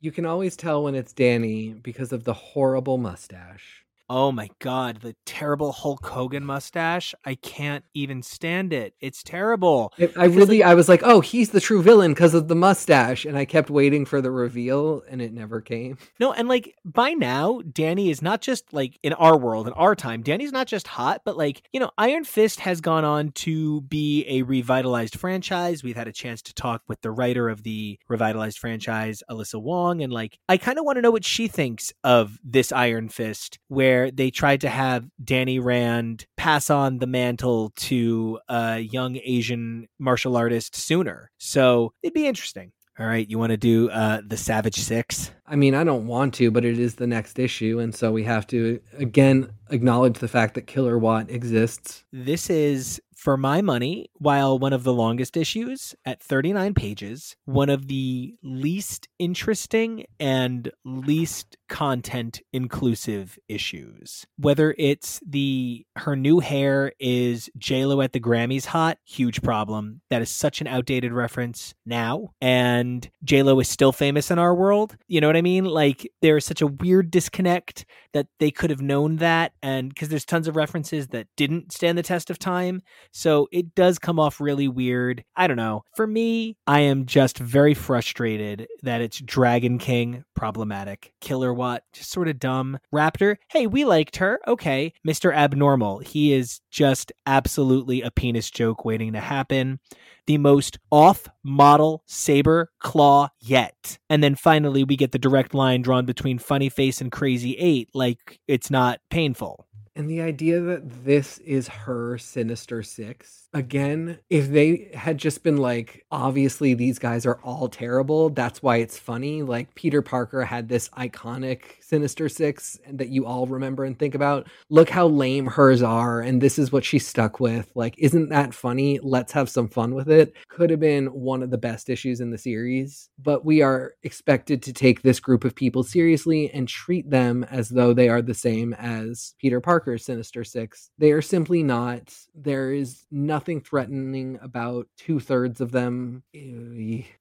[0.00, 3.84] You can always tell when it's Danny because of the horrible mustache.
[4.10, 7.14] Oh my god, the terrible Hulk Hogan mustache.
[7.26, 8.94] I can't even stand it.
[9.00, 9.92] It's terrible.
[9.98, 12.54] It, I really like, I was like, "Oh, he's the true villain because of the
[12.54, 15.98] mustache." And I kept waiting for the reveal and it never came.
[16.18, 19.94] No, and like by now, Danny is not just like in our world, in our
[19.94, 23.82] time, Danny's not just hot, but like, you know, Iron Fist has gone on to
[23.82, 25.82] be a revitalized franchise.
[25.82, 30.02] We've had a chance to talk with the writer of the revitalized franchise, Alyssa Wong,
[30.02, 33.58] and like I kind of want to know what she thinks of this Iron Fist
[33.68, 39.18] where where they tried to have Danny Rand pass on the mantle to a young
[39.24, 41.30] Asian martial artist sooner.
[41.38, 42.72] So it'd be interesting.
[42.98, 45.30] All right, you want to do uh, the Savage Six?
[45.46, 48.24] I mean, I don't want to, but it is the next issue, and so we
[48.24, 52.02] have to again acknowledge the fact that Killer Watt exists.
[52.12, 57.68] This is for my money, while one of the longest issues at 39 pages, one
[57.68, 64.26] of the least interesting and least content inclusive issues.
[64.36, 70.00] Whether it's the her new hair is JLo at the Grammys hot, huge problem.
[70.10, 72.32] That is such an outdated reference now.
[72.40, 74.96] And JLo is still famous in our world.
[75.06, 75.64] You know what I mean?
[75.64, 80.08] Like there is such a weird disconnect that they could have known that and because
[80.08, 82.82] there's tons of references that didn't stand the test of time
[83.12, 85.24] so it does come off really weird.
[85.36, 85.84] I don't know.
[85.94, 91.12] For me, I am just very frustrated that it's Dragon King problematic.
[91.20, 92.78] Killer Watt, just sort of dumb.
[92.94, 94.40] Raptor, hey, we liked her.
[94.46, 94.94] Okay.
[95.06, 95.34] Mr.
[95.34, 99.80] Abnormal, he is just absolutely a penis joke waiting to happen.
[100.26, 103.98] The most off model saber claw yet.
[104.08, 107.88] And then finally, we get the direct line drawn between Funny Face and Crazy Eight,
[107.94, 109.66] like it's not painful
[109.98, 115.56] And the idea that this is her Sinister Six, again, if they had just been
[115.56, 119.42] like, obviously these guys are all terrible, that's why it's funny.
[119.42, 124.46] Like Peter Parker had this iconic Sinister Six that you all remember and think about.
[124.70, 127.72] Look how lame hers are, and this is what she's stuck with.
[127.74, 129.00] Like, isn't that funny?
[129.02, 130.32] Let's have some fun with it.
[130.48, 134.62] Could have been one of the best issues in the series, but we are expected
[134.62, 138.32] to take this group of people seriously and treat them as though they are the
[138.32, 139.60] same as Peter
[139.96, 140.90] Sinister Six.
[140.98, 142.14] They are simply not.
[142.34, 146.22] There is nothing threatening about two thirds of them.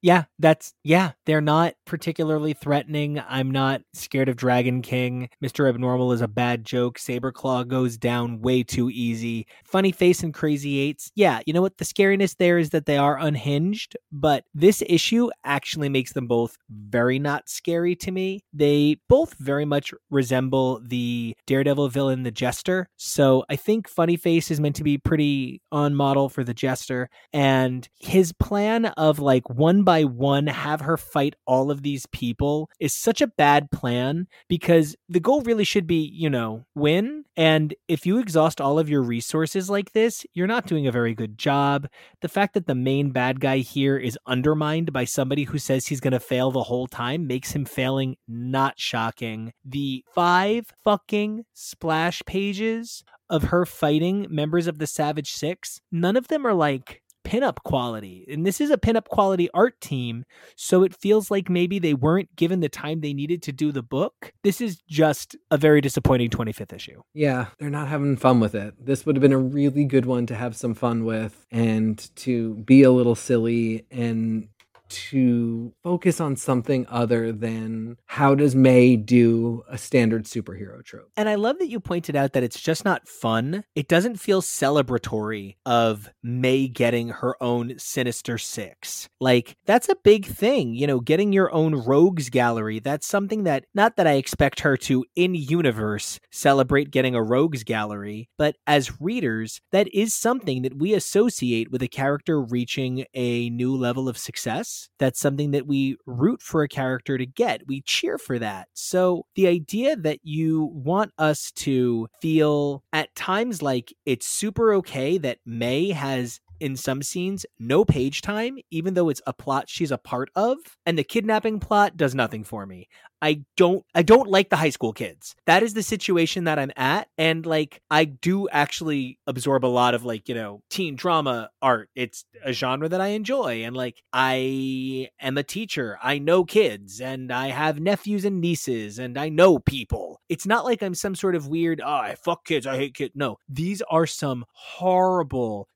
[0.01, 3.21] Yeah, that's, yeah, they're not particularly threatening.
[3.27, 5.29] I'm not scared of Dragon King.
[5.43, 5.69] Mr.
[5.69, 6.97] Abnormal is a bad joke.
[6.97, 9.47] Sabreclaw goes down way too easy.
[9.63, 11.11] Funny Face and Crazy Eights.
[11.15, 11.77] Yeah, you know what?
[11.77, 16.57] The scariness there is that they are unhinged, but this issue actually makes them both
[16.69, 18.43] very not scary to me.
[18.53, 22.89] They both very much resemble the Daredevil villain, the Jester.
[22.97, 27.09] So I think Funny Face is meant to be pretty on model for the Jester.
[27.31, 32.69] And his plan of like one by one have her fight all of these people
[32.79, 37.25] is such a bad plan because the goal really should be, you know, win.
[37.35, 41.13] And if you exhaust all of your resources like this, you're not doing a very
[41.13, 41.87] good job.
[42.21, 45.99] The fact that the main bad guy here is undermined by somebody who says he's
[45.99, 49.53] going to fail the whole time makes him failing not shocking.
[49.63, 56.27] The five fucking splash pages of her fighting members of the Savage Six, none of
[56.27, 58.25] them are like pinup quality.
[58.29, 60.23] And this is a pinup quality art team.
[60.55, 63.81] So it feels like maybe they weren't given the time they needed to do the
[63.81, 64.31] book.
[64.43, 67.01] This is just a very disappointing 25th issue.
[67.13, 68.75] Yeah, they're not having fun with it.
[68.79, 72.55] This would have been a really good one to have some fun with and to
[72.55, 74.47] be a little silly and
[74.89, 81.11] to focus on something other than how does May do a standard superhero trope.
[81.17, 83.63] And I love that you pointed out that it's just not fun.
[83.75, 89.09] It doesn't feel celebratory of May getting her own Sinister Six.
[89.19, 92.79] Like, that's a big thing, you know, getting your own rogues gallery.
[92.79, 97.63] That's something that, not that I expect her to in universe celebrate getting a rogues
[97.63, 103.49] gallery, but as readers, that is something that we associate with a character reaching a
[103.49, 107.67] new level of success that's something that we root for a character to get.
[107.67, 108.67] We cheer for that.
[108.73, 115.17] So the idea that you want us to feel at times like it's super okay
[115.17, 119.91] that May has in some scenes no page time even though it's a plot she's
[119.91, 122.87] a part of and the kidnapping plot does nothing for me
[123.21, 125.35] I don't I don't like the high school kids.
[125.45, 129.95] That is the situation that I'm at and like I do actually absorb a lot
[129.95, 131.89] of like, you know, teen drama art.
[131.95, 135.97] It's a genre that I enjoy and like I am a teacher.
[136.01, 140.21] I know kids and I have nephews and nieces and I know people.
[140.29, 143.13] It's not like I'm some sort of weird, oh, I fuck kids, I hate kids.
[143.15, 145.67] No, these are some horrible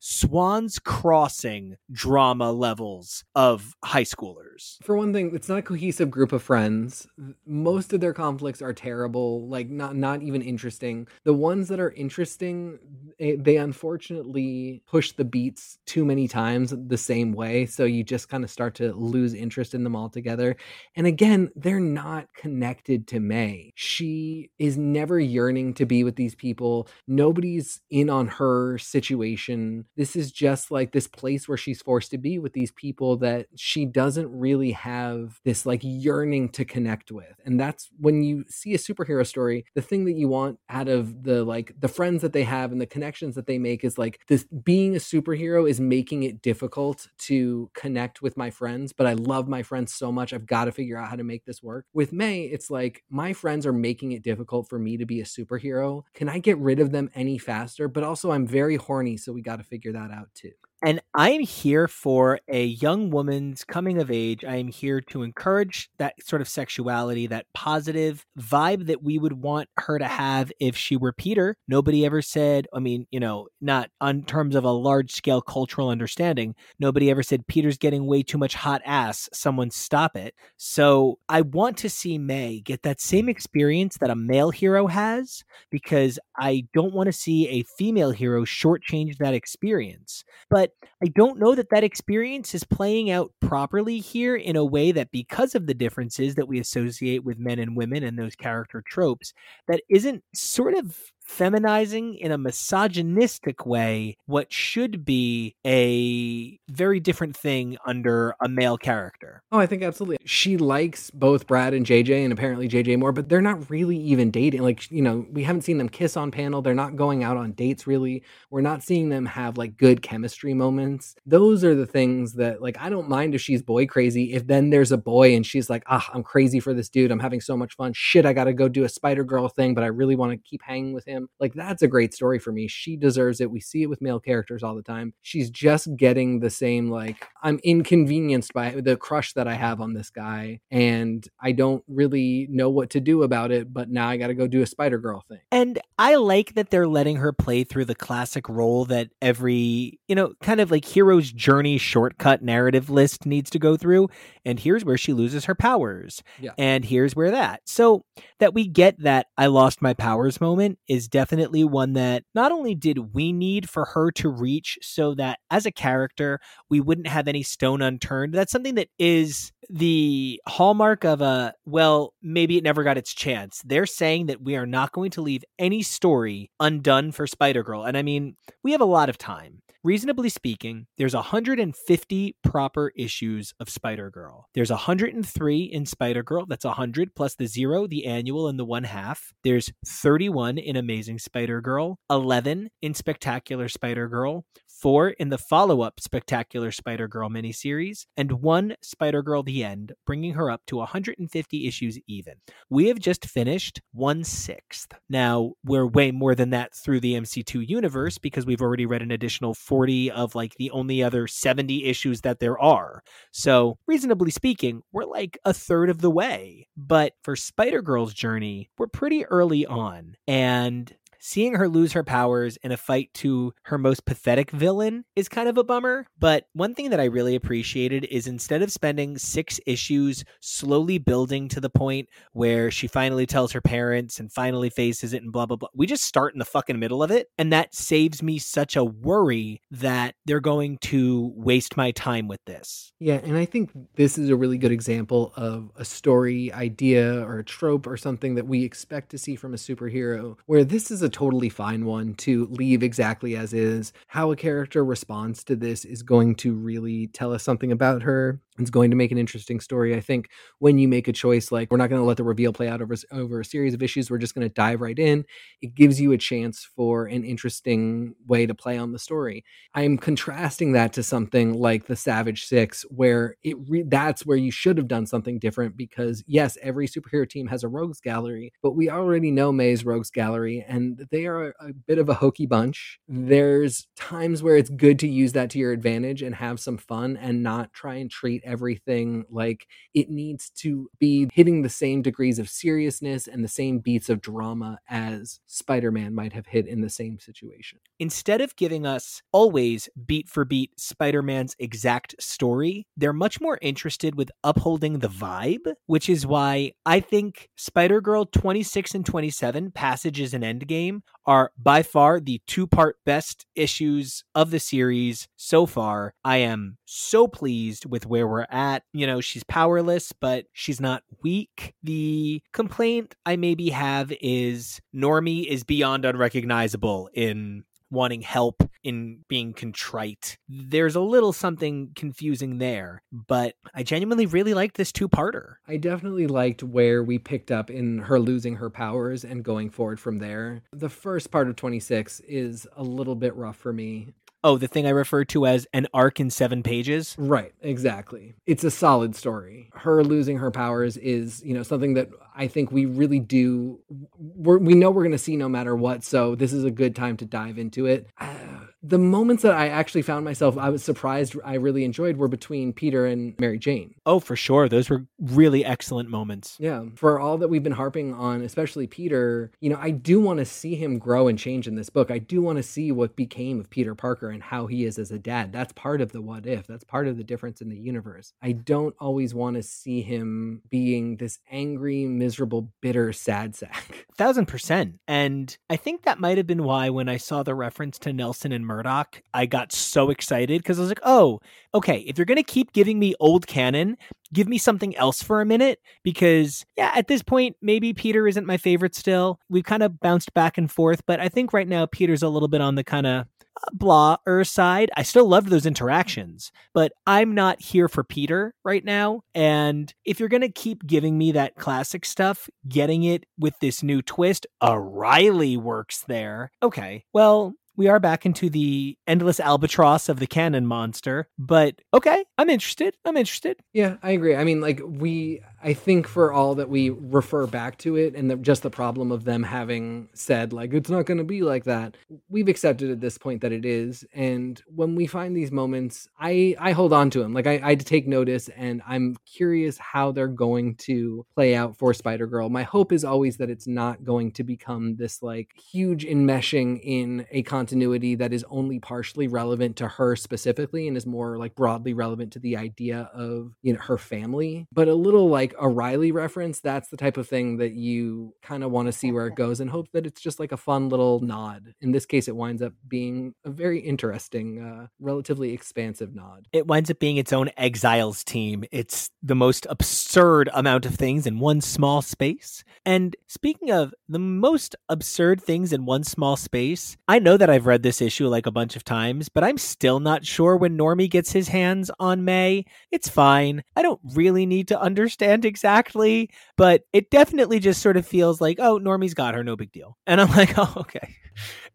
[0.80, 4.78] crossing drama levels of high schoolers.
[4.84, 7.08] For one thing, it's not a cohesive group of friends.
[7.46, 11.08] Most of their conflicts are terrible like not not even interesting.
[11.24, 12.80] The ones that are interesting
[13.20, 18.30] eh, they unfortunately push the beats too many times the same way so you just
[18.30, 20.56] kind of start to lose interest in them altogether.
[20.96, 23.72] And again they're not connected to may.
[23.76, 26.88] She is never yearning to be with these people.
[27.08, 29.86] Nobody's in on her situation.
[29.96, 33.48] This is just like this place where she's forced to be with these people that
[33.56, 37.46] she doesn't really have this like yearning to connect with with.
[37.46, 41.24] And that's when you see a superhero story, the thing that you want out of
[41.24, 44.20] the like the friends that they have and the connections that they make is like
[44.28, 49.14] this being a superhero is making it difficult to connect with my friends, but I
[49.14, 50.34] love my friends so much.
[50.34, 51.86] I've got to figure out how to make this work.
[51.94, 55.26] With May, it's like my friends are making it difficult for me to be a
[55.26, 56.04] superhero.
[56.14, 57.88] Can I get rid of them any faster?
[57.88, 60.71] But also I'm very horny, so we got to figure that out too it.
[60.84, 64.44] And I am here for a young woman's coming of age.
[64.44, 69.34] I am here to encourage that sort of sexuality, that positive vibe that we would
[69.34, 71.56] want her to have if she were Peter.
[71.68, 75.90] Nobody ever said, I mean, you know, not on terms of a large scale cultural
[75.90, 79.30] understanding, nobody ever said Peter's getting way too much hot ass.
[79.34, 80.34] Someone stop it.
[80.58, 85.44] So I want to see May get that same experience that a male hero has
[85.70, 90.24] because I don't want to see a female hero shortchange that experience.
[90.50, 90.71] But
[91.04, 95.12] I don't know that that experience is playing out properly here in a way that,
[95.12, 99.34] because of the differences that we associate with men and women and those character tropes,
[99.68, 100.96] that isn't sort of
[101.38, 108.78] feminizing in a misogynistic way what should be a very different thing under a male
[108.78, 109.42] character.
[109.52, 110.18] Oh, I think absolutely.
[110.26, 114.32] She likes both Brad and JJ and apparently JJ more, but they're not really even
[114.32, 114.62] dating.
[114.62, 116.62] Like, you know, we haven't seen them kiss on panel.
[116.62, 118.24] They're not going out on dates really.
[118.50, 121.16] We're not seeing them have like good chemistry moments.
[121.26, 124.34] Those are the things that like I don't mind if she's boy crazy.
[124.34, 127.12] If then there's a boy and she's like, "Ah, I'm crazy for this dude.
[127.12, 127.94] I'm having so much fun.
[127.94, 130.38] Shit, I got to go do a Spider Girl thing, but I really want to
[130.38, 132.68] keep hanging with him." Like that's a great story for me.
[132.68, 133.52] She deserves it.
[133.52, 135.14] We see it with male characters all the time.
[135.22, 139.94] She's just getting the same like I'm inconvenienced by the crush that I have on
[139.94, 144.18] this guy and I don't really know what to do about it, but now I
[144.18, 145.40] got to go do a Spider Girl thing.
[145.52, 150.16] And I like that they're letting her play through the classic role that every, you
[150.16, 154.10] know, kind of like hero's journey shortcut narrative list needs to go through.
[154.46, 156.24] And here's where she loses her powers.
[156.40, 156.52] Yeah.
[156.58, 157.62] And here's where that.
[157.66, 158.06] So
[158.40, 162.76] that we get that I lost my powers moment is definitely one that not only
[162.76, 167.28] did we need for her to reach so that as a character, we wouldn't have
[167.28, 168.34] any stone unturned.
[168.34, 173.62] That's something that is the hallmark of a, well, maybe it never got its chance.
[173.64, 177.84] They're saying that we are not going to leave any story undone for Spider Girl.
[177.84, 179.62] And I mean, we have a lot of time.
[179.84, 184.48] Reasonably speaking, there's 150 proper issues of Spider Girl.
[184.54, 186.46] There's 103 in Spider Girl.
[186.46, 189.34] That's 100 plus the zero, the annual, and the one half.
[189.44, 194.46] There's 31 in Amazing Spider Girl, 11 in Spectacular Spider Girl,
[194.82, 199.94] four in the follow up Spectacular Spider Girl miniseries, and one Spider Girl The End,
[200.06, 202.34] bringing her up to 150 issues even.
[202.70, 204.94] We have just finished one sixth.
[205.10, 209.12] Now, we're way more than that through the MC2 universe because we've already read an
[209.12, 213.04] additional 40 of like the only other 70 issues that there are.
[213.32, 216.68] So, reasonably speaking, we're like a third of the way.
[216.76, 220.16] But for Spider Girl's journey, we're pretty early on.
[220.28, 225.30] And seeing her lose her powers in a fight to her most pathetic villain is
[225.30, 226.08] kind of a bummer.
[226.20, 231.48] But one thing that I really appreciated is instead of spending six issues slowly building
[231.50, 235.46] to the point where she finally tells her parents and finally faces it and blah,
[235.46, 237.28] blah, blah, we just start in the fucking middle of it.
[237.38, 242.44] And that saves me such a worry that they're going to waste my time with
[242.46, 242.94] this.
[243.00, 247.40] Yeah, and I think this is a really good example of a story idea or
[247.40, 251.02] a trope or something that we expect to see from a superhero, where this is
[251.02, 253.94] a totally fine one to leave exactly as is.
[254.08, 258.42] How a character responds to this is going to really tell us something about her.
[258.60, 259.96] It's going to make an interesting story.
[259.96, 260.30] I think
[260.60, 262.82] when you make a choice like we're not going to let the reveal play out
[262.82, 265.26] over over a series of issues, we're just going to dive right in.
[265.62, 269.44] It gives you a chance for an interesting way to play on the story.
[269.74, 274.52] I'm contrasting that to something like the Savage Six, where it re- that's where you
[274.52, 278.76] should have done something different because yes, every superhero team has a rogues gallery, but
[278.76, 283.00] we already know May's rogues gallery, and they are a, bit of a hokey bunch.
[283.08, 287.18] There's times where it's good to use that to your advantage and have some fun
[287.18, 292.40] and not try and treat everything like it needs to be hitting the same degrees
[292.40, 296.82] of seriousness and the same beats of drama as Spider Man might have hit in
[296.82, 297.80] the same situation.
[298.00, 303.58] Instead of giving us always beat for beat Spider Man's exact story, they're much more
[303.62, 309.72] interested with upholding the vibe, which is why I think Spider Girl 26 and 27,
[309.72, 310.44] Passages and
[310.92, 316.14] Endgame, are by far the two part best issues of the series so far.
[316.24, 318.84] I am so pleased with where we're at.
[318.92, 321.76] You know, she's powerless, but she's not weak.
[321.84, 329.54] The complaint I maybe have is Normie is beyond unrecognizable in wanting help in being
[329.54, 330.38] contrite.
[330.48, 335.56] There's a little something confusing there, but I genuinely really liked this two parter.
[335.68, 340.00] I definitely liked where we picked up in her losing her powers and going forward
[340.00, 340.64] from there.
[340.72, 344.14] The first part of 26 is a little bit rough for me.
[344.44, 347.16] Oh, the thing I refer to as an arc in seven pages?
[347.18, 348.34] Right, exactly.
[348.48, 349.70] It's a solid story.
[349.74, 353.80] Her losing her powers is, you know, something that I think we really do.
[354.18, 356.04] We know we're going to see no matter what.
[356.04, 358.08] So this is a good time to dive into it.
[358.22, 362.28] Uh, the moments that I actually found myself, I was surprised I really enjoyed were
[362.28, 363.94] between Peter and Mary Jane.
[364.06, 364.68] Oh, for sure.
[364.68, 366.58] Those were really excellent moments.
[366.60, 366.86] Yeah.
[366.96, 370.46] For all that we've been harping on, especially Peter, you know, I do want to
[370.46, 372.10] see him grow and change in this book.
[372.10, 375.12] I do want to see what became of Peter Parker and how he is as
[375.12, 375.54] a dad.
[375.54, 378.34] That's part of the what if, that's part of the difference in the universe.
[378.42, 384.08] I don't always want to see him being this angry, miserable, bitter, sad sack.
[384.18, 384.96] Thousand percent.
[385.08, 388.52] And I think that might have been why when I saw the reference to Nelson
[388.52, 391.42] and Murdock, I got so excited because I was like, oh,
[391.74, 393.98] okay, if you're going to keep giving me old canon,
[394.34, 398.48] give me something else for a minute because, yeah, at this point, maybe Peter isn't
[398.48, 399.40] my favorite still.
[399.50, 402.48] We've kind of bounced back and forth, but I think right now Peter's a little
[402.48, 403.26] bit on the kind of
[403.74, 404.90] blah er side.
[404.96, 409.22] I still loved those interactions, but I'm not here for Peter right now.
[409.36, 413.84] And if you're going to keep giving me that classic stuff, getting it with this
[413.84, 416.52] new twist, a Reilly works there.
[416.64, 421.28] Okay, well, we are back into the endless albatross of the canon monster.
[421.38, 422.96] But okay, I'm interested.
[423.06, 423.60] I'm interested.
[423.74, 424.36] Yeah, I agree.
[424.36, 428.30] I mean, like we I think for all that we refer back to it and
[428.30, 431.66] the, just the problem of them having said, like, it's not going to be like
[431.66, 431.98] that,
[432.30, 434.06] we've accepted at this point that it is.
[434.14, 437.34] And when we find these moments, I, I hold on to them.
[437.34, 441.94] Like, I, I take notice and I'm curious how they're going to play out for
[441.94, 442.50] Spider Girl.
[442.50, 447.26] My hope is always that it's not going to become this, like, huge enmeshing in
[447.32, 451.94] a continuity that is only partially relevant to her specifically and is more, like, broadly
[451.94, 455.70] relevant to the idea of, you know, her family, but a little, like, like a
[455.70, 459.28] Reilly reference, that's the type of thing that you kind of want to see where
[459.28, 461.74] it goes and hope that it's just like a fun little nod.
[461.82, 466.48] In this case, it winds up being a very interesting, uh, relatively expansive nod.
[466.52, 468.64] It winds up being its own exiles team.
[468.72, 472.64] It's the most absurd amount of things in one small space.
[472.86, 477.66] And speaking of the most absurd things in one small space, I know that I've
[477.66, 481.10] read this issue like a bunch of times, but I'm still not sure when Normie
[481.10, 482.66] gets his hands on May.
[482.92, 483.64] It's fine.
[483.76, 488.58] I don't really need to understand exactly, but it definitely just sort of feels like,
[488.60, 489.98] oh, Normie's got her, no big deal.
[490.08, 491.16] And I'm like, oh, okay.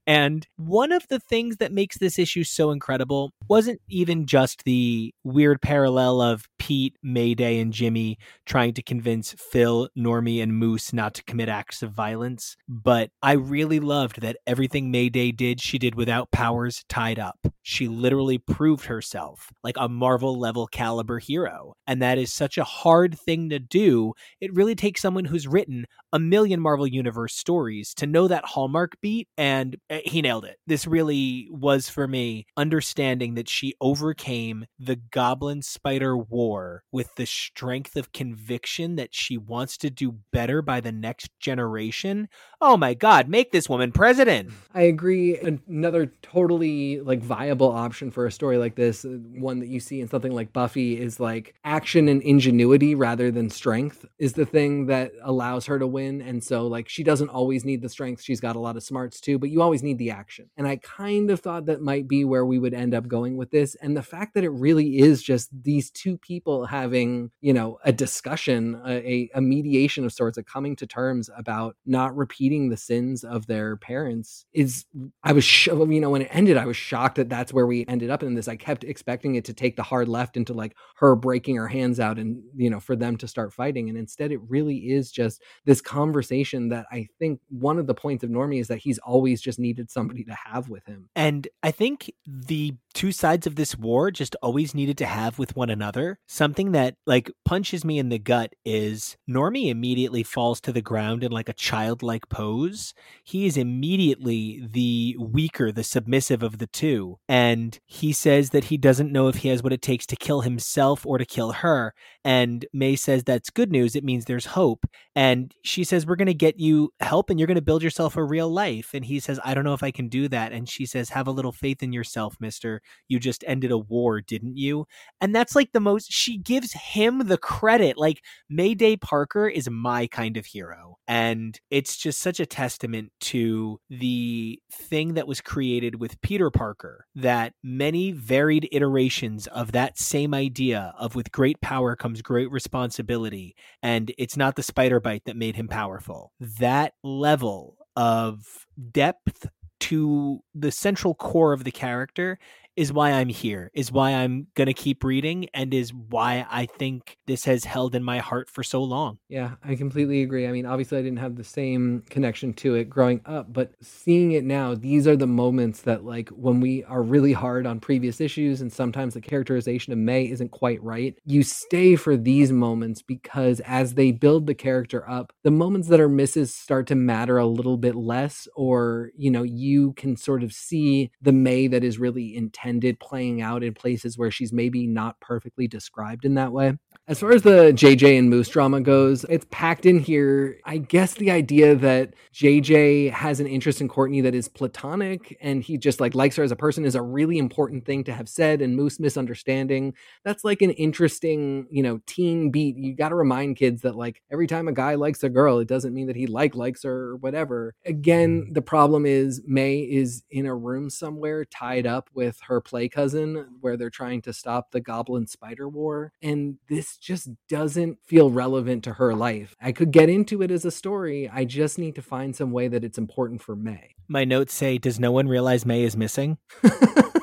[0.07, 5.13] And one of the things that makes this issue so incredible wasn't even just the
[5.25, 11.15] weird parallel of Pete, Mayday, and Jimmy trying to convince Phil, Normie, and Moose not
[11.15, 15.95] to commit acts of violence, but I really loved that everything Mayday did, she did
[15.95, 17.39] without powers tied up.
[17.63, 21.75] She literally proved herself like a Marvel level caliber hero.
[21.87, 24.15] And that is such a hard thing to do.
[24.41, 25.87] It really takes someone who's written
[26.17, 30.57] a million Marvel Universe stories to know that hallmark beat and eh, he nailed it.
[30.67, 37.27] This really was for me understanding that she overcame the Goblin Spider War with the
[37.27, 42.29] strength of conviction that she wants to do better by the next generation.
[42.63, 44.53] Oh my God, make this woman president.
[44.73, 45.37] I agree.
[45.37, 50.01] Another totally like viable option for a story like this, uh, one that you see
[50.01, 54.87] in something like Buffy, is like action and ingenuity rather than strength is the thing
[54.87, 56.06] that allows her to win.
[56.07, 58.23] And so, like, she doesn't always need the strength.
[58.23, 60.51] She's got a lot of smarts too, but you always need the action.
[60.57, 63.51] And I kind of thought that might be where we would end up going with
[63.51, 63.75] this.
[63.77, 67.93] And the fact that it really is just these two people having, you know, a
[67.93, 73.25] discussion, a, a mediation of sorts, a coming to terms about not repeating the sins
[73.25, 74.85] of their parents is,
[75.23, 77.85] I was, sh- you know, when it ended, I was shocked that that's where we
[77.89, 78.49] ended up in this.
[78.49, 82.01] I kept expecting it to take the hard left into like her breaking her hands
[82.01, 83.89] out and, you know, for them to start fighting.
[83.89, 88.23] And instead, it really is just this conversation that I think one of the points
[88.23, 91.09] of Normie is that he's always just needed somebody to have with him.
[91.17, 95.55] And I think the two sides of this war just always needed to have with
[95.55, 96.19] one another.
[96.27, 101.23] Something that like punches me in the gut is Normie immediately falls to the ground
[101.23, 102.95] in like a childlike pose.
[103.23, 107.19] He is immediately the weaker, the submissive of the two.
[107.29, 110.41] And he says that he doesn't know if he has what it takes to kill
[110.41, 111.93] himself or to kill her.
[112.25, 113.95] And May says that's good news.
[113.95, 114.87] It means there's hope.
[115.15, 118.17] And she says, We're going to get you help and you're going to build yourself
[118.17, 118.95] a real life.
[118.95, 120.53] And he says, I don't know if I can do that.
[120.53, 124.21] And she says, Have a little faith in yourself, mister you just ended a war,
[124.21, 124.87] didn't you?
[125.21, 127.97] And that's like the most, she gives him the credit.
[127.97, 130.99] Like Mayday Parker is my kind of hero.
[131.09, 137.07] And it's just such a testament to the thing that was created with Peter Parker
[137.15, 143.55] that many varied iterations of that same idea of with great power comes great responsibility.
[143.83, 146.33] And it's not the spider bite that made him powerful.
[146.41, 149.49] That level of depth
[149.79, 152.39] to the central core of the character
[152.77, 156.67] is why I'm here, is why I'm going to keep reading, and is why I
[156.67, 159.19] think this has held in my heart for so long.
[159.29, 160.47] Yeah, I completely agree.
[160.47, 164.33] I mean, obviously, I didn't have the same connection to it growing up, but seeing
[164.33, 168.21] it now, these are the moments that, like, when we are really hard on previous
[168.21, 173.01] issues and sometimes the characterization of May isn't quite right, you stay for these moments
[173.01, 177.39] because as they build the character up, the moments that are misses start to matter
[177.39, 181.83] a little bit less, or, you know, you can sort of see the May that
[181.83, 186.35] is really intense intended playing out in places where she's maybe not perfectly described in
[186.35, 186.77] that way.
[187.09, 190.59] As far as the JJ and Moose drama goes, it's packed in here.
[190.65, 195.63] I guess the idea that JJ has an interest in Courtney that is platonic and
[195.63, 198.29] he just like likes her as a person is a really important thing to have
[198.29, 199.95] said and Moose misunderstanding.
[200.25, 202.77] That's like an interesting, you know, teen beat.
[202.77, 205.69] You got to remind kids that like every time a guy likes a girl, it
[205.69, 207.77] doesn't mean that he like likes her or whatever.
[207.85, 208.55] Again, mm.
[208.55, 213.47] the problem is May is in a room somewhere tied up with her play cousin
[213.61, 218.85] where they're trying to stop the goblin spider war and this just doesn't feel relevant
[218.85, 219.55] to her life.
[219.61, 221.29] I could get into it as a story.
[221.29, 223.95] I just need to find some way that it's important for May.
[224.09, 226.39] My notes say, Does no one realize May is missing?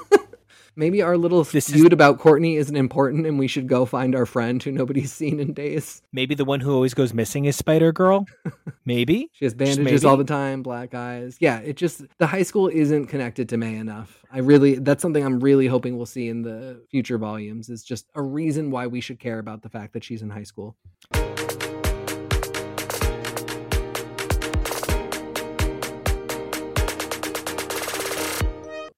[0.75, 1.93] Maybe our little this feud is...
[1.93, 5.53] about Courtney isn't important and we should go find our friend who nobody's seen in
[5.53, 6.01] days.
[6.11, 8.25] Maybe the one who always goes missing is Spider Girl.
[8.85, 9.29] Maybe.
[9.33, 11.37] she has bandages all the time, black eyes.
[11.39, 14.23] Yeah, it just, the high school isn't connected to May enough.
[14.31, 18.07] I really, that's something I'm really hoping we'll see in the future volumes is just
[18.15, 20.75] a reason why we should care about the fact that she's in high school.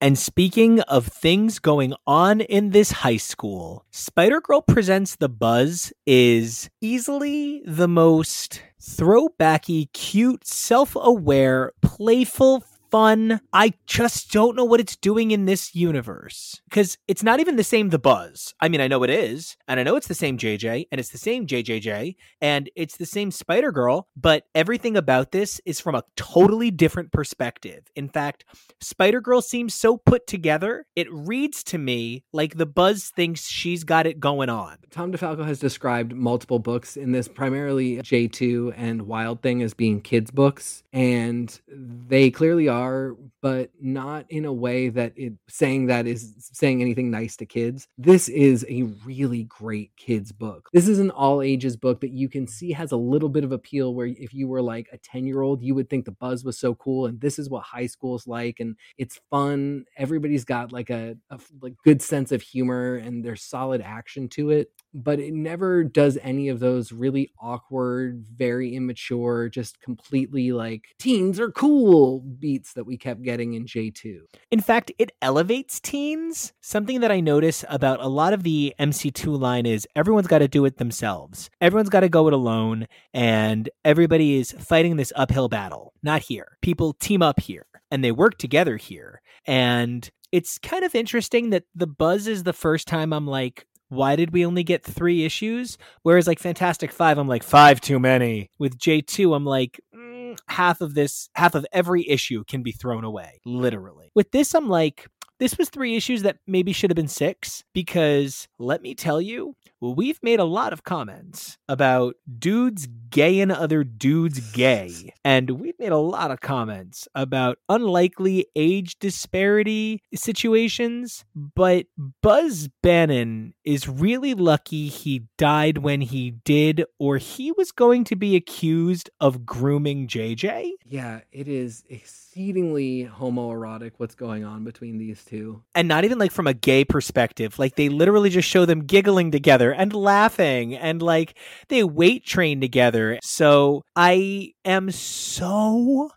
[0.01, 5.93] And speaking of things going on in this high school, Spider Girl Presents the Buzz
[6.05, 12.63] is easily the most throwbacky, cute, self aware, playful,
[12.95, 13.41] fun.
[13.51, 17.63] I just don't know what it's doing in this universe because it's not even the
[17.63, 18.53] same The Buzz.
[18.61, 21.09] I mean, I know it is, and I know it's the same JJ, and it's
[21.09, 25.93] the same JJJ, and it's the same Spider Girl, but everything about this is from
[25.93, 27.83] a totally different perspective.
[27.97, 28.45] In fact,
[28.79, 33.83] Spider Girl seems so put together, it reads to me like The Buzz thinks she's
[33.83, 34.77] got it going on.
[34.89, 39.99] Tom DeFalco has described multiple books in this, primarily J2 and Wild Thing, as being
[39.99, 45.87] kids' books, and they clearly are are, but not in a way that it saying
[45.87, 47.87] that is saying anything nice to kids.
[47.97, 50.69] This is a really great kids book.
[50.73, 53.51] This is an all ages book that you can see has a little bit of
[53.51, 56.43] appeal where if you were like a 10 year old, you would think the buzz
[56.43, 57.07] was so cool.
[57.07, 58.59] And this is what high school's like.
[58.59, 59.85] And it's fun.
[59.97, 64.51] Everybody's got like a, a like good sense of humor and there's solid action to
[64.51, 70.85] it but it never does any of those really awkward, very immature, just completely like
[70.97, 74.21] teens are cool beats that we kept getting in J2.
[74.51, 76.53] In fact, it elevates teens.
[76.61, 80.47] Something that I notice about a lot of the MC2 line is everyone's got to
[80.47, 81.49] do it themselves.
[81.59, 85.93] Everyone's got to go it alone, and everybody is fighting this uphill battle.
[86.01, 86.57] Not here.
[86.61, 89.21] People team up here and they work together here.
[89.45, 94.15] And it's kind of interesting that the buzz is the first time I'm like, why
[94.15, 95.77] did we only get three issues?
[96.03, 98.49] Whereas like Fantastic Five, I'm like five too many.
[98.59, 102.71] With J two, I'm like mm, half of this, half of every issue can be
[102.71, 104.11] thrown away, literally.
[104.15, 105.07] With this, I'm like.
[105.37, 109.55] This was three issues that maybe should have been six because let me tell you,
[109.81, 115.13] we've made a lot of comments about dudes gay and other dudes gay.
[115.23, 121.25] And we've made a lot of comments about unlikely age disparity situations.
[121.35, 121.87] But
[122.21, 128.15] Buzz Bannon is really lucky he died when he did, or he was going to
[128.15, 130.71] be accused of grooming JJ.
[130.85, 135.63] Yeah, it is exceedingly homoerotic what's going on between these two.
[135.73, 137.59] And not even like from a gay perspective.
[137.59, 141.37] Like they literally just show them giggling together and laughing and like
[141.69, 143.19] they weight train together.
[143.23, 146.09] So I am so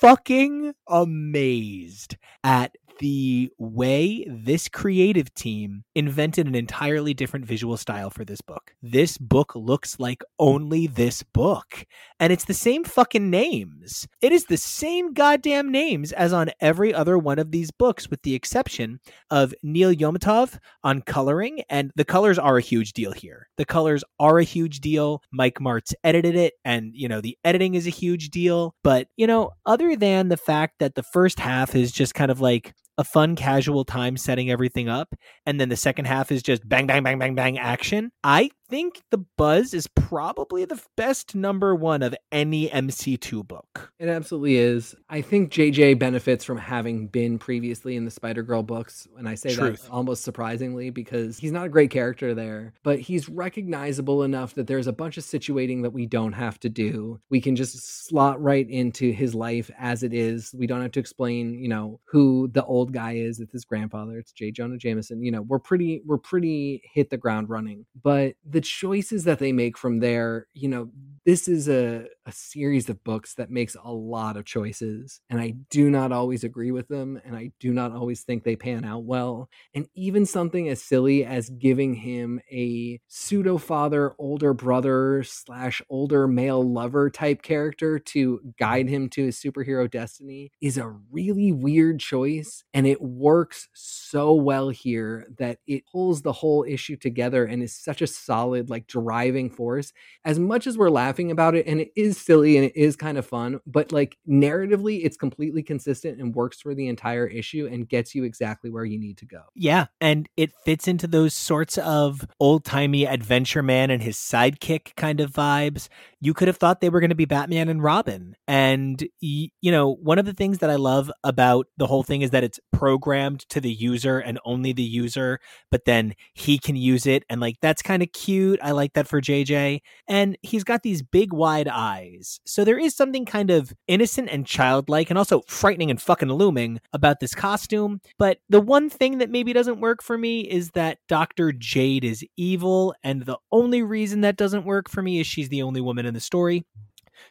[0.00, 8.24] fucking amazed at the way this creative team invented an entirely different visual style for
[8.24, 8.74] this book.
[8.82, 11.84] This book looks like only this book.
[12.20, 14.06] And it's the same fucking names.
[14.20, 18.22] It is the same goddamn names as on every other one of these books, with
[18.22, 19.00] the exception
[19.30, 21.62] of Neil Yomtov on coloring.
[21.70, 23.48] And the colors are a huge deal here.
[23.56, 25.22] The colors are a huge deal.
[25.32, 28.74] Mike Marts edited it, and, you know, the editing is a huge deal.
[28.82, 32.40] But, you know, other than the fact that the first half is just kind of
[32.40, 35.14] like a fun casual time setting everything up
[35.46, 39.02] and then the second half is just bang bang bang bang bang action i think
[39.10, 43.92] The Buzz is probably the best number one of any MC2 book.
[43.98, 44.94] It absolutely is.
[45.08, 49.08] I think JJ benefits from having been previously in the Spider Girl books.
[49.16, 49.82] And I say Truth.
[49.84, 54.66] that almost surprisingly because he's not a great character there, but he's recognizable enough that
[54.66, 57.20] there's a bunch of situating that we don't have to do.
[57.30, 60.54] We can just slot right into his life as it is.
[60.56, 63.40] We don't have to explain, you know, who the old guy is.
[63.40, 64.18] It's his grandfather.
[64.18, 64.50] It's J.
[64.50, 65.22] Jonah Jameson.
[65.22, 67.86] You know, we're pretty, we're pretty hit the ground running.
[68.02, 70.90] But the the choices that they make from there, you know,
[71.28, 75.20] this is a, a series of books that makes a lot of choices.
[75.28, 77.20] And I do not always agree with them.
[77.22, 79.50] And I do not always think they pan out well.
[79.74, 86.26] And even something as silly as giving him a pseudo father, older brother, slash older
[86.26, 88.48] male lover type character to mm-hmm.
[88.58, 92.64] guide him to his superhero destiny is a really weird choice.
[92.72, 97.76] And it works so well here that it pulls the whole issue together and is
[97.76, 99.92] such a solid, like, driving force.
[100.24, 103.18] As much as we're laughing about it, and it is silly and it is kind
[103.18, 107.88] of fun, but like narratively, it's completely consistent and works for the entire issue and
[107.88, 109.42] gets you exactly where you need to go.
[109.54, 109.86] Yeah.
[110.00, 115.20] And it fits into those sorts of old timey adventure man and his sidekick kind
[115.20, 115.88] of vibes.
[116.20, 118.36] You could have thought they were going to be Batman and Robin.
[118.46, 122.30] And, you know, one of the things that I love about the whole thing is
[122.30, 125.40] that it's programmed to the user and only the user,
[125.70, 127.24] but then he can use it.
[127.28, 128.58] And like, that's kind of cute.
[128.62, 129.80] I like that for JJ.
[130.08, 132.40] And he's got these big, wide eyes.
[132.44, 136.80] So there is something kind of innocent and childlike and also frightening and fucking looming
[136.92, 138.00] about this costume.
[138.18, 141.52] But the one thing that maybe doesn't work for me is that Dr.
[141.52, 142.94] Jade is evil.
[143.02, 146.14] And the only reason that doesn't work for me is she's the only woman in
[146.14, 146.64] the story.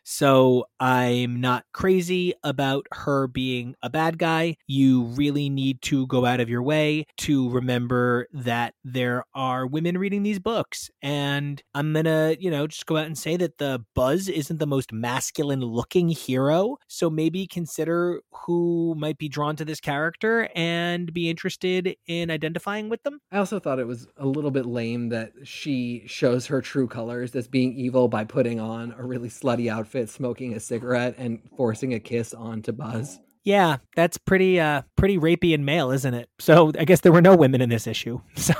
[0.03, 4.55] So I'm not crazy about her being a bad guy.
[4.67, 9.97] You really need to go out of your way to remember that there are women
[9.97, 10.89] reading these books.
[11.01, 14.59] And I'm going to, you know, just go out and say that the Buzz isn't
[14.59, 16.77] the most masculine looking hero.
[16.87, 22.89] So maybe consider who might be drawn to this character and be interested in identifying
[22.89, 23.19] with them.
[23.31, 27.35] I also thought it was a little bit lame that she shows her true colors
[27.35, 31.93] as being evil by putting on a really slutty outfit, smoking a cigarette, and forcing
[31.93, 33.19] a kiss onto Buzz.
[33.43, 36.29] Yeah, that's pretty uh pretty rapey and male, isn't it?
[36.39, 38.19] So I guess there were no women in this issue.
[38.35, 38.53] So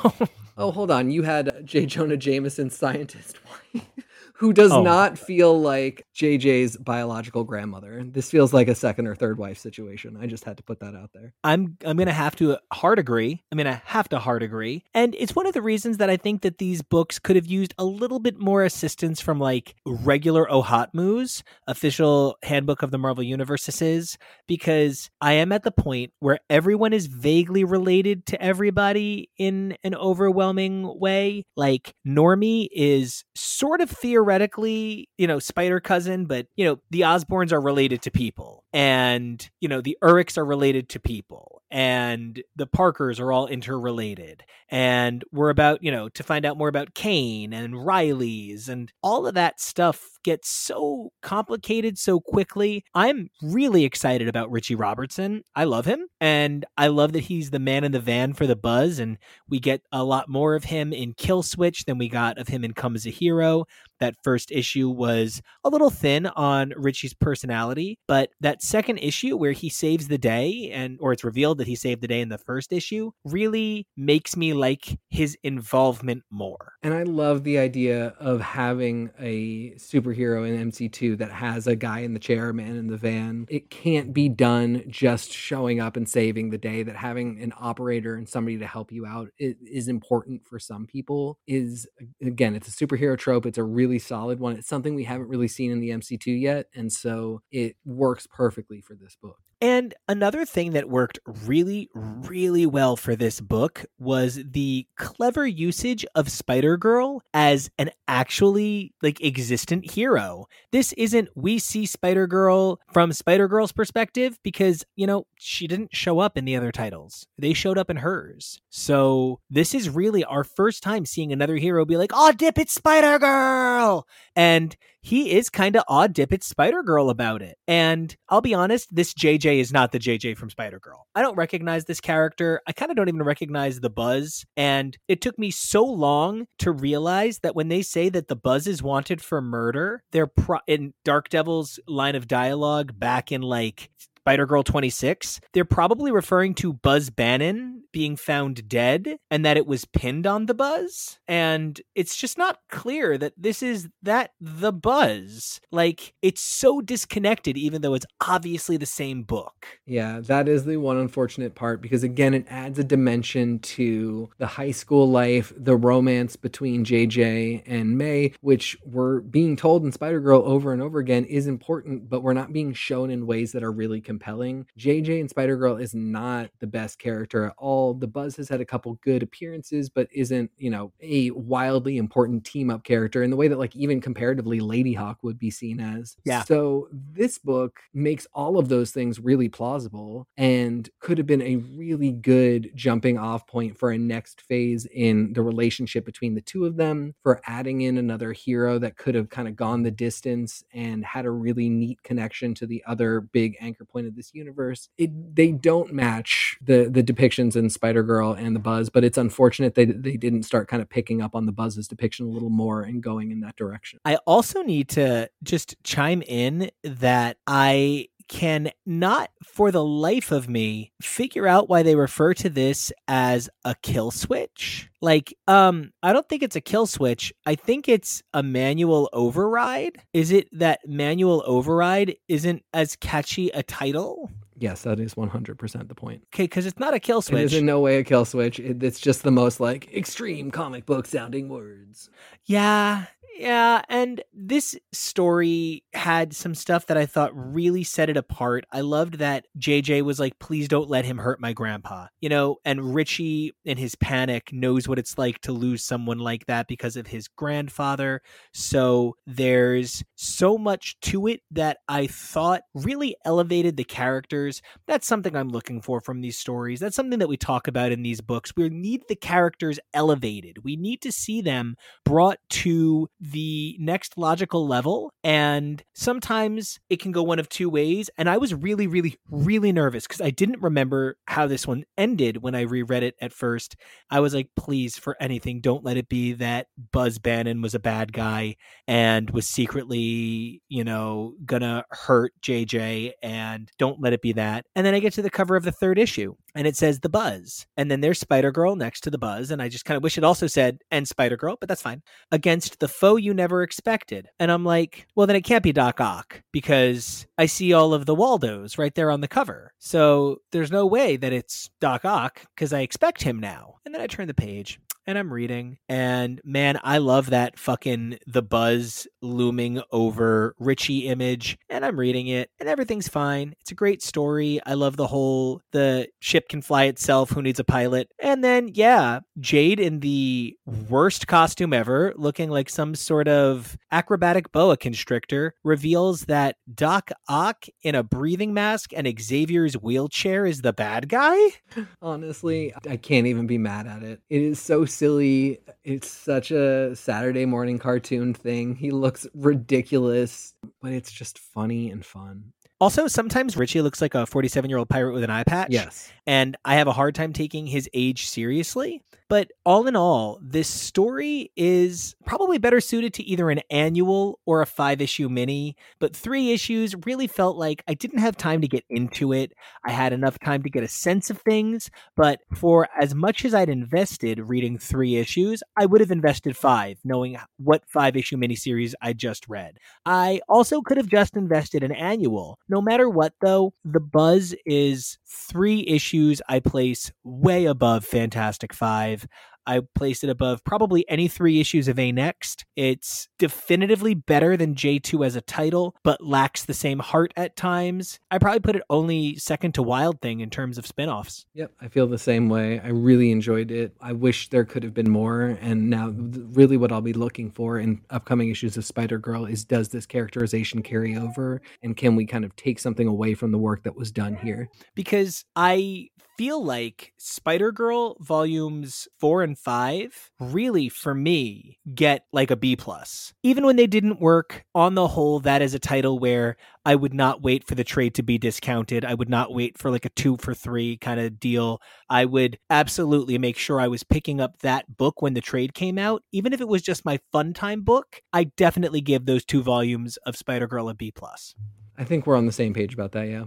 [0.58, 1.12] Oh, hold on.
[1.12, 1.86] You had J.
[1.86, 3.86] Jonah Jameson, scientist wife
[4.34, 4.82] who does oh.
[4.82, 8.04] not feel like JJ's biological grandmother.
[8.04, 10.18] This feels like a second or third wife situation.
[10.20, 11.34] I just had to put that out there.
[11.44, 13.44] I'm I'm gonna have to uh, hard agree.
[13.52, 14.84] I'm gonna have to hard agree.
[14.94, 17.76] And it's one of the reasons that I think that these books could have used
[17.78, 24.18] a little bit more assistance from like regular OHOTMU's official handbook of the Marvel Universes,
[24.48, 29.94] because I am at the point where everyone is vaguely related to everybody in an
[29.94, 31.44] overwhelming way.
[31.56, 37.52] Like Normie is sort of theoretically, you know, Spider cousin, but you know, the Osborns
[37.52, 42.68] are related to people, and you know, the Urichs are related to people, and the
[42.68, 47.54] Parkers are all interrelated, and we're about you know to find out more about Kaine
[47.54, 52.84] and Reilly's, and all of that stuff gets so complicated so quickly.
[52.94, 55.44] I'm really excited about Richie Robertson.
[55.56, 58.58] I love him, and I love that he's the man in the van for the
[58.58, 59.18] buzz, and
[59.48, 62.66] we get a lot more of him in Kill Switch than we got of him
[62.66, 63.64] in Come as a Hero.
[64.00, 69.54] That first issue was a little thin on Richie's personality, but that second issue where
[69.54, 72.38] he saves the day and or it's revealed that he saved the day in the
[72.38, 76.74] first issue really makes me like his involvement more.
[76.84, 82.00] And I love the idea of having a superhero in MC2 that has a guy
[82.00, 83.46] in the chair, a man in the van.
[83.50, 88.16] It can't be done just showing up and saving the day that having an operator
[88.16, 91.88] and somebody to help you out is important for some people is
[92.22, 94.56] again it's a superhero trope it's a really solid one.
[94.58, 96.68] It's something we haven't really seen in the MC2 yet.
[96.76, 99.38] And so it works perfectly for this book.
[99.60, 106.06] And another thing that worked really, really well for this book was the clever usage
[106.14, 110.46] of Spider Girl as an actually like existent hero.
[110.72, 115.96] This isn't we see Spider Girl from Spider Girl's perspective because, you know, she didn't
[115.96, 117.26] show up in the other titles.
[117.40, 118.62] They showed up in hers.
[118.70, 122.76] So this is really our first time seeing another hero be like, oh, dip, it's
[122.76, 124.08] Spider Girl.
[124.36, 124.78] And
[125.08, 127.58] he is kind of odd dip at Spider Girl about it.
[127.66, 131.08] And I'll be honest, this JJ is not the JJ from Spider Girl.
[131.16, 132.62] I don't recognize this character.
[132.68, 134.44] I kind of don't even recognize the buzz.
[134.58, 138.68] And it took me so long to realize that when they say that the buzz
[138.68, 143.90] is wanted for murder, they're pro- in Darkdevil's line of dialogue back in like
[144.28, 149.66] Spider Girl 26, they're probably referring to Buzz Bannon being found dead and that it
[149.66, 151.18] was pinned on the Buzz.
[151.30, 155.62] And it's just not clear that this is that the Buzz.
[155.72, 159.66] Like, it's so disconnected, even though it's obviously the same book.
[159.86, 164.48] Yeah, that is the one unfortunate part because, again, it adds a dimension to the
[164.48, 170.20] high school life, the romance between JJ and May, which we're being told in Spider
[170.20, 173.64] Girl over and over again is important, but we're not being shown in ways that
[173.64, 174.66] are really compelling compelling.
[174.80, 178.62] JJ and Spider Girl is not the best character at all the Buzz has had
[178.62, 183.30] a couple good appearances, but isn't, you know, a wildly important team up character in
[183.30, 186.18] the way that, like, even comparatively, Lady Hawk would be seen as.
[186.26, 186.44] Yeah.
[186.44, 191.58] So this book makes all of those things really plausible and could have been a
[191.58, 196.66] really good jumping off point for a next phase in the relationship between the two
[196.66, 200.64] of them, for adding in another hero that could have kind of gone the distance
[200.74, 204.90] and had a really neat connection to the other big anchor point of this universe.
[204.98, 209.18] It they don't match the the depictions in Spider Girl and the Buzz, but it's
[209.18, 212.50] unfortunate they they didn't start kind of picking up on the Buzz's depiction a little
[212.50, 214.00] more and going in that direction.
[214.06, 220.50] I also need to just chime in that I can not for the life of
[220.50, 224.90] me figure out why they refer to this as a kill switch.
[225.02, 227.34] Like, um, I don't think it's a kill switch.
[227.46, 230.02] I think it's a manual override.
[230.14, 234.30] Is it that manual override isn't as catchy a title?
[234.60, 236.24] Yes, that is 100% the point.
[236.34, 237.46] Okay, because it's not a kill switch.
[237.46, 238.60] is in no way a kill switch.
[238.60, 242.10] It, it's just the most like extreme comic book sounding words.
[242.46, 243.06] Yeah,
[243.38, 248.66] yeah, and this story had some stuff that I thought really set it apart.
[248.72, 252.08] I loved that JJ was like, please don't let him hurt my grandpa.
[252.20, 256.48] You know, and Richie in his panic knows what it's like to lose someone like
[256.48, 258.22] that because of his grandfather.
[258.54, 264.64] So there's so much to it that I thought really elevated the characters.
[264.88, 266.80] That's something I'm looking for from these stories.
[266.80, 268.54] That's something that we talk about in these books.
[268.58, 270.64] We need the characters elevated.
[270.64, 275.12] We need to see them brought to the next logical level.
[275.24, 278.10] And sometimes it can go one of two ways.
[278.18, 282.38] And I was really, really, really nervous because I didn't remember how this one ended
[282.42, 283.76] when I reread it at first.
[284.10, 287.80] I was like, please, for anything, don't let it be that Buzz Bannon was a
[287.80, 288.56] bad guy
[288.88, 294.66] and was secretly, you know, gonna hurt JJ and don't let it be that.
[294.76, 297.10] And then I get to the cover of the third issue and it says the
[297.10, 297.68] Buzz.
[297.78, 299.52] And then there's Spider Girl next to the Buzz.
[299.52, 302.02] And I just kind of wish it also said and Spider Girl, but that's fine.
[302.32, 304.28] Against the foe you never expected.
[304.40, 308.08] And I'm like, well, then it can't be Doc Ock because I see all of
[308.08, 309.72] the Waldos right there on the cover.
[309.78, 313.76] So there's no way that it's Doc Ock because I expect him now.
[313.86, 315.78] And then I turn the page and I'm reading.
[315.88, 321.58] And man, I love that fucking the buzz looming over Richie image.
[321.70, 323.56] And I'm reading it, and everything's fine.
[323.62, 324.60] It's a great story.
[324.66, 327.32] I love the whole the ship can fly itself.
[327.32, 328.12] Who needs a pilot?
[328.20, 330.56] And then yeah, Jade in the
[330.90, 337.66] worst costume ever, looking like some sort of acrobatic boa constrictor, reveals that Doc Ock
[337.82, 341.38] in a breathing mask and Xavier's wheelchair is the bad guy.
[342.02, 344.22] Honestly, I can't even be mad at it.
[344.30, 345.60] It is so silly.
[345.84, 348.76] It's such a Saturday morning cartoon thing.
[348.76, 352.52] He looks ridiculous, but it's just funny and fun.
[352.80, 355.70] Also, sometimes Richie looks like a 47 year old pirate with an eye patch.
[355.72, 356.12] Yes.
[356.28, 359.02] And I have a hard time taking his age seriously.
[359.30, 364.62] But all in all, this story is probably better suited to either an annual or
[364.62, 365.76] a five issue mini.
[366.00, 369.52] But three issues really felt like I didn't have time to get into it.
[369.86, 371.90] I had enough time to get a sense of things.
[372.16, 376.98] But for as much as I'd invested reading three issues, I would have invested five,
[377.04, 379.78] knowing what five issue miniseries I just read.
[380.06, 382.60] I also could have just invested an annual.
[382.70, 389.17] No matter what, though, The Buzz is three issues I place way above Fantastic Five.
[389.66, 392.66] I placed it above probably any three issues of A Next.
[392.76, 398.20] It's definitively better than J2 as a title, but lacks the same heart at times.
[398.32, 401.46] I probably put it only second to Wild Thing in terms of spinoffs.
[401.54, 402.80] Yep, I feel the same way.
[402.80, 403.96] I really enjoyed it.
[404.02, 405.58] I wish there could have been more.
[405.62, 409.66] And now, really, what I'll be looking for in upcoming issues of Spider Girl is
[409.66, 411.62] does this characterization carry over?
[411.84, 414.70] And can we kind of take something away from the work that was done here?
[414.96, 422.52] because I feel like Spider Girl volumes four and five really, for me, get like
[422.52, 423.34] a B plus.
[423.42, 427.14] Even when they didn't work, on the whole, that is a title where I would
[427.14, 429.04] not wait for the trade to be discounted.
[429.04, 431.82] I would not wait for like a two for three kind of deal.
[432.10, 435.98] I would absolutely make sure I was picking up that book when the trade came
[435.98, 438.22] out, even if it was just my fun time book.
[438.32, 441.56] I definitely give those two volumes of Spider Girl a B plus.
[441.98, 443.46] I think we're on the same page about that, yeah.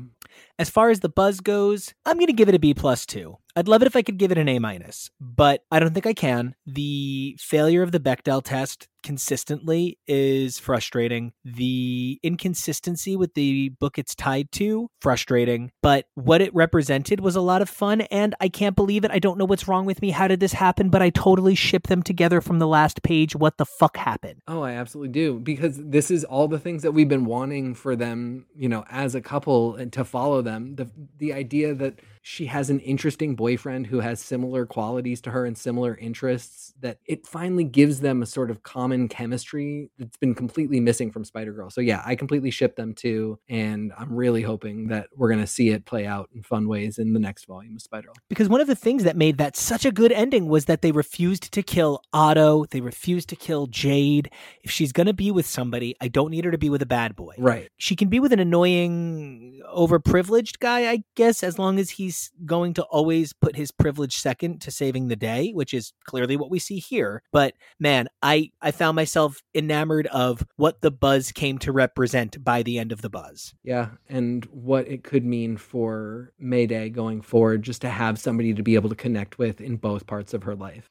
[0.60, 3.38] As far as the buzz goes, I'm going to give it a B plus too.
[3.56, 6.06] I'd love it if I could give it an A minus, but I don't think
[6.06, 6.54] I can.
[6.66, 11.32] The failure of the Bechdel test consistently is frustrating.
[11.44, 15.72] The inconsistency with the book it's tied to, frustrating.
[15.82, 19.10] But what it represented was a lot of fun, and I can't believe it.
[19.10, 20.10] I don't know what's wrong with me.
[20.10, 20.90] How did this happen?
[20.90, 23.34] But I totally ship them together from the last page.
[23.34, 24.42] What the fuck happened?
[24.46, 27.96] Oh, I absolutely do because this is all the things that we've been wanting for
[27.96, 30.49] them, you know, as a couple and to follow them.
[30.58, 35.46] The the idea that she has an interesting boyfriend who has similar qualities to her
[35.46, 40.34] and similar interests that it finally gives them a sort of common chemistry that's been
[40.34, 41.70] completely missing from Spider Girl.
[41.70, 45.70] So yeah, I completely ship them too, and I'm really hoping that we're gonna see
[45.70, 48.14] it play out in fun ways in the next volume of Spider Girl.
[48.28, 50.92] Because one of the things that made that such a good ending was that they
[50.92, 54.30] refused to kill Otto, they refused to kill Jade.
[54.62, 57.16] If she's gonna be with somebody, I don't need her to be with a bad
[57.16, 57.34] boy.
[57.38, 57.70] Right.
[57.78, 62.09] She can be with an annoying, overprivileged guy, I guess, as long as he's
[62.44, 66.50] going to always put his privilege second to saving the day, which is clearly what
[66.50, 67.22] we see here.
[67.32, 72.62] But man, I I found myself enamored of what the buzz came to represent by
[72.62, 73.54] the end of the buzz.
[73.62, 78.62] Yeah, and what it could mean for Mayday going forward, just to have somebody to
[78.62, 80.90] be able to connect with in both parts of her life.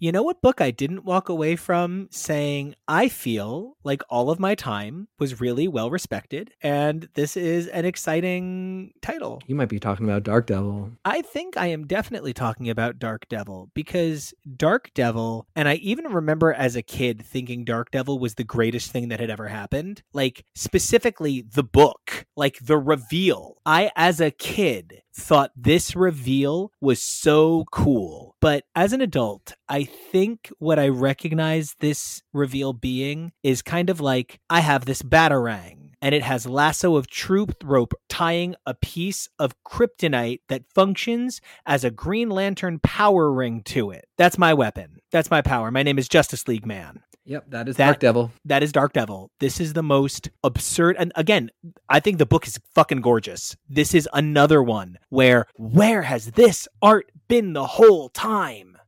[0.00, 4.38] You know what book I didn't walk away from saying I feel like all of
[4.38, 9.42] my time was really well respected and this is an exciting title.
[9.48, 10.92] You might be talking about Darkdevil.
[11.04, 16.76] I think I am definitely talking about Darkdevil because Darkdevil, and I even remember as
[16.76, 20.02] a kid thinking Darkdevil was the greatest thing that had ever happened.
[20.12, 23.56] Like, specifically, the book, like the reveal.
[23.66, 28.34] I, as a kid, thought this reveal was so cool.
[28.40, 34.00] But as an adult, I think what I recognize this reveal being is kind of
[34.00, 39.28] like I have this batarang and it has lasso of truth rope tying a piece
[39.38, 44.06] of kryptonite that functions as a Green Lantern power ring to it.
[44.16, 44.98] That's my weapon.
[45.10, 45.70] That's my power.
[45.70, 47.02] My name is Justice League Man.
[47.28, 48.30] Yep, that is that, Darkdevil.
[48.46, 49.28] That is Darkdevil.
[49.38, 50.96] This is the most absurd.
[50.98, 51.50] And again,
[51.86, 53.54] I think the book is fucking gorgeous.
[53.68, 58.78] This is another one where, where has this art been the whole time?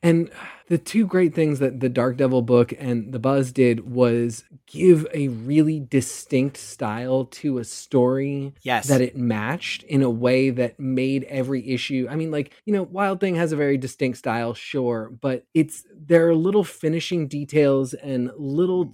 [0.00, 0.30] And
[0.68, 5.28] the two great things that the Darkdevil book and the Buzz did was give a
[5.28, 8.86] really distinct style to a story yes.
[8.88, 12.06] that it matched in a way that made every issue.
[12.10, 15.84] I mean, like, you know, Wild Thing has a very distinct style, sure, but it's
[15.96, 18.92] there are little finishing details and little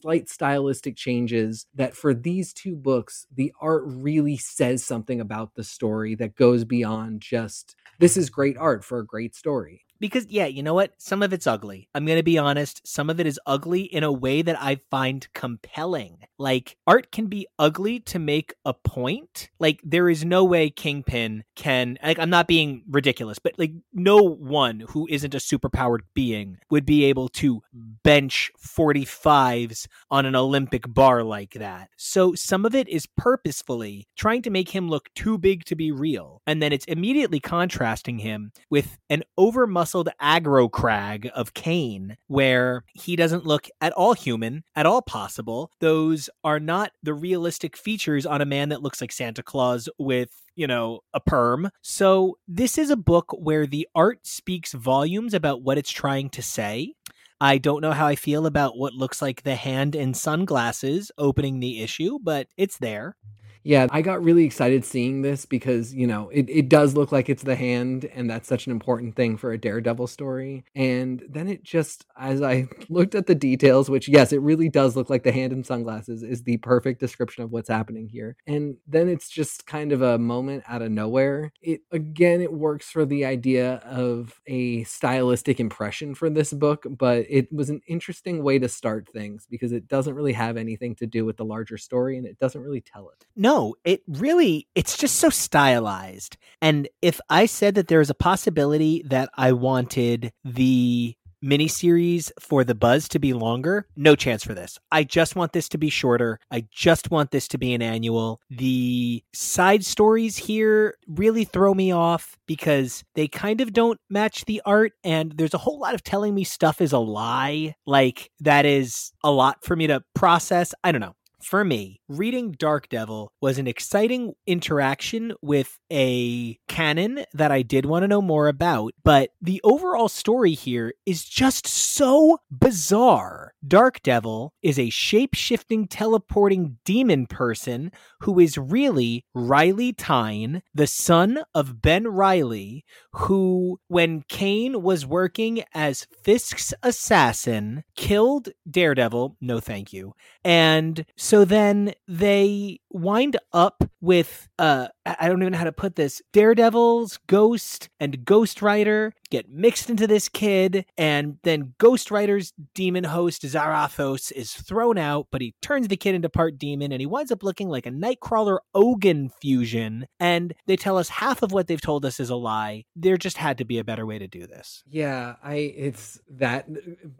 [0.00, 5.64] slight stylistic changes that for these two books, the art really says something about the
[5.64, 10.46] story that goes beyond just this is great art for a great story because yeah,
[10.46, 10.92] you know what?
[10.98, 11.88] Some of it's ugly.
[11.94, 14.80] I'm going to be honest, some of it is ugly in a way that I
[14.90, 16.18] find compelling.
[16.38, 19.48] Like art can be ugly to make a point.
[19.60, 24.16] Like there is no way Kingpin can like I'm not being ridiculous, but like no
[24.16, 30.92] one who isn't a superpowered being would be able to bench 45s on an Olympic
[30.92, 31.90] bar like that.
[31.96, 35.92] So some of it is purposefully trying to make him look too big to be
[35.92, 36.42] real.
[36.44, 42.82] And then it's immediately contrasting him with an over muscled aggro crag of Kaine, where
[42.94, 45.70] he doesn't look at all human, at all possible.
[45.80, 50.30] Those are not the realistic features on a man that looks like Santa Claus with
[50.54, 51.70] you know, a perm.
[51.80, 56.42] So, this is a book where the art speaks volumes about what it's trying to
[56.42, 56.92] say.
[57.40, 61.60] I don't know how I feel about what looks like the hand in sunglasses opening
[61.60, 63.16] the issue, but it's there.
[63.64, 67.28] Yeah, I got really excited seeing this because, you know, it, it does look like
[67.28, 70.64] it's the hand, and that's such an important thing for a Daredevil story.
[70.74, 74.96] And then it just, as I looked at the details, which, yes, it really does
[74.96, 78.36] look like the hand in sunglasses is the perfect description of what's happening here.
[78.46, 81.52] And then it's just kind of a moment out of nowhere.
[81.60, 87.26] It, again, it works for the idea of a stylistic impression for this book, but
[87.28, 91.06] it was an interesting way to start things because it doesn't really have anything to
[91.06, 93.24] do with the larger story and it doesn't really tell it.
[93.36, 96.36] No, no, it really it's just so stylized.
[96.60, 101.14] And if I said that there is a possibility that I wanted the
[101.44, 104.78] miniseries for the buzz to be longer, no chance for this.
[104.92, 106.38] I just want this to be shorter.
[106.52, 108.40] I just want this to be an annual.
[108.48, 114.62] The side stories here really throw me off because they kind of don't match the
[114.64, 117.74] art and there's a whole lot of telling me stuff is a lie.
[117.86, 120.72] Like that is a lot for me to process.
[120.84, 127.50] I don't know for me, reading Darkdevil was an exciting interaction with a canon that
[127.50, 132.38] I did want to know more about, but the overall story here is just so
[132.50, 133.52] bizarre.
[133.66, 141.40] Darkdevil is a shape shifting, teleporting demon person who is really Reilly Tyne, the son
[141.54, 149.36] of Ben Reilly, who, when Kane was working as Fisk's assassin, killed Daredevil.
[149.40, 150.14] No, thank you.
[150.44, 155.96] And so then they wind up with uh I don't even know how to put
[155.96, 156.20] this.
[156.34, 163.04] Daredevil's Ghost and Ghost Rider get mixed into this kid, and then Ghost Rider's demon
[163.04, 167.06] host Zarathos is thrown out, but he turns the kid into part demon, and he
[167.06, 170.06] winds up looking like a Nightcrawler Ogun fusion.
[170.20, 172.84] And they tell us half of what they've told us is a lie.
[172.94, 174.84] There just had to be a better way to do this.
[174.86, 176.68] Yeah, I it's that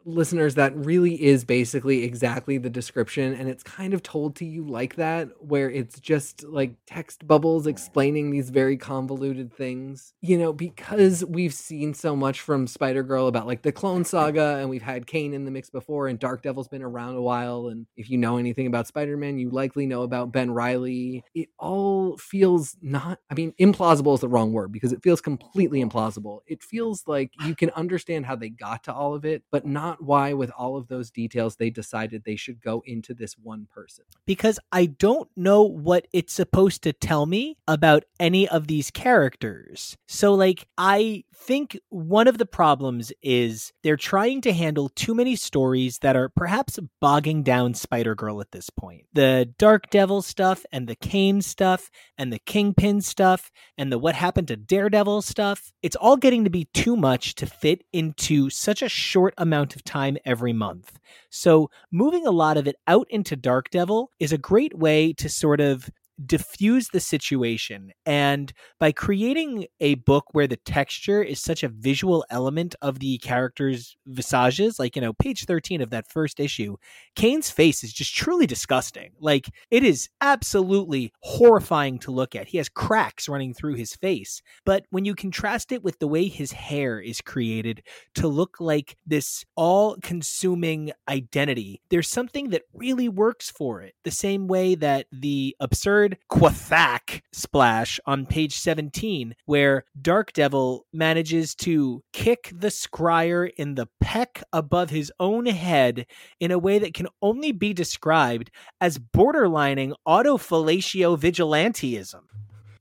[0.05, 4.67] listeners that really is basically exactly the description and it's kind of told to you
[4.67, 10.13] like that where it's just like text bubbles explaining these very convoluted things.
[10.21, 14.69] You know, because we've seen so much from Spider-Girl about like the clone saga and
[14.69, 18.11] we've had Kaine in the mix before and Darkdevil's been around a while and if
[18.11, 21.25] you know anything about Spider-Man, you likely know about Ben Reilly.
[21.35, 25.83] It all feels not I mean implausible is the wrong word because it feels completely
[25.83, 26.41] implausible.
[26.47, 30.03] It feels like you can understand how they got to all of it, but not
[30.03, 34.05] why with all of those details they decided they should go into this one person.
[34.27, 39.97] Because I don't know what it's supposed to tell me about any of these characters.
[40.09, 45.37] So, like, I think one of the problems is they're trying to handle too many
[45.37, 49.05] stories that are perhaps bogging down Spider Girl at this point.
[49.13, 54.49] The Darkdevil stuff and the Kaine stuff and the Kingpin stuff and the what happened
[54.49, 55.71] to Daredevil stuff.
[55.83, 59.85] It's all getting to be too much to fit into such a short amount of
[59.85, 60.99] time every month.
[61.29, 65.61] So, moving a lot of it out into Darkdevil is a great way to sort
[65.61, 65.91] of
[66.25, 67.93] diffuse the situation.
[68.07, 73.19] And by creating a book where the texture is such a visual element of the
[73.19, 76.77] characters' visages, like, you know, page 13 of that first issue,
[77.17, 79.13] Kaine's face is just truly disgusting.
[79.21, 82.49] Like, it is absolutely horrifying to look at.
[82.49, 84.43] He has cracks running through his face.
[84.65, 87.83] But when you contrast it with the way his hair is created
[88.17, 93.95] to look like this all consuming identity, there's something that really works for it.
[94.05, 102.03] The same way that the absurd Quathak splash on page 17, where Darkdevil manages to
[102.13, 106.07] kick the scryer in the peck above his own head
[106.41, 108.51] in a way that can only be described
[108.81, 112.23] as borderlining autofellatio vigilantism.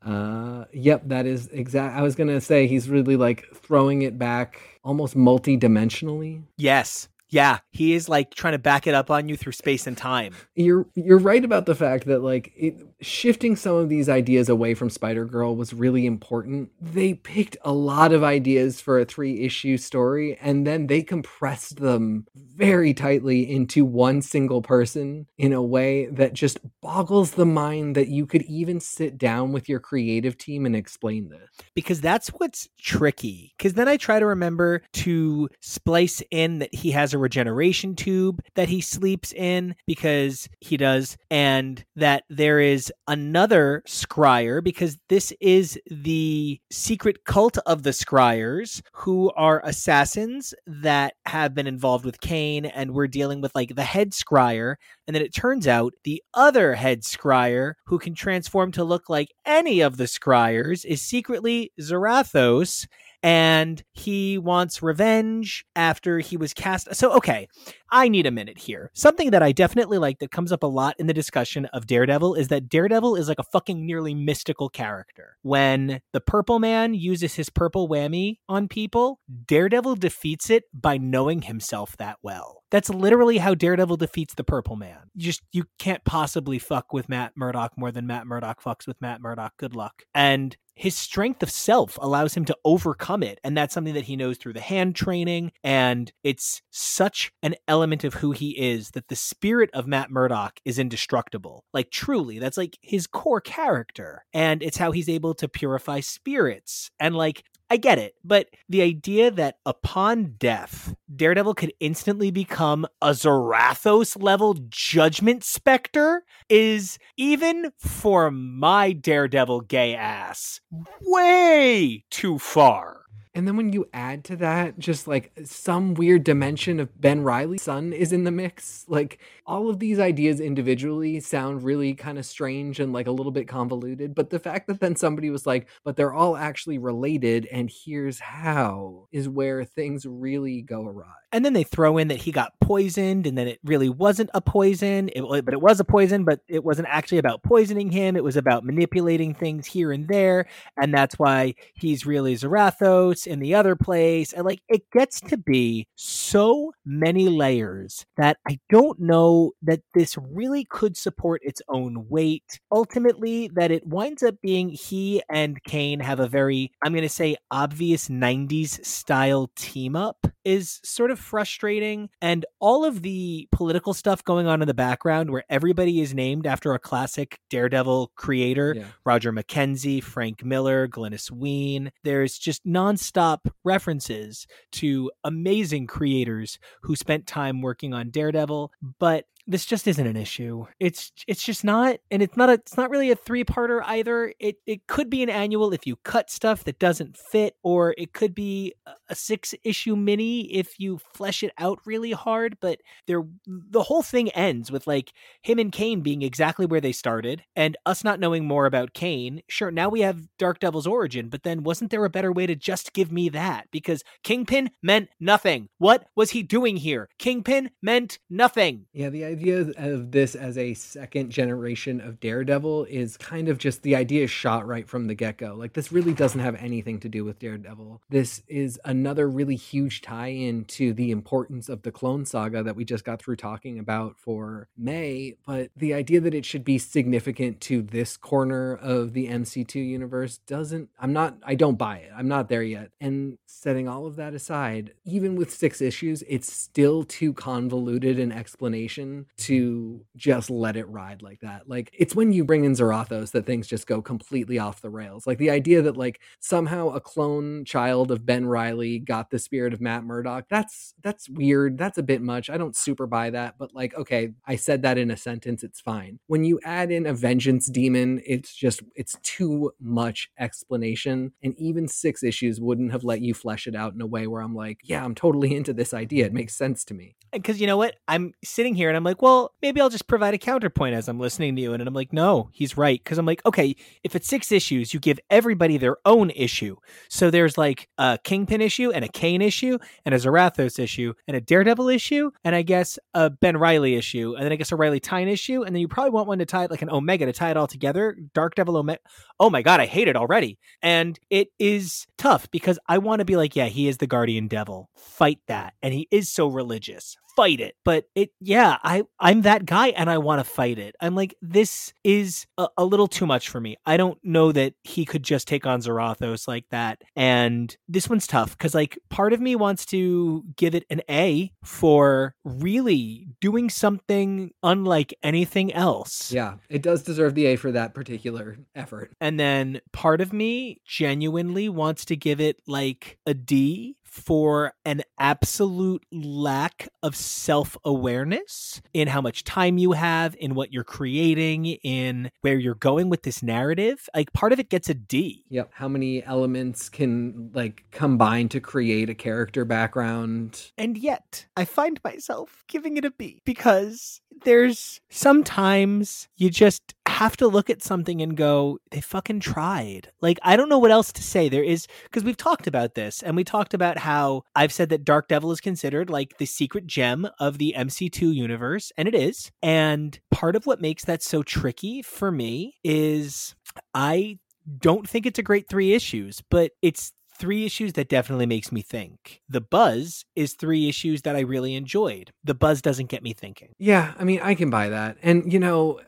[0.03, 1.95] Uh, yep, that is exact.
[1.95, 6.41] I was gonna say he's really like throwing it back almost multi-dimensionally.
[6.57, 9.97] Yes, yeah, he is like trying to back it up on you through space and
[9.97, 10.35] time.
[10.53, 14.73] You're you're right about the fact that like it, shifting some of these ideas away
[14.73, 16.71] from Spider Girl was really important.
[16.81, 21.77] They picked a lot of ideas for a three issue story and then they compressed
[21.77, 27.95] them very tightly into one single person in a way that just boggles the mind
[27.95, 31.49] that you could even sit down with your creative team and explain this.
[31.75, 33.53] Because that's what's tricky.
[33.57, 38.41] Because then I try to remember to splice in that he has a regeneration tube
[38.55, 45.31] that he sleeps in because he does, and that there is another scryer because this
[45.39, 52.19] is the secret cult of the scryers who are assassins that have been involved with
[52.21, 54.75] Kaine, and we're dealing with like the head scryer.
[55.07, 59.33] And then it turns out the other head scryer who can transform to look like
[59.45, 62.87] any of the scryers is secretly Zarathos
[63.23, 66.93] and he wants revenge after he was cast.
[66.95, 67.47] So, okay,
[67.91, 68.89] I need a minute here.
[68.93, 72.35] Something that I definitely like that comes up a lot in the discussion of Daredevil
[72.35, 75.37] is that Daredevil is like a fucking nearly mystical character.
[75.41, 81.43] When the Purple Man uses his purple whammy on people, Daredevil defeats it by knowing
[81.43, 82.63] himself that well.
[82.71, 85.11] That's literally how Daredevil defeats the Purple Man.
[85.13, 89.01] You just you can't possibly fuck with Matt Murdock more than Matt Murdock fucks with
[89.01, 89.53] Matt Murdock.
[89.57, 90.03] Good luck.
[90.15, 93.39] And his strength of self allows him to overcome it.
[93.43, 95.51] And that's something that he knows through the hand training.
[95.63, 100.59] And it's such an element of who he is that the spirit of Matt Murdock
[100.65, 101.65] is indestructible.
[101.71, 104.25] Like, truly, that's like his core character.
[104.33, 106.89] And it's how he's able to purify spirits.
[106.99, 112.85] And like, I get it, but the idea that upon death, Daredevil could instantly become
[113.01, 120.59] a Zarathos level judgment specter is, even for my Daredevil gay ass,
[121.01, 123.00] way too far.
[123.33, 127.61] And then when you add to that, just like some weird dimension of Ben Reilly's
[127.61, 132.25] son is in the mix, like all of these ideas individually sound really kind of
[132.25, 134.13] strange and like a little bit convoluted.
[134.13, 138.19] But the fact that then somebody was like, but they're all actually related and here's
[138.19, 141.20] how is where things really go awry.
[141.31, 144.41] And then they throw in that he got poisoned and then it really wasn't a
[144.41, 148.15] poison, it, but it was a poison, but it wasn't actually about poisoning him.
[148.15, 150.47] It was about manipulating things here and there.
[150.81, 154.33] And that's why he's really Zarathos in the other place.
[154.33, 160.17] And like it gets to be so many layers that I don't know that this
[160.17, 162.59] really could support its own weight.
[162.71, 167.09] Ultimately, that it winds up being he and Kaine have a very, I'm going to
[167.09, 172.09] say, obvious 90s style team up is sort of frustrating.
[172.21, 176.45] And all of the political stuff going on in the background, where everybody is named
[176.45, 178.85] after a classic Daredevil creator yeah.
[179.05, 181.91] Roger McKenzie, Frank Miller, Glynis Wein.
[182.03, 188.71] There's just nonstop references to amazing creators who spent time working on Daredevil.
[188.99, 190.65] But this just isn't an issue.
[190.79, 194.33] It's it's just not, and it's not a it's not really a three parter either.
[194.39, 198.13] It it could be an annual if you cut stuff that doesn't fit, or it
[198.13, 198.73] could be
[199.09, 202.57] a six issue mini if you flesh it out really hard.
[202.61, 205.11] But there, the whole thing ends with like
[205.41, 209.41] him and Kaine being exactly where they started, and us not knowing more about Kaine.
[209.47, 212.93] Sure, now we have Darkdevil's origin, but then wasn't there a better way to just
[212.93, 213.67] give me that?
[213.71, 215.69] Because Kingpin meant nothing.
[215.77, 217.09] What was he doing here?
[217.17, 218.85] Kingpin meant nothing.
[218.93, 223.81] Yeah, the idea of this as a second generation of Daredevil is kind of just
[223.81, 225.55] the idea shot right from the get go.
[225.55, 228.01] Like, this really doesn't have anything to do with Daredevil.
[228.09, 232.75] This is another really huge tie in to the importance of the Clone Saga that
[232.75, 235.35] we just got through talking about for May.
[235.45, 240.39] But the idea that it should be significant to this corner of the MC2 universe
[240.39, 242.11] doesn't, I'm not, I don't buy it.
[242.15, 242.91] I'm not there yet.
[242.99, 248.31] And setting all of that aside, even with six issues, it's still too convoluted an
[248.31, 251.67] explanation to just let it ride like that.
[251.67, 255.27] Like it's when you bring in Zarathos that things just go completely off the rails.
[255.27, 259.73] Like the idea that like somehow a clone child of Ben Reilly got the spirit
[259.73, 260.45] of Matt Murdock.
[260.49, 261.77] That's that's weird.
[261.77, 262.49] That's a bit much.
[262.49, 265.81] I don't super buy that, but like okay, I said that in a sentence, it's
[265.81, 266.19] fine.
[266.27, 271.87] When you add in a vengeance demon, it's just it's too much explanation and even
[271.87, 274.79] 6 issues wouldn't have let you flesh it out in a way where I'm like,
[274.83, 276.25] yeah, I'm totally into this idea.
[276.25, 277.15] It makes sense to me.
[277.43, 277.95] Cuz you know what?
[278.07, 281.09] I'm sitting here and I'm like like, well, maybe I'll just provide a counterpoint as
[281.09, 281.73] I'm listening to you.
[281.73, 283.03] And I'm like, no, he's right.
[283.03, 286.77] Cause I'm like, okay, if it's six issues, you give everybody their own issue.
[287.09, 291.35] So there's like a Kingpin issue and a Kaine issue and a Zarathos issue and
[291.35, 292.31] a Daredevil issue.
[292.45, 294.35] And I guess a Ben Reilly issue.
[294.35, 295.63] And then I guess a Reilly Tyne issue.
[295.63, 297.57] And then you probably want one to tie it like an Omega to tie it
[297.57, 298.15] all together.
[298.33, 299.01] Darkdevil Omega.
[299.39, 300.57] Oh my God, I hate it already.
[300.81, 304.47] And it is tough because I want to be like, yeah, he is the guardian
[304.47, 304.89] devil.
[304.95, 305.73] Fight that.
[305.81, 307.75] And he is so religious fight it.
[307.83, 310.95] But it, yeah, I I'm that guy and I want to fight it.
[310.99, 313.77] I'm like, this is a, a, little too much for me.
[313.85, 317.01] I don't know that he could just take on Zarathos like that.
[317.15, 321.51] And this one's tough because like part of me wants to give it an A
[321.63, 326.31] for really doing something unlike anything else.
[326.31, 329.11] Yeah, it does deserve the A for that particular effort.
[329.19, 335.01] And then part of me genuinely wants to give it like a D for an
[335.17, 341.65] absolute lack of self awareness in how much time you have, in what you're creating,
[341.65, 344.07] in where you're going with this narrative.
[344.13, 345.45] Like part of it gets a D.
[345.49, 345.71] Yep.
[345.73, 350.71] How many elements can like combine to create a character background?
[350.77, 357.37] And yet I find myself giving it a B because there's sometimes you just have
[357.37, 360.11] to look at something and go, they fucking tried.
[360.21, 361.49] Like, I don't know what else to say.
[361.49, 365.05] There is, because we've talked about this and we talked about how I've said that
[365.05, 369.51] Darkdevil is considered like the secret gem of the MC2 universe, and it is.
[369.61, 373.55] And part of what makes that so tricky for me is
[373.93, 374.39] I
[374.79, 378.81] don't think it's a great three issues, but it's three issues that definitely makes me
[378.81, 379.41] think.
[379.49, 382.31] The Buzz is three issues that I really enjoyed.
[382.43, 383.69] The Buzz doesn't get me thinking.
[383.79, 385.17] Yeah, I mean, I can buy that.
[385.23, 385.99] And, you know,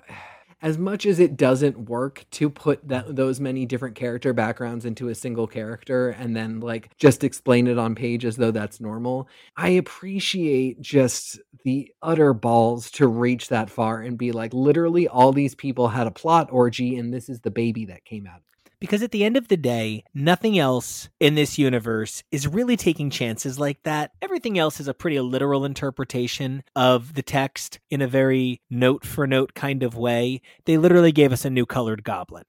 [0.64, 5.10] as much as it doesn't work to put that those many different character backgrounds into
[5.10, 9.28] a single character and then like just explain it on page as though that's normal
[9.58, 15.34] i appreciate just the utter balls to reach that far and be like literally all
[15.34, 18.42] these people had a plot orgy and this is the baby that came out
[18.84, 23.10] because at the end of the day, nothing else in this universe is really taking
[23.10, 24.12] chances like that.
[24.22, 29.26] Everything else is a pretty literal interpretation of the text in a very note for
[29.26, 30.42] note kind of way.
[30.66, 32.44] They literally gave us a new colored goblin.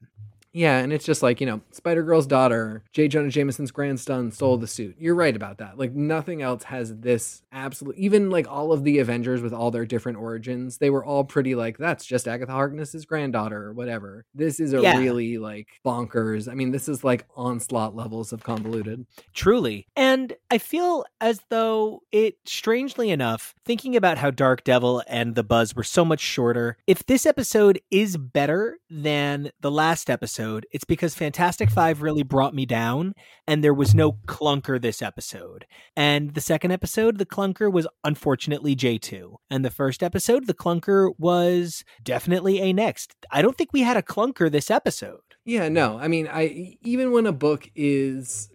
[0.54, 3.08] Yeah, and it's just like, you know, Spider Girl's daughter, J.
[3.08, 4.94] Jonah Jameson's grandson stole the suit.
[5.00, 5.76] You're right about that.
[5.76, 9.84] Like, nothing else has this absolute, even like all of the Avengers with all their
[9.84, 14.24] different origins, they were all pretty like, that's just Agatha Harkness's granddaughter or whatever.
[14.32, 14.96] This is a Yeah.
[14.98, 16.48] really like bonkers.
[16.48, 19.06] I mean, this is like onslaught levels of convoluted.
[19.32, 19.88] Truly.
[19.96, 25.74] And I feel as though it, strangely enough, thinking about how Darkdevil and The Buzz
[25.74, 31.14] were so much shorter, if this episode is better than the last episode, it's because
[31.14, 33.14] Fantastic Five really brought me down
[33.46, 35.66] and there was no clunker this episode.
[35.96, 39.36] And the second episode, the clunker was unfortunately J2.
[39.50, 43.14] And the first episode, the clunker was definitely A-Next.
[43.30, 45.20] I don't think we had a clunker this episode.
[45.44, 45.98] Yeah, no.
[45.98, 48.48] I mean, I even when a book is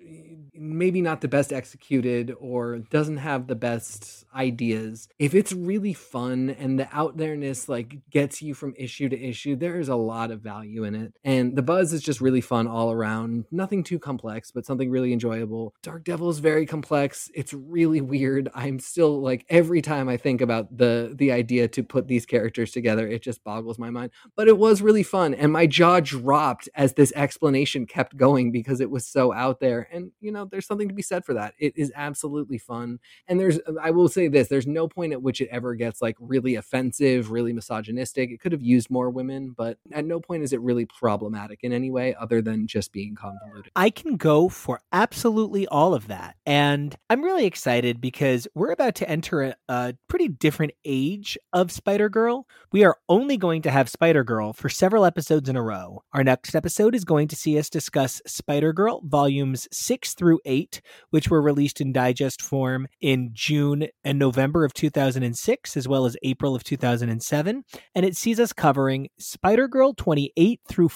[0.60, 6.50] maybe not the best executed or doesn't have the best ideas, if it's really fun
[6.50, 10.32] and the out there-ness like gets you from issue to issue, there is a lot
[10.32, 11.14] of value in it.
[11.24, 13.46] And the buzz is just really fun all around.
[13.52, 15.74] Nothing too complex, but something really enjoyable.
[15.82, 17.32] Darkdevil is very complex.
[17.34, 18.50] It's really weird.
[18.54, 22.72] I'm still like every time I think about the the idea to put these characters
[22.72, 24.12] together, it just boggles my mind.
[24.36, 28.82] But it was really fun and my jaw dropped as this explanation kept going because
[28.82, 29.88] it was so out there.
[29.92, 31.54] And you know, there's something to be said for that.
[31.60, 33.00] It is absolutely fun.
[33.28, 36.02] And there's um, I will say this, there's no point at which it ever gets
[36.02, 38.30] like really offensive, really misogynistic.
[38.32, 41.74] It could have used more women, but at no point is it really problematic in
[41.74, 43.72] any way other than just being convoluted.
[43.76, 46.36] I can go for absolutely all of that.
[46.46, 51.72] And I'm really excited because we're about to enter a, a pretty different age of
[51.72, 52.48] Spider Girl.
[52.72, 56.04] We are only going to have Spider Girl for several episodes in a row.
[56.14, 60.82] Our next episode is going to see us discuss Spider Girl volumes six through eight,
[61.10, 66.18] which were released in digest form in June and November of 2006, as well as
[66.24, 67.64] April of 2007.
[67.96, 70.90] And it sees us covering Spider Girl 28 through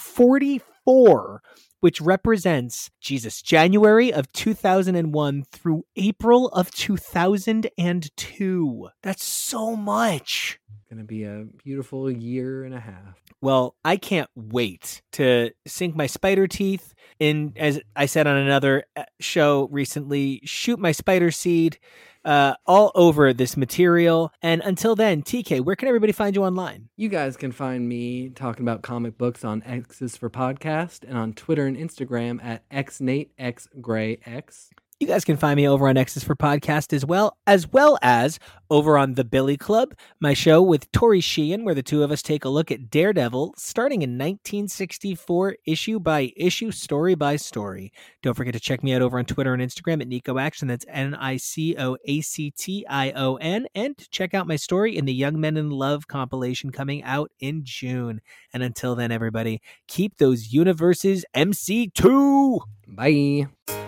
[0.85, 1.41] 44
[1.83, 8.89] which represents Jesus January of 2001 through April of 2002.
[9.01, 10.61] That's so much.
[10.89, 13.21] Gonna be a beautiful year and a half.
[13.41, 18.85] Well, I can't wait to sink my spider teeth in, as I said on another
[18.95, 21.79] uh, show recently, shoot my spider seed
[22.25, 24.31] uh, all over this material.
[24.41, 26.89] And until then, TK, where can everybody find you online?
[26.95, 31.33] You guys can find me talking about comic books on X's for Podcast and on
[31.33, 34.69] Twitter and Instagram at xnateXgrayx.
[35.03, 38.39] You guys can find me over on X's for Podcast as well, as well as
[38.69, 42.21] over on the Billy Club, my show with Tori Sheehan, where the two of us
[42.21, 47.91] take a look at Daredevil starting in 1964, issue by issue, story by story.
[48.21, 50.69] Don't forget to check me out over on Twitter and Instagram at Nico Action.
[50.69, 53.67] That's N I C O A C T I O N.
[53.75, 57.65] And check out my story in the Young Men in Love compilation coming out in
[57.65, 58.21] June.
[58.53, 62.61] And until then, everybody, keep those universes MC2.
[62.87, 63.82] Bye.